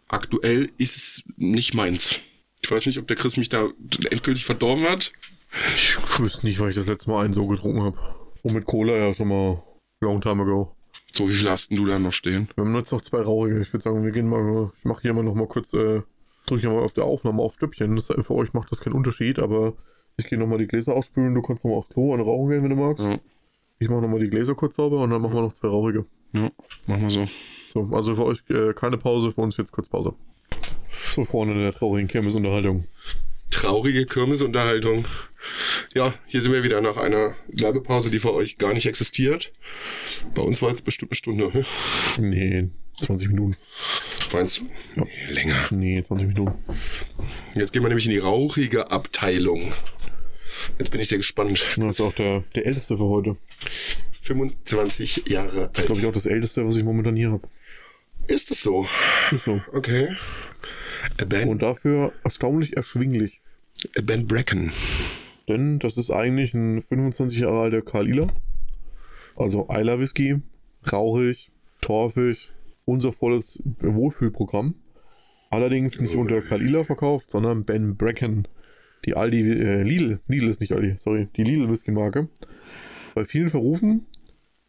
[0.07, 2.15] aktuell ist es nicht meins.
[2.61, 3.69] Ich weiß nicht, ob der Chris mich da
[4.09, 5.11] endgültig verdorben hat.
[5.75, 7.97] Ich wüsste nicht, weil ich das letzte Mal einen so getrunken habe.
[8.43, 9.63] Und mit Cola ja schon mal
[10.01, 10.75] long time ago.
[11.11, 12.49] So, wie viel hast denn du da noch stehen?
[12.55, 13.59] Wir haben jetzt noch zwei Rauchige.
[13.61, 16.01] Ich würde sagen, wir gehen mal, ich mache hier mal noch mal kurz, äh,
[16.45, 17.95] drücke hier mal auf der Aufnahme auf Stöppchen.
[17.95, 19.73] Das, für euch macht das keinen Unterschied, aber
[20.17, 21.33] ich gehe noch mal die Gläser ausspülen.
[21.33, 23.05] Du kannst noch mal aufs Klo und rauchen gehen, wenn du magst.
[23.05, 23.17] Ja,
[23.79, 26.05] Ich mache noch mal die Gläser kurz sauber und dann machen wir noch zwei Rauchige.
[26.33, 26.51] Ja
[26.87, 27.27] machen wir so.
[27.73, 30.13] So, also für euch äh, keine Pause, für uns jetzt kurz Pause.
[31.11, 32.85] So, Freunde der traurigen Kirmesunterhaltung.
[33.51, 35.05] Traurige Kirmesunterhaltung.
[35.93, 39.53] Ja, hier sind wir wieder nach einer Werbepause, die für euch gar nicht existiert.
[40.35, 41.65] Bei uns war jetzt bestimmt eine Stunde.
[42.19, 42.69] Nee,
[43.01, 43.57] 20 Minuten.
[44.33, 44.63] Meinst du?
[44.95, 45.03] Ja.
[45.03, 45.67] Nee, länger.
[45.71, 46.53] Nee, 20 Minuten.
[47.55, 49.71] Jetzt gehen wir nämlich in die rauchige Abteilung.
[50.79, 51.67] Jetzt bin ich sehr gespannt.
[51.77, 53.37] Das ist auch der, der älteste für heute.
[54.27, 56.05] 25 Jahre Glaube ich alt.
[56.05, 57.47] auch das älteste, was ich momentan hier habe.
[58.27, 58.85] Ist es so?
[59.31, 59.61] Ist so.
[59.71, 60.09] Okay.
[61.27, 63.39] Ben, Und dafür erstaunlich erschwinglich.
[64.03, 64.71] ben Bracken.
[65.47, 68.27] Denn das ist eigentlich ein 25 Jahre alter Karl Ila.
[69.37, 70.41] Also Eiler Whisky,
[70.91, 72.51] rauchig, torfig,
[72.85, 74.75] unser volles Wohlfühlprogramm.
[75.49, 78.47] Allerdings nicht unter Karl Ila verkauft, sondern Ben Bracken.
[79.05, 82.27] Die Aldi, äh, Lidl, Lidl ist nicht Aldi, sorry, die Lidl Whisky Marke.
[83.15, 84.05] Bei vielen verrufen,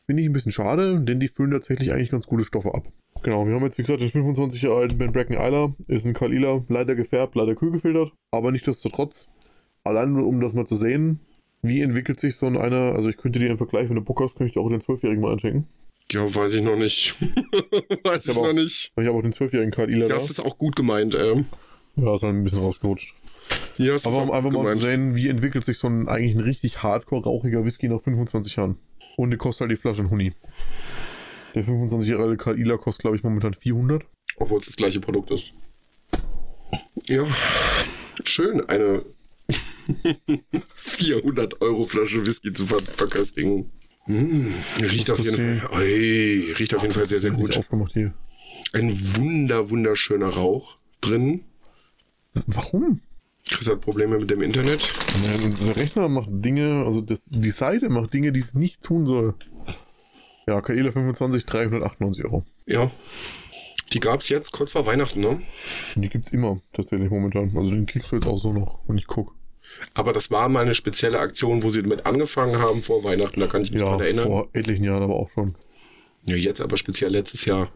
[0.08, 2.84] finde ich ein bisschen schade, denn die füllen tatsächlich eigentlich ganz gute Stoffe ab.
[3.22, 6.14] Genau, wir haben jetzt wie gesagt den 25 Jahre alten Ben Bracken Eiler, ist ein
[6.14, 9.28] Karl Ila, leider gefärbt, leider kühl gefiltert, aber nichtsdestotrotz
[9.84, 11.20] allein nur um das mal zu sehen,
[11.60, 14.20] wie entwickelt sich so ein einer, also ich könnte dir einen Vergleich, wenn du Bock
[14.22, 15.66] hast, könnte ich dir auch den 12-Jährigen mal einschenken.
[16.10, 17.16] Ja, weiß ich noch nicht.
[18.04, 18.92] weiß ich Aber- noch nicht.
[18.96, 20.14] Ich habe auch den 12-Jährigen Karl Ila Ja, da.
[20.14, 21.14] das ist auch gut gemeint.
[21.14, 21.44] Ähm.
[21.96, 23.14] Ja, ist halt ein bisschen rausgerutscht.
[23.76, 24.80] Ja, Aber um auch einfach gut mal zu gemeint.
[24.80, 28.76] sehen, wie entwickelt sich so ein eigentlich ein richtig hardcore rauchiger Whisky nach 25 Jahren.
[29.18, 30.32] Und die kostet halt die Flasche ein Huni.
[31.52, 34.04] Der 25 Jahre alte Karl Ila kostet, glaube ich, momentan 400.
[34.36, 35.52] Obwohl es das gleiche Produkt ist.
[37.04, 37.26] Ja,
[38.24, 39.04] schön, eine
[40.74, 43.72] 400 Euro Flasche Whisky zu ver verköstigen.
[44.06, 47.56] Mm, riecht auf jeden Fall, Ui, riecht auf jeden Fall sehr, sehr gut.
[47.56, 48.14] aufgemacht hier.
[48.72, 51.42] Ein wunder, wunderschöner Rauch drin.
[52.46, 53.00] Warum?
[53.50, 54.92] Chris hat Probleme mit dem Internet.
[55.64, 59.34] Der Rechner macht Dinge, also das, die Seite macht Dinge, die es nicht tun soll.
[60.46, 62.44] Ja, Kaela 25, 398 Euro.
[62.66, 62.90] Ja.
[63.92, 65.40] Die gab's jetzt kurz vor Weihnachten, ne?
[65.94, 67.50] Die gibt's immer tatsächlich momentan.
[67.56, 69.34] Also den kriegst du jetzt auch so noch, wenn ich guck.
[69.94, 73.40] Aber das war mal eine spezielle Aktion, wo sie damit angefangen haben vor Weihnachten.
[73.40, 74.24] Da kann ich mich Ja, dran erinnern.
[74.26, 75.54] vor etlichen Jahren aber auch schon.
[76.24, 77.70] Ja, jetzt aber speziell letztes Jahr.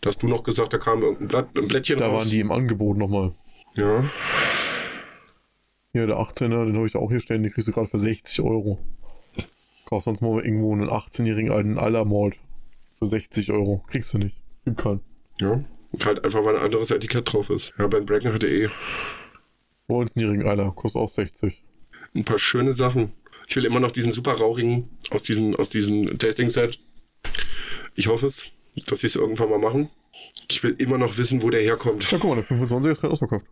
[0.00, 2.22] Da hast du noch gesagt, da kam irgendein Blatt, ein Blättchen Da raus.
[2.24, 3.32] waren die im Angebot nochmal.
[3.76, 4.04] Ja.
[5.98, 8.44] Hier, der 18er, den habe ich auch hier stehen, den kriegst du gerade für 60
[8.44, 8.78] Euro.
[9.84, 12.36] Kauf sonst mal irgendwo einen 18-jährigen alten Allermalt
[12.92, 13.84] für 60 Euro.
[13.90, 14.36] Kriegst du nicht.
[14.64, 15.00] Gibt keinen.
[15.40, 15.64] Ja.
[16.04, 17.74] Halt einfach, weil ein anderes Etikett drauf ist.
[17.80, 18.68] Ja, Ben Bracken hatte eh
[19.88, 21.64] 19-jährigen Eiler, kostet auch 60.
[22.14, 23.12] ein paar schöne Sachen.
[23.48, 26.78] Ich will immer noch diesen super rauchigen aus diesem, aus diesem Tasting-Set.
[27.96, 28.52] Ich hoffe es,
[28.86, 29.90] dass sie es irgendwann mal machen.
[30.48, 32.08] Ich will immer noch wissen, wo der herkommt.
[32.08, 33.46] Ja, guck mal, der 25 ist gerade ausverkauft.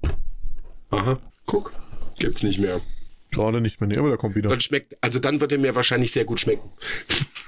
[0.91, 1.73] Aha, guck.
[2.19, 2.81] Gibt's nicht mehr.
[3.31, 4.49] Gerade nicht mehr, nee, aber der kommt wieder.
[4.49, 6.71] Dann schmeckt, also dann wird er mir wahrscheinlich sehr gut schmecken.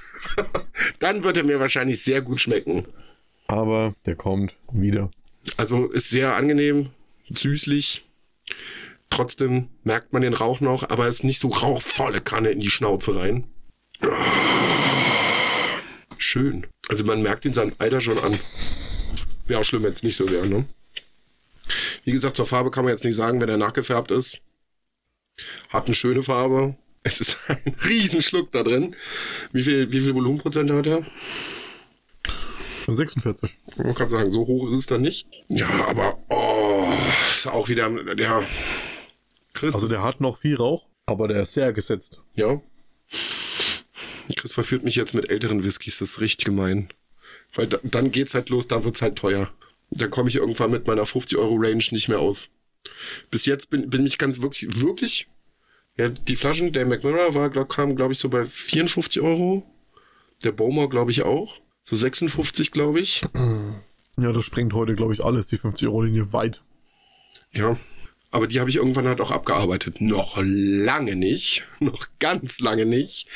[0.99, 2.85] dann wird er mir wahrscheinlich sehr gut schmecken.
[3.47, 5.09] Aber der kommt wieder.
[5.57, 6.89] Also ist sehr angenehm,
[7.29, 8.05] süßlich.
[9.09, 13.15] Trotzdem merkt man den Rauch noch, aber ist nicht so rauchvolle Kanne in die Schnauze
[13.15, 13.45] rein.
[16.17, 16.67] Schön.
[16.89, 18.37] Also man merkt ihn seinem Alter schon an.
[19.47, 20.65] Wäre auch schlimm, wenn es nicht so wäre, ne?
[22.03, 24.41] Wie gesagt, zur Farbe kann man jetzt nicht sagen, wenn er nachgefärbt ist.
[25.69, 26.75] Hat eine schöne Farbe.
[27.03, 28.95] Es ist ein Riesenschluck da drin.
[29.51, 31.05] Wie viel, wie viel Volumenprozent hat er?
[32.87, 33.51] 46.
[33.77, 35.27] Man kann sagen, so hoch ist es dann nicht.
[35.47, 36.91] Ja, aber oh,
[37.29, 38.43] ist auch wieder der
[39.53, 39.75] Chris.
[39.75, 42.19] Also der hat noch viel Rauch, aber der ist sehr gesetzt.
[42.35, 42.61] ja.
[44.35, 46.89] Chris verführt mich jetzt mit älteren Whiskys, das ist richtig gemein.
[47.55, 49.51] Weil da, dann geht's halt los, da wird's halt teuer.
[49.89, 52.47] Da komme ich irgendwann mit meiner 50 Euro Range nicht mehr aus.
[53.31, 55.27] Bis jetzt bin, bin ich ganz wirklich, wirklich.
[55.97, 59.63] Ja, die Flaschen, der McMurray war, glaub, kam, glaube ich, so bei 54 Euro.
[60.43, 61.57] Der Bowmore, glaube ich, auch.
[61.83, 63.23] So 56, glaube ich.
[64.17, 66.61] Ja, das sprengt heute, glaube ich, alles, die 50-Euro-Linie weit.
[67.51, 67.77] Ja.
[68.31, 70.01] Aber die habe ich irgendwann halt auch abgearbeitet.
[70.01, 71.65] Noch lange nicht.
[71.79, 73.27] Noch ganz lange nicht.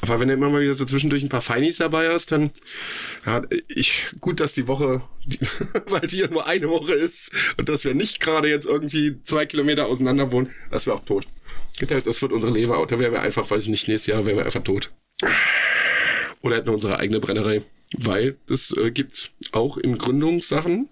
[0.00, 2.50] Aber wenn du immer mal wieder so zwischendurch ein paar Feinis dabei hast, dann,
[3.24, 5.40] ja, ich, gut, dass die Woche, die,
[5.86, 9.46] weil die ja nur eine Woche ist und dass wir nicht gerade jetzt irgendwie zwei
[9.46, 11.26] Kilometer auseinander wohnen, das wäre auch tot.
[12.04, 14.44] Das wird unsere Leber, da wären wir einfach, weiß ich nicht, nächstes Jahr wären wir
[14.46, 14.90] einfach tot.
[16.40, 17.62] Oder hätten wir unsere eigene Brennerei.
[17.96, 20.88] Weil das äh, gibt's auch in Gründungssachen.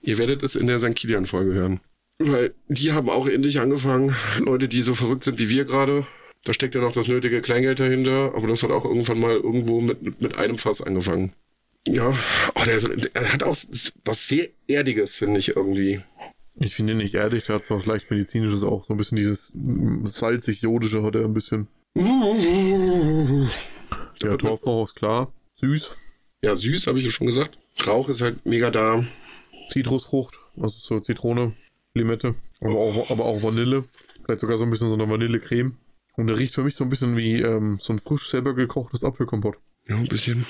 [0.00, 0.94] Ihr werdet es in der St.
[0.94, 1.80] Kilian-Folge hören.
[2.22, 4.14] Weil die haben auch ähnlich angefangen.
[4.38, 6.06] Leute, die so verrückt sind wie wir gerade.
[6.44, 8.34] Da steckt ja noch das nötige Kleingeld dahinter.
[8.34, 11.32] Aber das hat auch irgendwann mal irgendwo mit, mit einem Fass angefangen.
[11.88, 12.12] Ja,
[12.54, 13.56] oh, der, der hat auch
[14.04, 16.02] was sehr Erdiges, finde ich irgendwie.
[16.56, 19.16] Ich finde ihn nicht erdig, der hat so was leicht medizinisches auch, so ein bisschen
[19.16, 19.50] dieses
[20.04, 21.68] salzig-jodische hat er ein bisschen.
[24.22, 25.32] Ja, Torfrauch ist klar.
[25.56, 25.92] Süß.
[26.44, 27.56] Ja, süß, habe ich ja schon gesagt.
[27.86, 29.02] Rauch ist halt mega da.
[29.70, 31.54] Zitrusfrucht, also so Zitrone,
[31.94, 33.84] Limette, aber auch, aber auch Vanille.
[34.24, 35.76] Vielleicht sogar so ein bisschen so eine Vanillecreme.
[36.16, 39.02] Und der riecht für mich so ein bisschen wie ähm, so ein frisch selber gekochtes
[39.02, 39.56] Apfelkompott.
[39.88, 40.46] Ja, ein bisschen.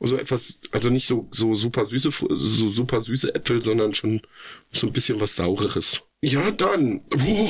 [0.00, 4.22] Also etwas, also nicht so, so super süße, so super süße Äpfel, sondern schon
[4.70, 6.02] so ein bisschen was Saureres.
[6.22, 7.02] Ja, dann.
[7.16, 7.48] Oh,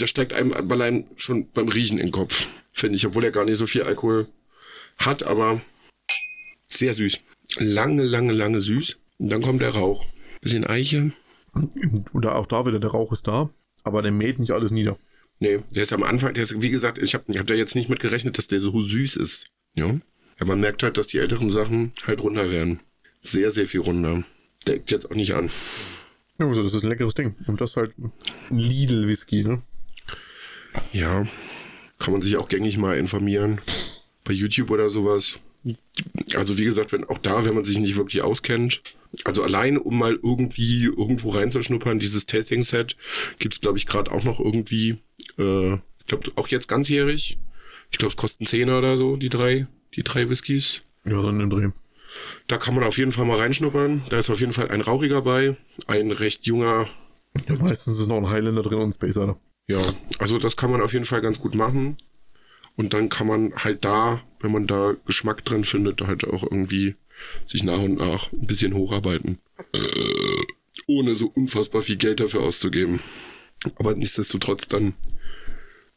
[0.00, 3.44] der steigt einem allein schon beim Riechen in den Kopf, finde ich, obwohl er gar
[3.44, 4.26] nicht so viel Alkohol
[4.98, 5.60] hat, aber
[6.66, 7.18] sehr süß.
[7.58, 8.98] Lange, lange, lange süß.
[9.18, 10.04] Und dann kommt der Rauch.
[10.40, 11.12] Bisschen Eiche.
[11.52, 13.50] Und da, auch da wieder, der Rauch ist da,
[13.82, 14.98] aber der mäht nicht alles nieder.
[15.40, 17.74] Nee, der ist am Anfang, der ist, wie gesagt, ich habe ich hab da jetzt
[17.74, 19.48] nicht mit gerechnet, dass der so süß ist.
[19.74, 19.98] Ja.
[20.38, 20.46] ja.
[20.46, 22.80] Man merkt halt, dass die älteren Sachen halt runter werden.
[23.20, 24.24] Sehr, sehr viel runter.
[24.66, 25.50] Deckt jetzt auch nicht an.
[26.38, 27.34] Ja, also das ist ein leckeres Ding.
[27.46, 28.12] Und das halt ein
[28.50, 29.62] Lidl-Whisky, ne?
[30.92, 31.26] Ja.
[31.98, 33.60] Kann man sich auch gängig mal informieren.
[34.24, 35.38] Bei YouTube oder sowas.
[36.34, 38.82] Also wie gesagt, wenn auch da, wenn man sich nicht wirklich auskennt,
[39.24, 42.96] also allein um mal irgendwie irgendwo reinzuschnuppern, dieses Tasting-Set
[43.38, 44.98] gibt's glaube ich gerade auch noch irgendwie,
[45.38, 47.38] äh, ich glaube auch jetzt ganzjährig.
[47.90, 49.66] Ich glaube es kosten Zehner oder so, die drei,
[49.96, 50.82] die drei Whiskys.
[51.04, 51.68] Ja, so in dem Dreh.
[52.46, 54.02] Da kann man auf jeden Fall mal reinschnuppern.
[54.10, 55.56] Da ist auf jeden Fall ein Rauchiger bei,
[55.86, 56.88] ein recht junger.
[57.48, 59.38] Ja, meistens ist noch ein Highlander drin und ein Space Rider.
[59.66, 59.80] Ja,
[60.18, 61.98] also das kann man auf jeden Fall ganz gut machen.
[62.78, 66.94] Und dann kann man halt da, wenn man da Geschmack drin findet, halt auch irgendwie
[67.44, 69.40] sich nach und nach ein bisschen hocharbeiten.
[69.74, 70.36] Äh,
[70.86, 73.00] ohne so unfassbar viel Geld dafür auszugeben.
[73.74, 74.94] Aber nichtsdestotrotz dann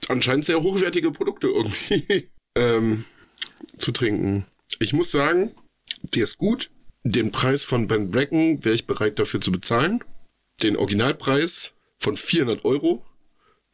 [0.07, 3.05] anscheinend sehr hochwertige Produkte irgendwie ähm,
[3.77, 4.47] zu trinken.
[4.79, 5.51] Ich muss sagen,
[6.15, 6.71] der ist gut.
[7.03, 10.03] Den Preis von Ben Bracken wäre ich bereit dafür zu bezahlen.
[10.63, 13.05] Den Originalpreis von 400 Euro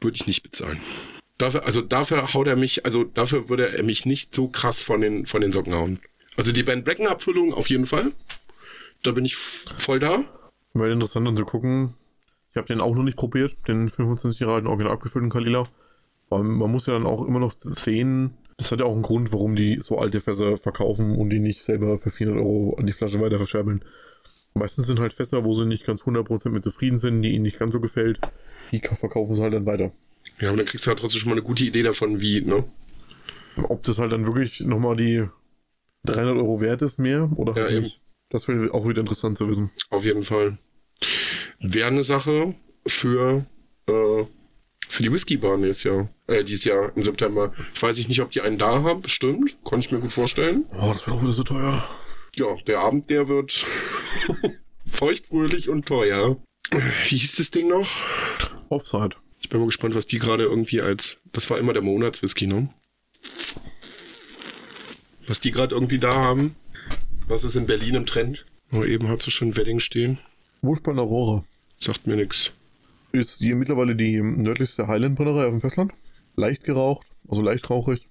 [0.02, 0.78] würde ich nicht bezahlen.
[1.38, 5.00] Dafür, also dafür haut er mich, also dafür würde er mich nicht so krass von
[5.00, 6.00] den, von den Socken hauen.
[6.36, 8.12] Also die Ben Bracken Abfüllung auf jeden Fall.
[9.02, 10.24] Da bin ich voll da.
[10.74, 11.94] Wäre interessant dann zu gucken.
[12.50, 15.68] Ich habe den auch noch nicht probiert, den 25 Jahre alten original abgefüllten Kalila.
[16.30, 19.32] Aber man muss ja dann auch immer noch sehen, das hat ja auch einen Grund,
[19.32, 22.92] warum die so alte Fässer verkaufen und die nicht selber für 400 Euro an die
[22.92, 23.84] Flasche weiter verscherbeln.
[24.54, 27.58] Meistens sind halt Fässer, wo sie nicht ganz 100% mit zufrieden sind, die ihnen nicht
[27.58, 28.18] ganz so gefällt.
[28.72, 29.92] Die verkaufen sie halt dann weiter.
[30.40, 32.64] Ja, aber dann kriegst du halt trotzdem schon mal eine gute Idee davon, wie, ne?
[33.56, 35.26] Ob das halt dann wirklich nochmal die
[36.04, 37.82] 300 Euro wert ist mehr oder Ja, halt eben.
[37.84, 38.00] nicht.
[38.30, 39.70] Das wäre auch wieder interessant zu wissen.
[39.90, 40.58] Auf jeden Fall.
[41.60, 42.54] Wäre eine Sache
[42.86, 43.46] für,
[43.88, 44.24] äh,
[44.88, 46.08] für die Whisky-Bar nächstes Jahr.
[46.28, 47.52] Äh, dieses Jahr im September.
[47.74, 49.56] Ich weiß nicht, ob die einen da haben, bestimmt.
[49.64, 50.66] Konnte ich mir gut vorstellen.
[50.72, 51.82] Oh, das wäre auch wieder so teuer.
[52.36, 53.64] Ja, der Abend, der wird
[54.86, 56.36] feuchtfröhlich und teuer.
[56.70, 57.88] Wie hieß das Ding noch?
[58.68, 59.16] Offside.
[59.48, 61.16] Ich bin mal gespannt, was die gerade irgendwie als.
[61.32, 62.68] Das war immer der Monatswhisky, ne?
[65.26, 66.54] Was die gerade irgendwie da haben.
[67.28, 68.44] Was ist in Berlin im Trend?
[68.72, 70.18] Oh, eben hat sie schon Wedding stehen.
[70.60, 71.46] Wurstbahn Aurora.
[71.78, 72.52] Sagt mir nix.
[73.12, 75.92] Ist hier mittlerweile die nördlichste Highland-Brennerei auf dem Festland.
[76.36, 78.06] Leicht geraucht, also leicht rauchig.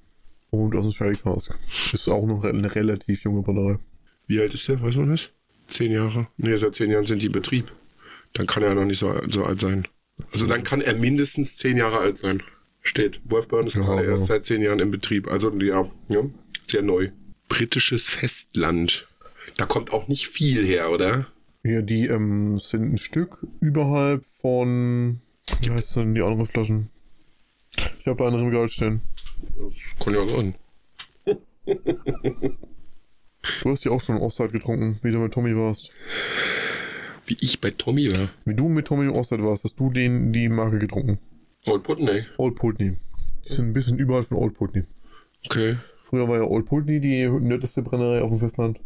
[0.50, 1.54] Und aus dem Sherry Cask.
[1.94, 3.78] Ist auch noch eine relativ junge Brennerei.
[4.26, 4.82] Wie alt ist der?
[4.82, 5.30] Weiß man das?
[5.68, 6.30] Zehn Jahre?
[6.38, 7.72] Nee, seit zehn Jahren sind die in Betrieb.
[8.34, 9.88] Dann kann er noch nicht so, so alt sein.
[10.32, 12.44] Also dann kann er mindestens zehn Jahre alt sein.
[12.82, 13.20] Steht.
[13.26, 15.30] Wolfburn ist Ja, gerade erst seit zehn Jahren in Betrieb.
[15.30, 16.22] Also ja, ja,
[16.68, 17.10] sehr neu.
[17.50, 19.08] Britisches Festland.
[19.58, 21.28] Da kommt auch nicht viel her, oder?
[21.64, 25.22] Ja, die ähm, sind ein Stück überhalb von.
[25.62, 26.90] Wie heißt denn die anderen Flaschen?
[28.00, 29.02] Ich habe da eine im Regal stehen.
[29.58, 30.56] Das kann ja sein.
[33.64, 35.92] Du hast die auch schon im Offside getrunken, wie du mit Tommy warst.
[37.28, 38.30] Wie ich bei Tommy war.
[38.46, 41.20] Wie du mit Tommy im Offside warst, hast du den die Marke getrunken.
[41.66, 42.24] Old Putney.
[42.38, 42.96] Old Putney.
[43.46, 44.84] Die sind ein bisschen überhalb von Old Putney.
[45.46, 45.78] Okay.
[46.00, 48.80] Früher war ja Old Putney die nördlichste Brennerei auf dem Festland.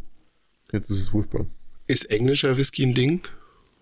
[0.72, 1.48] Jetzt ist es Wolfburn.
[1.86, 3.22] Ist englischer Whisky ein Ding?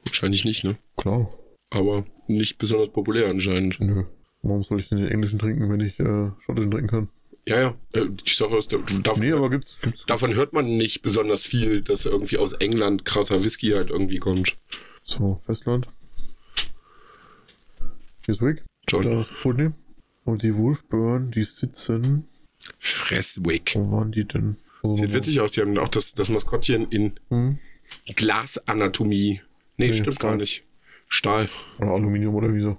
[0.04, 0.78] Wahrscheinlich nicht, ne?
[0.98, 1.30] Klar.
[1.70, 3.80] Aber nicht besonders populär anscheinend.
[3.80, 4.04] Nö.
[4.42, 7.10] Warum soll ich denn den englischen trinken, wenn ich äh, schottischen trinken kann?
[7.50, 7.76] Ja, ja.
[7.94, 9.76] äh, Sache ist, du darfst, Nee, aber gibt's.
[9.82, 14.20] gibt's Davon hört man nicht besonders viel, dass irgendwie aus England krasser Whisky halt irgendwie
[14.20, 14.56] kommt.
[15.04, 15.88] so, Festland.
[18.26, 18.64] Hier ist Wick.
[18.88, 19.04] John.
[19.04, 19.72] Da ist Putney.
[20.26, 22.28] Und die Wolfburn, die sitzen.
[22.78, 23.74] Fresswick.
[23.76, 24.58] Wo waren die denn?
[24.84, 27.58] Also, Sieht witzig aus, die haben auch das, das Maskottchen in Hm?
[28.16, 29.42] Glasanatomie.
[29.78, 30.32] Nee, Nee, stimmt Stahl.
[30.32, 30.64] gar nicht.
[31.08, 31.50] Stahl.
[31.80, 32.78] Oder Aluminium oder wieso?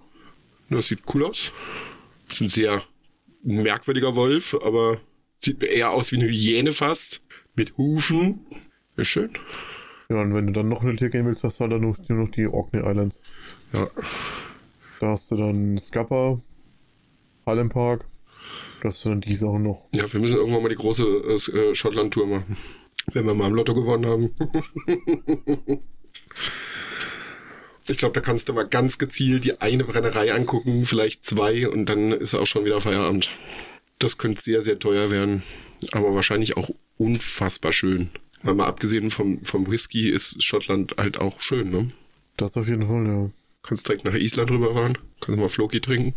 [0.68, 1.50] Das sieht cool aus.
[2.28, 2.56] Das ist
[3.44, 5.00] ein merkwürdiger Wolf, aber
[5.38, 7.22] sieht eher aus wie eine Hyäne fast.
[7.56, 8.46] Mit Hufen.
[8.96, 9.30] Ja, schön.
[10.08, 11.96] Ja, und wenn du dann noch eine Tier gehen willst, hast du halt dann noch,
[12.08, 13.20] nur noch die Orkney Islands.
[13.72, 13.88] Ja.
[15.00, 16.40] Da hast du dann Scupper,
[17.46, 18.04] Highland Park.
[18.82, 19.86] Das sind dann die Sachen noch.
[19.94, 22.56] Ja, wir müssen irgendwann mal die große äh, Schottland-Tour machen.
[23.12, 24.34] Wenn wir mal im Lotto gewonnen haben.
[27.86, 31.86] ich glaube, da kannst du mal ganz gezielt die eine Brennerei angucken, vielleicht zwei, und
[31.86, 33.30] dann ist auch schon wieder Feierabend.
[33.98, 35.42] Das könnte sehr, sehr teuer werden.
[35.92, 38.10] Aber wahrscheinlich auch unfassbar schön.
[38.42, 41.90] Weil mal abgesehen vom, vom Whisky ist Schottland halt auch schön, ne?
[42.36, 43.30] Das auf jeden Fall, ja.
[43.62, 46.14] Kannst direkt nach Island rüberfahren, kannst mal Floki trinken.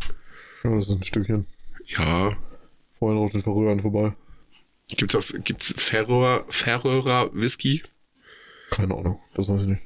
[0.62, 1.46] Ja, das ist ein Stückchen.
[1.86, 2.38] Ja,
[2.98, 4.12] Vorhin auch den Verrührern vorbei.
[4.88, 7.82] gibt's auf, gibt's Färöer, Färöer Whisky?
[8.70, 9.82] Keine Ahnung, das weiß ich nicht.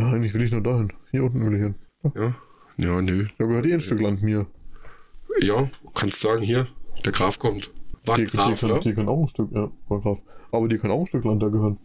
[0.00, 0.92] Ja, eigentlich will ich nur dahin.
[1.10, 1.74] Hier unten will ich hin.
[2.14, 2.34] Ja,
[2.78, 3.26] ja, nö.
[3.38, 4.46] Da gehört eh ein Stück Land mir.
[5.40, 6.66] Ja, kannst sagen, hier,
[7.04, 7.70] der Graf kommt.
[8.06, 8.80] War Die, die, Graf, kann, ne?
[8.80, 10.18] die kann auch ein Stück, ja, war Graf.
[10.52, 11.78] Aber die kann auch ein Stück Land da gehören.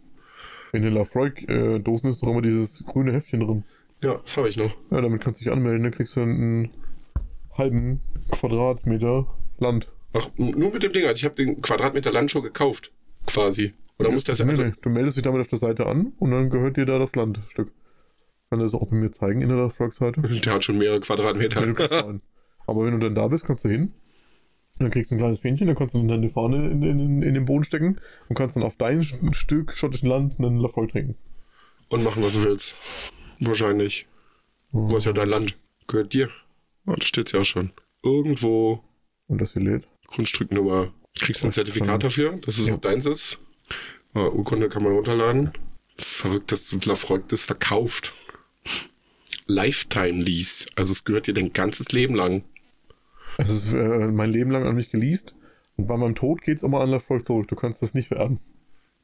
[0.72, 3.64] In den Lafroig-Dosen ist doch immer dieses grüne Heftchen drin.
[4.02, 4.74] Ja, das habe ich noch.
[4.90, 6.70] Ja, damit kannst du dich anmelden, dann kriegst du einen
[7.56, 9.26] halben Quadratmeter
[9.58, 9.92] Land.
[10.14, 11.04] Ach, nur mit dem Ding.
[11.04, 12.92] Also ich habe den Quadratmeter Land schon gekauft,
[13.26, 13.74] quasi.
[13.98, 14.72] Oder muss das nee, also, nee.
[14.80, 17.72] Du meldest dich damit auf der Seite an und dann gehört dir da das Landstück.
[18.50, 20.20] Kann das auch bei mir zeigen in der Lafroig-Seite?
[20.44, 22.18] Der hat schon mehrere Quadratmeter.
[22.66, 23.92] Aber wenn du dann da bist, kannst du hin.
[24.78, 27.34] Dann kriegst du ein kleines Fähnchen, dann kannst du dann deine Fahne in, in, in
[27.34, 27.98] den Boden stecken
[28.28, 31.16] und kannst dann auf dein St- Stück schottischen Land einen Lafroig trinken.
[31.88, 32.74] Und machen, was du willst.
[33.40, 34.06] Wahrscheinlich.
[34.72, 35.56] Wo ist ja dein Land?
[35.86, 36.28] Gehört dir.
[36.86, 37.72] Oh, da steht's ja auch schon.
[38.02, 38.82] Irgendwo
[39.28, 39.88] Und das hier lädt.
[40.08, 40.92] Grundstücknummer.
[41.18, 42.74] Kriegst du ein Zertifikat dafür, dass es Ja.
[42.74, 43.38] auch deins ist.
[44.14, 45.52] Ja, Urkunde kann man runterladen.
[45.96, 48.12] Das ist verrückt, dass Lafroig das verkauft.
[49.46, 50.66] Lifetime Lease.
[50.74, 52.44] Also es gehört dir dein ganzes Leben lang.
[53.38, 55.34] Es ist äh, mein Leben lang an mich geleast.
[55.76, 57.48] Und bei meinem Tod geht's immer an Lafroig zurück.
[57.48, 58.40] Du kannst das nicht vererben.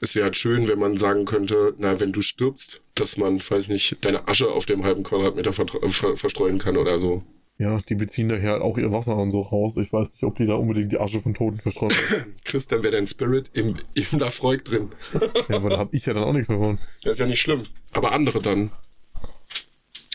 [0.00, 3.68] Es wäre halt schön, wenn man sagen könnte, na, wenn du stirbst, dass man, weiß
[3.68, 7.22] nicht, deine Asche auf dem halben Quadratmeter äh, ver verstreuen kann oder so.
[7.58, 9.76] Ja, die beziehen daher halt auch ihr Wasser und so raus.
[9.76, 11.92] Ich weiß nicht, ob die da unbedingt die Asche von Toten verstreuen.
[12.44, 14.90] Christian wäre dein Spirit im, im Lafroig drin.
[15.48, 16.78] ja, aber da habe ich ja dann auch nichts mehr von.
[17.04, 17.66] Das ist ja nicht schlimm.
[17.92, 18.72] Aber andere dann.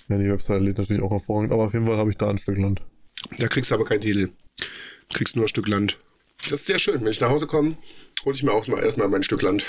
[0.09, 2.37] Ja, die Webseite lädt natürlich auch hervorragend, aber auf jeden Fall habe ich da ein
[2.37, 2.81] Stück Land.
[3.39, 4.29] Da kriegst du aber kein Titel.
[4.57, 5.97] Du kriegst nur ein Stück Land.
[6.43, 7.01] Das ist sehr schön.
[7.01, 7.77] Wenn ich nach Hause komme,
[8.23, 9.65] hole ich mir auch mal erstmal mein Stück Land.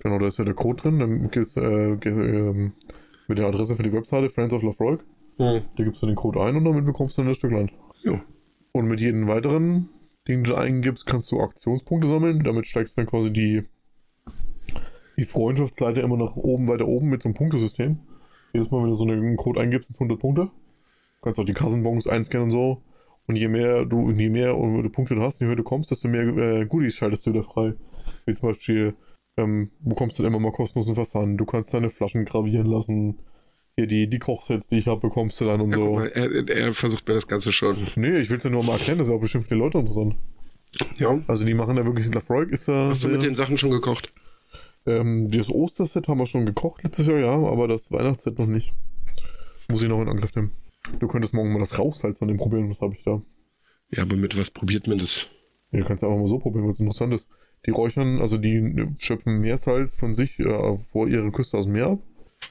[0.00, 0.98] Genau, da ist ja der Code drin.
[0.98, 2.72] Dann gibt's, äh, ähm,
[3.28, 5.00] mit der Adresse für die Webseite Friends of Lafroig.
[5.38, 5.62] Hm.
[5.76, 7.72] Da gibst du den Code ein und damit bekommst du dann das Stück Land.
[8.02, 8.20] Ja.
[8.72, 9.88] Und mit jedem weiteren,
[10.28, 12.42] den du eingibst, kannst du Aktionspunkte sammeln.
[12.44, 13.64] Damit steigst du dann quasi die,
[15.16, 17.98] die Freundschaftsleiter immer nach oben, weiter oben mit so einem Punktesystem.
[18.54, 20.42] Jedes Mal, wenn du so einen Code eingibst, sind 100 Punkte.
[20.44, 20.50] Du
[21.22, 22.82] kannst auch die Kassenbons einscannen und so.
[23.26, 26.08] Und je mehr du, je mehr du Punkte du hast, je höher du kommst, desto
[26.08, 27.74] mehr äh, Goodies schaltest du wieder frei.
[28.26, 28.94] Wie zum Beispiel,
[29.36, 31.40] ähm, bekommst du dann immer mal kostenlosen Versand.
[31.40, 33.18] Du kannst deine Flaschen gravieren lassen.
[33.76, 35.94] Hier die, die Kochsets, die ich habe, bekommst du dann und Ja, so.
[35.94, 37.76] mal, er, er versucht mir das Ganze schon.
[37.96, 39.60] Nee, ich will es ja nur mal erklären, das ist ja auch bestimmt für die
[39.60, 40.14] Leute interessant.
[40.98, 41.20] Ja.
[41.26, 42.88] Also die machen da wirklich Lafroig ist da.
[42.88, 44.12] Hast du mit den Sachen schon gekocht?
[44.86, 48.72] Ähm, das Osterset haben wir schon gekocht letztes Jahr, ja, aber das Weihnachtsset noch nicht.
[49.68, 50.52] Muss ich noch in Angriff nehmen.
[51.00, 53.22] Du könntest morgen mal das Rauchsalz von dem probieren, was habe ich da?
[53.90, 55.28] Ja, aber mit was probiert man das?
[55.70, 57.28] Ja, du kannst einfach mal so probieren, was interessant ist.
[57.66, 61.86] Die räuchern, also die schöpfen Meersalz von sich äh, vor ihrer Küste aus dem Meer
[61.86, 61.98] ab.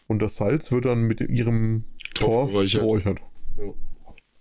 [0.07, 1.83] Und das Salz wird dann mit ihrem
[2.15, 2.81] Torf Torf geräuchert.
[2.81, 3.19] geräuchert.
[3.57, 3.73] Ja.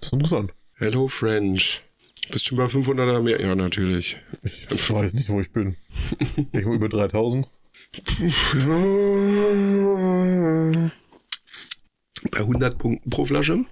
[0.00, 0.54] Das ist interessant.
[0.74, 1.82] Hello French.
[2.30, 3.40] Bist schon bei 500er mehr?
[3.40, 4.16] Ja, natürlich.
[4.70, 5.76] Ich weiß nicht, wo ich bin.
[6.36, 7.50] Ich bin über 3000.
[12.30, 13.64] Bei 100 Punkten pro Flasche?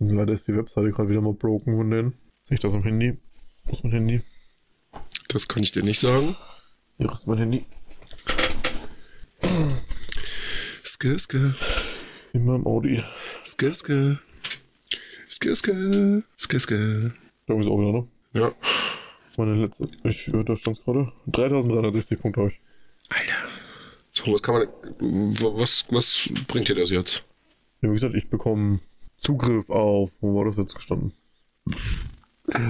[0.00, 2.14] Leider ist die Webseite gerade wieder mal broken von denen.
[2.42, 3.18] Sehe ich das am Handy?
[3.64, 4.22] Wo ist mein Handy?
[5.28, 6.36] Das kann ich dir nicht sagen.
[6.96, 7.64] Hier ist mein Handy.
[10.82, 11.54] Ske, ske,
[12.32, 13.02] In meinem Audi.
[13.44, 14.18] ske, ske.
[15.28, 17.12] Ske, ske, ske, ske.
[17.46, 18.08] Da ist auch wieder, ne?
[18.32, 18.52] Ja.
[19.36, 19.88] Meine letzte.
[20.02, 21.12] Ich, äh, da stand gerade.
[21.26, 22.58] 3360 Punkte habe ich.
[24.18, 24.68] So, was kann man.
[25.58, 27.22] Was, was bringt dir das jetzt?
[27.80, 28.80] Ja, wie gesagt, ich bekomme
[29.16, 30.10] Zugriff auf.
[30.20, 31.12] Wo war das jetzt gestanden?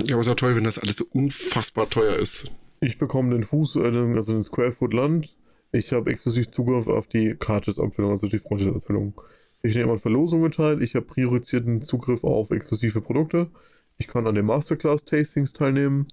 [0.05, 2.51] Ja, aber ist ja toll, wenn das alles so unfassbar teuer ist.
[2.81, 5.35] Ich bekomme den Fuß, äh, also den Square Foot Land.
[5.73, 9.15] Ich habe exklusiv Zugriff auf die Cartridge-Abfüllung, also die Freundschaftsausfüllung.
[9.63, 10.83] Ich nehme an Verlosungen teil.
[10.83, 13.49] Ich habe priorisierten Zugriff auf exklusive Produkte.
[13.97, 16.09] Ich kann an den Masterclass-Tastings teilnehmen.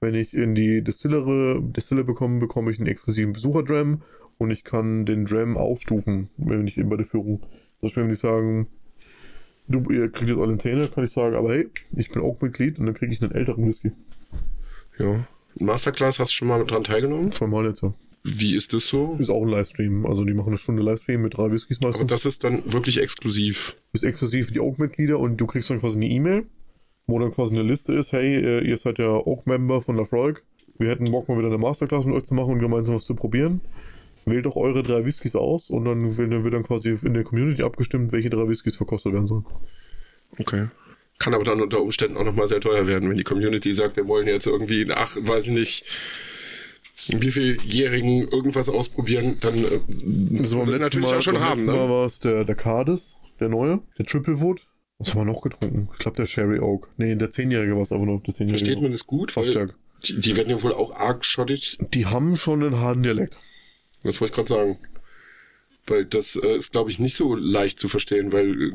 [0.00, 4.02] Wenn ich in die Distillery, Distille bekomme, bekomme ich einen exklusiven Besucher-Dram
[4.40, 7.40] und ich kann den Dram aufstufen, wenn ich bei der Führung.
[7.40, 7.48] Zum
[7.82, 8.68] Beispiel, wenn die sagen,
[9.68, 12.78] du, ihr kriegt jetzt alle Zähne, kann ich sagen, aber hey, ich bin auch Mitglied
[12.78, 13.92] und dann kriege ich einen älteren Whisky.
[14.98, 15.26] Ja.
[15.58, 17.32] Masterclass hast du schon mal dran teilgenommen?
[17.32, 17.92] Zweimal jetzt, ja.
[18.22, 19.16] Wie ist das so?
[19.18, 20.06] Ist auch ein Livestream.
[20.06, 22.08] Also die machen eine Stunde Livestream mit drei Whiskys Aber meistens.
[22.08, 23.76] das ist dann wirklich exklusiv.
[23.92, 26.46] ist exklusiv für die Oak-Mitglieder und du kriegst dann quasi eine E-Mail,
[27.06, 30.42] wo dann quasi eine Liste ist, hey, äh, ihr seid ja Oak-Member von Lafroig.
[30.78, 33.14] Wir hätten Bock mal wieder eine Masterclass mit euch zu machen und gemeinsam was zu
[33.14, 33.60] probieren.
[34.26, 38.12] Wählt doch eure drei Whiskys aus und dann wird, dann quasi in der Community abgestimmt,
[38.12, 39.46] welche drei Whiskys verkostet werden sollen.
[40.38, 40.68] Okay.
[41.18, 44.06] Kann aber dann unter Umständen auch nochmal sehr teuer werden, wenn die Community sagt, wir
[44.06, 45.84] wollen jetzt irgendwie nach, weiß ich nicht,
[47.08, 51.76] wie viel Jährigen irgendwas ausprobieren, dann äh, müssen wir das natürlich auch schon haben, letzten
[51.76, 51.92] Mal ne?
[51.92, 54.60] war es der, der Cardis, der neue, der Triple Wood.
[54.98, 55.88] Was haben wir noch getrunken?
[55.94, 56.88] Ich glaube der Sherry Oak.
[56.98, 58.22] Nee, der Zehnjährige war es aber noch.
[58.22, 59.32] Der Zehnjährige Versteht man das gut?
[59.32, 59.74] Fast stark.
[60.04, 61.78] die, die werden ja wohl auch arg schottig.
[61.94, 63.38] Die haben schon einen harten Dialekt.
[64.02, 64.78] Das wollte ich gerade sagen.
[65.86, 68.72] Weil das äh, ist, glaube ich, nicht so leicht zu verstehen, weil äh,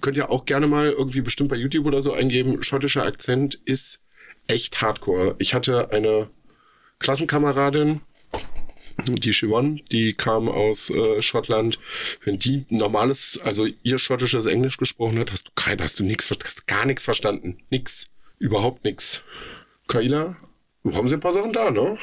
[0.00, 4.02] könnt ihr auch gerne mal irgendwie bestimmt bei YouTube oder so eingeben, schottischer Akzent ist
[4.48, 5.36] echt hardcore.
[5.38, 6.30] Ich hatte eine
[6.98, 8.00] Klassenkameradin,
[9.06, 11.78] die Siobhan, die kam aus äh, Schottland.
[12.24, 16.30] Wenn die normales, also ihr schottisches Englisch gesprochen hat, hast du kein, hast du nix,
[16.30, 17.58] hast gar nichts verstanden.
[17.70, 18.06] Nix.
[18.38, 19.22] Überhaupt nix.
[19.86, 20.36] Kaila,
[20.92, 21.98] haben sie ein paar Sachen da, ne?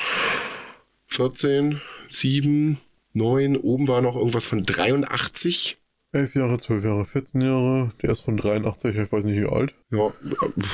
[1.07, 2.77] 14, 7,
[3.13, 5.77] 9, oben war noch irgendwas von 83.
[6.11, 7.91] 11 Jahre, 12 Jahre, 14 Jahre.
[8.01, 9.73] Der ist von 83, ich weiß nicht wie alt.
[9.91, 10.13] Ja,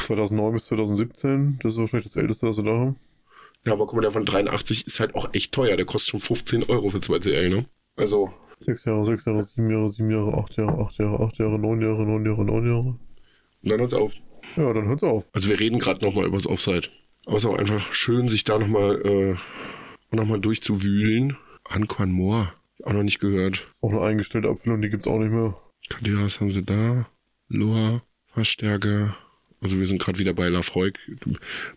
[0.04, 1.60] 2009 bis 2017.
[1.64, 2.96] Das ist wahrscheinlich das älteste, das wir da haben.
[3.66, 5.76] ja, aber guck mal, der von 83 ist halt auch echt teuer.
[5.78, 7.66] Der kostet schon 15 Euro für 2 CL, ne?
[7.96, 11.60] Also, 6 Jahre, 6 Jahre, 7 Jahre, 7 Jahre, 8 Jahre, 8 Jahre, 8 Jahre,
[11.60, 13.00] 9 Jahre, 9 Jahre, 9 Jahre.
[13.64, 14.14] und dann hört's auf.
[14.58, 15.26] Ja, dann hört's auf.
[15.34, 16.90] Also wir reden gerade nochmal über das Offside.
[17.26, 19.36] Aber es ist auch einfach schön, sich da nochmal äh,
[20.18, 21.38] noch mal durchzuwühlen.
[21.66, 23.68] Anquan Moor, auch noch nicht gehört.
[23.82, 25.56] Auch eine eingestellte Abfüllung, die gibt's auch nicht mehr.
[25.90, 27.08] Kadiras haben sie da.
[27.50, 28.02] Loa,
[28.34, 29.14] Fassstärke.
[29.62, 30.98] Also wir sind gerade wieder bei Lafroig.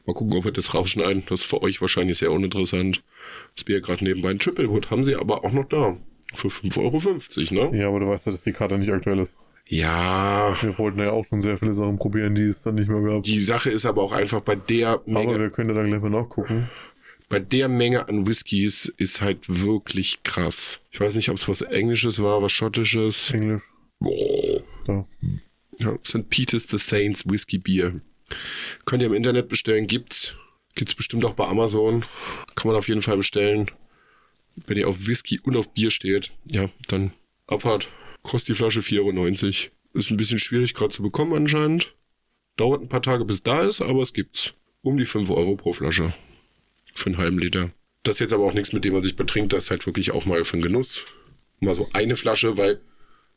[0.06, 1.24] Mal gucken, ob wir das rausschneiden.
[1.28, 3.02] Das ist für euch wahrscheinlich sehr uninteressant.
[3.55, 4.31] Das Bier gerade nebenbei.
[4.31, 5.97] Ein Triplewood haben sie aber auch noch da.
[6.32, 7.78] Für 5,50 Euro, ne?
[7.78, 9.36] Ja, aber du weißt ja, dass die Karte nicht aktuell ist.
[9.66, 13.01] Ja, Wir wollten ja auch schon sehr viele Sachen probieren, die es dann nicht mehr
[13.01, 13.23] gab.
[13.23, 16.01] die Sache ist aber auch einfach bei der Aber Menge, wir können ja dann gleich
[16.02, 16.69] mal nachgucken.
[17.29, 20.81] Bei der Menge an Whiskys ist halt wirklich krass.
[20.91, 23.31] Ich weiß nicht, ob es was Englisches war, was Schottisches.
[23.31, 23.63] Englisch.
[23.99, 24.63] Boah.
[24.87, 25.09] Da.
[25.79, 26.29] Ja, St.
[26.29, 28.01] Peter's the Saints Whisky Bier.
[28.85, 30.35] Könnt ihr im Internet bestellen, gibt's.
[30.75, 32.05] Gibt's bestimmt auch bei Amazon.
[32.55, 33.71] Kann man auf jeden Fall bestellen.
[34.67, 37.13] Wenn ihr auf Whisky und auf Bier steht, ja, dann
[37.47, 37.89] Abfahrt.
[38.23, 39.29] Kostet die Flasche 4,90 Euro.
[39.95, 41.95] Ist ein bisschen schwierig gerade zu bekommen anscheinend.
[42.57, 44.53] Dauert ein paar Tage, bis da ist, aber es gibt's.
[44.83, 46.13] Um die 5 Euro pro Flasche.
[46.95, 47.71] Für einen halben Liter.
[48.03, 49.53] Das ist jetzt aber auch nichts, mit dem man sich betrinkt.
[49.53, 51.05] Das ist halt wirklich auch mal für den Genuss.
[51.61, 52.81] Mal so eine Flasche, weil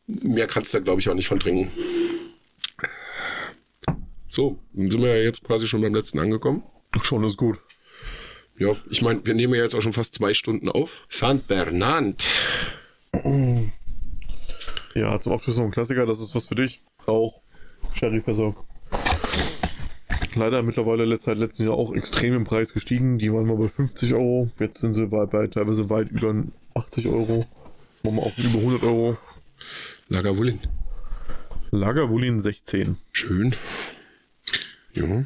[0.07, 1.71] mehr kannst du da, glaube ich, auch nicht von trinken.
[4.27, 6.63] So, dann sind wir ja jetzt quasi schon beim letzten angekommen.
[7.01, 7.59] Schon ist gut.
[8.59, 11.05] Ja, ich meine, wir nehmen ja jetzt auch schon fast zwei Stunden auf.
[11.09, 12.25] San Bernard.
[14.95, 16.83] Ja, zum Abschluss noch ein Klassiker, das ist was für dich.
[17.05, 17.41] Auch
[17.93, 18.55] Sherryfässer.
[20.37, 23.17] Leider mittlerweile seit letztem Jahr auch extrem im Preis gestiegen.
[23.17, 24.51] Die waren mal bei 50 Euro.
[24.59, 26.43] Jetzt sind sie weit, bei, teilweise weit über
[26.75, 27.47] 80 Euro.
[28.03, 29.17] Machen wir auch über 100 Euro.
[30.09, 30.59] Lagavulin.
[31.71, 32.97] Lagerwulin 16.
[33.11, 33.55] Schön.
[34.93, 35.25] Ja.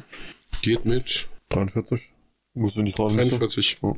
[0.62, 2.08] Geht mit 43.
[2.54, 3.08] Musst du nicht du?
[3.08, 3.80] 43.
[3.82, 3.94] Ja.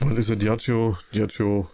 [0.00, 0.98] Dann ist ja Diageo.
[1.14, 1.70] Diageo.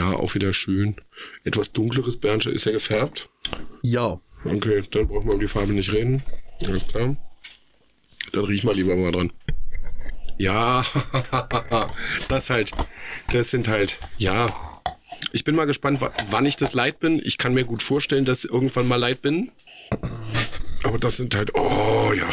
[0.00, 0.96] Ja, auch wieder schön.
[1.44, 3.28] Etwas dunkleres Bernsche ist ja gefärbt.
[3.82, 4.18] Ja.
[4.44, 6.22] Okay, dann braucht man um die Farbe nicht reden.
[6.66, 7.16] Alles klar.
[8.32, 9.30] Dann riech mal lieber mal dran.
[10.38, 10.86] Ja,
[12.28, 12.70] das halt,
[13.30, 14.80] das sind halt, ja.
[15.32, 17.20] Ich bin mal gespannt, wa- wann ich das leid bin.
[17.22, 19.50] Ich kann mir gut vorstellen, dass ich irgendwann mal leid bin.
[20.82, 22.30] Aber das sind halt, oh ja,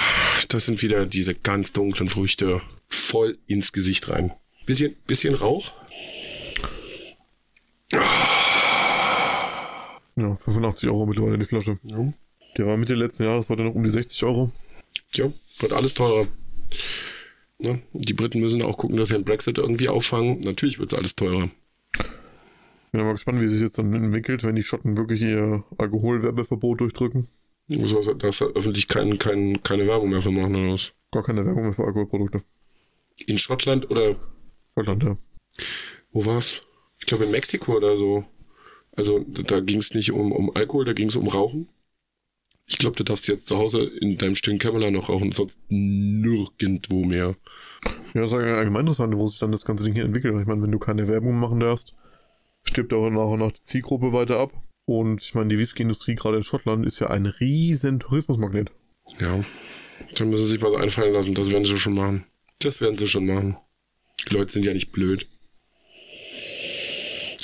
[0.48, 4.32] das sind wieder diese ganz dunklen Früchte voll ins Gesicht rein.
[4.66, 5.74] Bisschen, bisschen Rauch.
[10.18, 11.78] Ja, 85 Euro mittlerweile die Flasche.
[11.84, 12.14] Ja.
[12.58, 14.52] Der war Mitte letzten Jahres, war der noch um die 60 Euro.
[15.14, 16.28] Ja, wird alles teurer.
[17.60, 17.82] Ne?
[17.94, 20.40] Die Briten müssen auch gucken, dass sie den Brexit irgendwie auffangen.
[20.42, 21.50] Natürlich wird es alles teurer.
[22.92, 27.28] Bin mal gespannt, wie sich jetzt dann entwickelt, wenn die Schotten wirklich ihr Alkoholwerbeverbot durchdrücken.
[27.70, 30.94] Also, dass öffentlich kein, kein, keine Werbung mehr für machen oder was?
[31.12, 32.44] Gar keine Werbung mehr für Alkoholprodukte.
[33.26, 34.16] In Schottland oder
[34.74, 35.18] Schottland, ja.
[36.12, 36.62] wo war's?
[37.00, 38.26] Ich glaube in Mexiko oder so.
[38.98, 41.70] Also da ging es nicht um, um Alkohol, da ging es um Rauchen.
[42.68, 47.06] Ich glaube, du darfst jetzt zu Hause in deinem stillen Kämmerlein noch rauchen, sonst nirgendwo
[47.06, 47.36] mehr.
[48.14, 50.36] Ja, das ist ja allgemein interessant, wo sich dann das ganze Ding hier entwickelt.
[50.38, 51.96] Ich meine, wenn du keine Werbung machen darfst,
[52.64, 54.52] stirbt auch nach und nach die Zielgruppe weiter ab.
[54.86, 58.72] Und ich meine, die Whisky-Industrie gerade in Schottland ist ja ein riesen Tourismusmagnet.
[59.20, 59.44] Ja,
[60.16, 61.36] dann müssen sie sich was einfallen lassen.
[61.36, 62.26] Das werden sie schon machen.
[62.60, 63.58] Das werden sie schon machen.
[64.28, 65.28] Die Leute sind ja nicht blöd.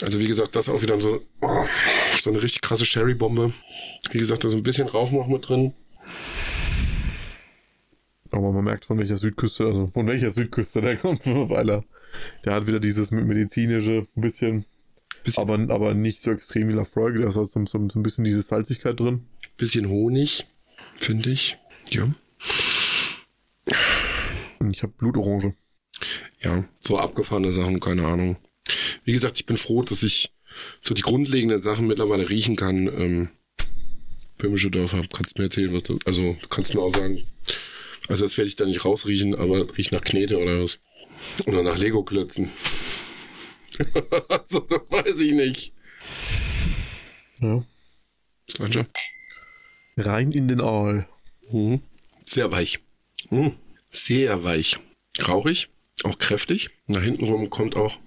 [0.04, 1.66] Also wie gesagt, das auch wieder so, oh,
[2.20, 3.54] so eine richtig krasse Sherry-Bombe.
[4.12, 5.74] Wie gesagt, da ist ein bisschen Rauch noch mit drin.
[8.32, 11.84] Aber man merkt, von welcher Südküste, also von welcher Südküste der kommt, weil er,
[12.44, 14.66] der hat wieder dieses medizinische ein bisschen,
[15.24, 18.04] Bisschen, aber, aber nicht so extrem wie Lafroig, da ist halt so, so, so ein
[18.04, 19.26] bisschen diese Salzigkeit drin.
[19.56, 20.46] bisschen Honig,
[20.96, 21.58] finde ich.
[21.90, 22.04] Ja.
[24.60, 25.56] Und ich habe Blutorange.
[26.42, 28.36] Ja, so abgefahrene Sachen, keine Ahnung.
[29.04, 30.32] Wie gesagt, ich bin froh, dass ich
[30.82, 32.88] so die grundlegenden Sachen mittlerweile riechen kann.
[32.88, 33.30] Ähm,
[34.38, 37.26] Böhmische Dörfer, kannst mir erzählen, was du, also du kannst mir auch sagen,
[38.10, 40.80] also das werde ich da nicht rausriechen, aber riecht nach Knete oder was.
[41.46, 42.50] Oder nach Lego-Klötzen.
[44.28, 45.74] also, das weiß ich nicht.
[47.40, 47.64] Ja.
[48.50, 48.88] Slanger?
[49.96, 51.08] Rein in den Aal.
[51.50, 51.82] Mhm.
[52.26, 52.80] Sehr weich.
[53.30, 53.54] Mhm.
[53.90, 54.78] Sehr weich.
[55.26, 55.70] Rauchig,
[56.04, 56.72] auch kräftig.
[56.88, 58.00] Nach hinten rum kommt auch,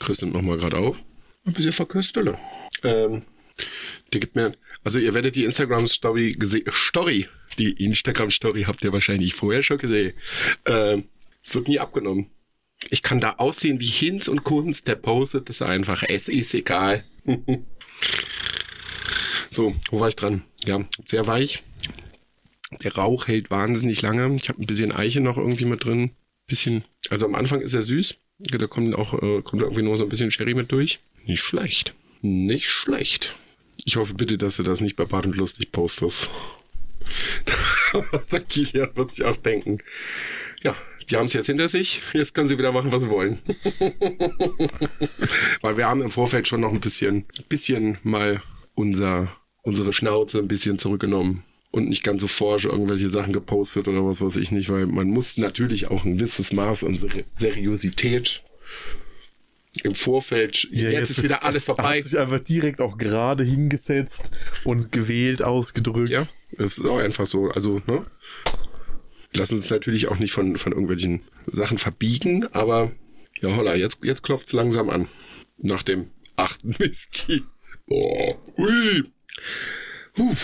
[0.00, 1.02] Chris nimmt nochmal gerade auf,
[1.44, 2.38] ein bisschen Verköstele.
[2.82, 3.22] Ähm,
[4.12, 7.28] der gibt mir, also ihr werdet die Instagram-Story gesehen, Story,
[7.58, 10.14] die Instagram-Story habt ihr wahrscheinlich vorher schon gesehen.
[10.66, 11.04] Ähm,
[11.42, 12.30] es wird nie abgenommen.
[12.88, 16.02] Ich kann da aussehen wie Hinz und Kunz, der postet das einfach.
[16.02, 17.04] Es ist egal.
[19.50, 20.42] so, wo war ich dran?
[20.64, 21.62] Ja, sehr weich.
[22.82, 24.34] Der Rauch hält wahnsinnig lange.
[24.36, 26.12] Ich habe ein bisschen Eiche noch irgendwie mit drin.
[26.46, 28.16] Bisschen, also am Anfang ist er süß.
[28.40, 31.00] Da kommt auch äh, kommt irgendwie nur so ein bisschen Sherry mit durch.
[31.26, 31.94] Nicht schlecht.
[32.22, 33.34] Nicht schlecht.
[33.84, 36.28] Ich hoffe bitte, dass du das nicht bei Bad und Lustig postest.
[38.30, 39.78] Der Kilian wird sich auch denken.
[40.62, 40.76] Ja,
[41.08, 42.02] die haben es jetzt hinter sich.
[42.12, 43.38] Jetzt können sie wieder machen, was sie wollen.
[45.60, 48.42] Weil wir haben im Vorfeld schon noch ein bisschen, bisschen mal
[48.74, 54.04] unser, unsere Schnauze ein bisschen zurückgenommen und nicht ganz so forsch irgendwelche Sachen gepostet oder
[54.04, 58.42] was weiß ich nicht, weil man muss natürlich auch ein gewisses Maß an Ser Seriosität
[59.84, 60.66] im Vorfeld.
[60.70, 61.98] jetzt, ist wieder alles vorbei.
[61.98, 64.30] Hat sich einfach direkt auch gerade hingesetzt
[64.64, 66.10] und gewählt ausgedrückt.
[66.10, 66.26] Ja,
[66.58, 67.50] das ist auch einfach so.
[67.50, 68.04] Also, ne?
[69.32, 72.90] Lassen uns natürlich auch nicht von, von irgendwelchen Sachen verbiegen, aber
[73.40, 75.08] ja, holla, jetzt, jetzt klopft's langsam an.
[75.58, 77.44] Nach dem achten Whisky.
[77.86, 79.04] Boah, hui.
[80.14, 80.34] Puh.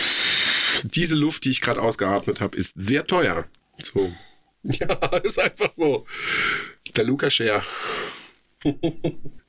[0.82, 3.46] Diese Luft, die ich gerade ausgeatmet habe, ist sehr teuer.
[3.82, 4.12] So.
[4.68, 6.06] Ja, ist einfach so.
[6.96, 7.62] Der Luca Share.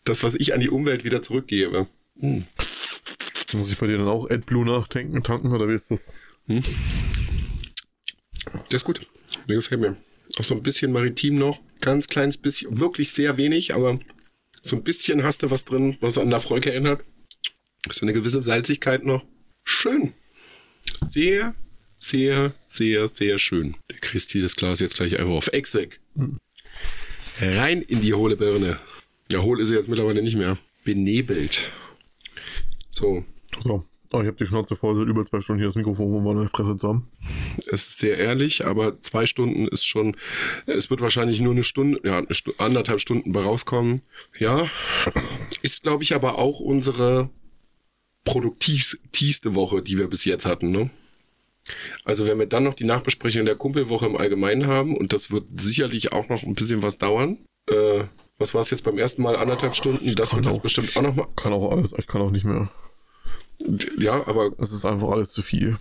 [0.03, 1.87] Das, was ich an die Umwelt wieder zurückgebe.
[2.19, 2.45] Hm.
[3.53, 6.01] Muss ich bei dir dann auch AdBlue nachdenken, tanken oder wie ist das?
[6.45, 6.63] Hm.
[8.69, 9.07] Der ist gut.
[9.47, 9.97] Mir gefällt mir.
[10.37, 11.59] Auch so ein bisschen maritim noch.
[11.81, 12.79] Ganz kleines bisschen.
[12.79, 13.99] Wirklich sehr wenig, aber
[14.61, 17.03] so ein bisschen hast du was drin, was an der Freuke erinnert.
[17.89, 19.25] So eine gewisse Salzigkeit noch.
[19.63, 20.13] Schön.
[20.99, 21.55] Sehr,
[21.99, 23.75] sehr, sehr, sehr schön.
[23.89, 25.99] Der Christi das Glas jetzt gleich einfach auf Ex weg.
[26.15, 26.39] Hm.
[27.39, 28.79] Rein in die hohle Birne.
[29.31, 30.57] Ja, hohl ist er jetzt mittlerweile nicht mehr.
[30.83, 31.71] Benebelt.
[32.89, 33.25] So.
[33.63, 33.85] So.
[34.13, 36.47] Oh, ich habe die Schnauze voll, seit über zwei Stunden hier das Mikrofon um meine
[36.47, 37.07] Fresse zu haben.
[37.57, 40.15] Es ist sehr ehrlich, aber zwei Stunden ist schon,
[40.65, 43.99] es wird wahrscheinlich nur eine Stunde, ja, eine Stu anderthalb Stunden bei rauskommen.
[44.39, 44.65] Ja,
[45.61, 47.29] ist, glaube ich, aber auch unsere
[48.27, 50.89] produktivste Woche, die wir bis jetzt hatten, ne?
[52.05, 55.45] Also wenn wir dann noch die Nachbesprechung der Kumpelwoche im Allgemeinen haben, und das wird
[55.57, 57.37] sicherlich auch noch ein bisschen was dauern,
[57.69, 58.03] äh,
[58.37, 59.35] was war es jetzt beim ersten Mal?
[59.35, 60.15] Anderthalb Stunden?
[60.15, 61.27] Das wird jetzt bestimmt auch noch mal.
[61.35, 62.69] Kann auch alles, ich kann auch nicht mehr.
[63.97, 64.51] Ja, aber.
[64.59, 65.77] Es ist einfach alles zu viel.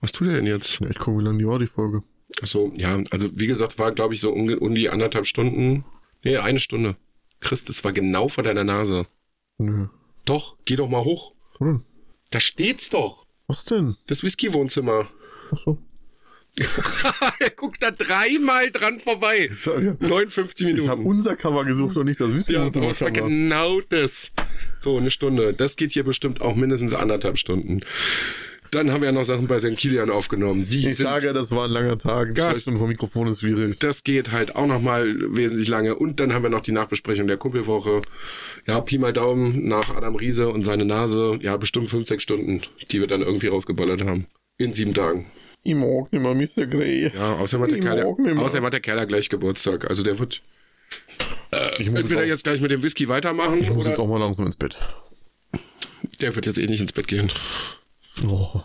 [0.00, 0.78] Was tut er denn jetzt?
[0.80, 2.02] Ja, ich gucke, wie lange die war, die Folge.
[2.40, 5.84] Achso, ja, also wie gesagt, war, glaube ich, so um, um die anderthalb Stunden.
[6.22, 6.96] Nee, eine Stunde.
[7.40, 9.06] Chris, das war genau vor deiner Nase.
[9.58, 9.88] Nö.
[10.24, 11.32] Doch, geh doch mal hoch.
[11.64, 11.84] Hm.
[12.30, 13.26] Da steht's doch.
[13.46, 13.96] Was denn?
[14.06, 15.08] Das Whisky-Wohnzimmer.
[15.50, 15.78] Achso.
[17.40, 19.48] er guckt da dreimal dran vorbei.
[19.52, 19.96] So, ja.
[19.98, 20.84] 59 Minuten.
[20.84, 22.52] Ich habe unser Cover gesucht und nicht das Whisky.
[22.52, 24.30] ja, aber es war genau das.
[24.78, 25.52] So, eine Stunde.
[25.52, 27.80] Das geht hier bestimmt auch mindestens anderthalb Stunden.
[28.74, 29.76] Dann haben wir ja noch Sachen bei St.
[29.76, 30.66] Kilian aufgenommen.
[30.66, 32.34] Die ich sage, das war ein langer Tag.
[32.34, 32.62] Gas.
[32.62, 33.78] Stunden vom Mikrofon ist schwierig.
[33.78, 35.94] das geht halt auch nochmal wesentlich lange.
[35.94, 38.02] Und dann haben wir noch die Nachbesprechung der Kumpelwoche.
[38.66, 41.38] Ja, Pi mal Daumen nach Adam Riese und seine Nase.
[41.40, 44.26] Ja, bestimmt fünf, sechs Stunden, die wir dann irgendwie rausgeballert haben.
[44.58, 45.26] In sieben Tagen.
[45.62, 46.66] Ich mag nicht mehr Mr.
[46.66, 47.12] Grey.
[47.14, 49.88] Ja, außerdem hat der, Kerl, außerdem hat der Kerl gleich Geburtstag.
[49.88, 50.42] Also der wird
[51.78, 54.08] Ich muss, entweder jetzt, jetzt gleich mit dem Whisky weitermachen ich muss jetzt oder auch
[54.08, 54.76] mal langsam ins Bett.
[56.20, 57.30] der wird jetzt eh nicht ins Bett gehen.
[58.26, 58.62] Oh.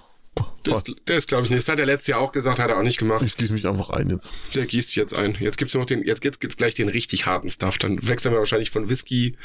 [0.65, 1.61] Der ist, der ist glaube ich, nicht.
[1.61, 3.21] Das hat er letztes Jahr auch gesagt, hat er auch nicht gemacht.
[3.23, 4.31] Ich schließe mich einfach ein jetzt.
[4.55, 5.35] Der gießt jetzt ein.
[5.39, 7.77] Jetzt gibt's noch den, jetzt gibt's, gibt's gleich den richtig harten Stuff.
[7.77, 9.35] Dann wechseln wir wahrscheinlich von Whisky.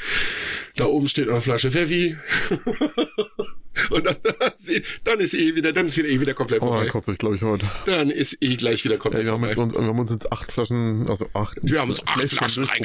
[0.75, 2.17] Da oben steht eine Flasche Pfeffi.
[3.89, 4.15] Und dann,
[5.03, 6.89] dann ist eh wieder, dann ist wieder eh wieder komplett Oh, dann vorbei.
[6.89, 7.69] kotze ich, glaube ich, heute.
[7.85, 9.75] Dann ist eh gleich wieder Ey, komplett wir, haben jetzt vorbei.
[9.75, 11.57] uns, wir haben uns jetzt acht Flaschen, also acht.
[11.61, 12.79] Wir haben uns acht Flaschen ei.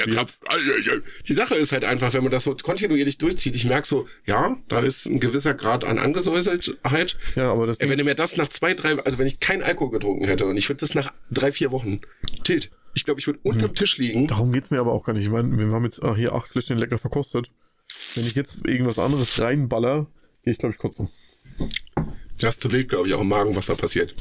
[1.28, 4.56] Die Sache ist halt einfach, wenn man das so kontinuierlich durchzieht, ich merke so, ja,
[4.68, 7.16] da ist ein gewisser Grad an Angesäuseltheit.
[7.36, 9.62] Ja, aber das Ey, wenn du mir das nach zwei, drei, also wenn ich keinen
[9.62, 12.00] Alkohol getrunken hätte und ich würde das nach drei, vier Wochen,
[12.44, 14.26] Tilt, ich glaube, ich würde unterm Tisch liegen.
[14.26, 15.24] Darum geht's mir aber auch gar nicht.
[15.24, 17.48] Ich meine, wir haben jetzt ah, hier acht Fläschchen lecker verkostet.
[18.14, 20.06] Wenn ich jetzt irgendwas anderes reinballer,
[20.44, 21.08] gehe ich, glaube ich, kotzen.
[22.40, 24.14] Das ist zu wild, glaube ich, auch im Magen, was da passiert.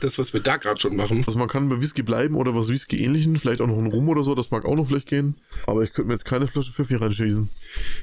[0.00, 1.22] Das, was wir da gerade schon machen.
[1.24, 4.24] Also man kann bei Whisky bleiben oder was Whisky-ähnlichen, vielleicht auch noch ein Rum oder
[4.24, 5.36] so, das mag auch noch vielleicht gehen.
[5.66, 7.48] Aber ich könnte mir jetzt keine Flasche Pfeffi reinschießen.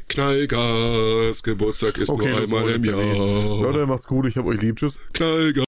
[0.08, 2.86] Knallgas, Geburtstag ist nur das einmal im.
[2.86, 2.96] Jahr.
[2.96, 4.78] Leute, macht's gut, ich hab euch lieb.
[4.78, 4.98] Tschüss.
[5.14, 5.60] Knallgas.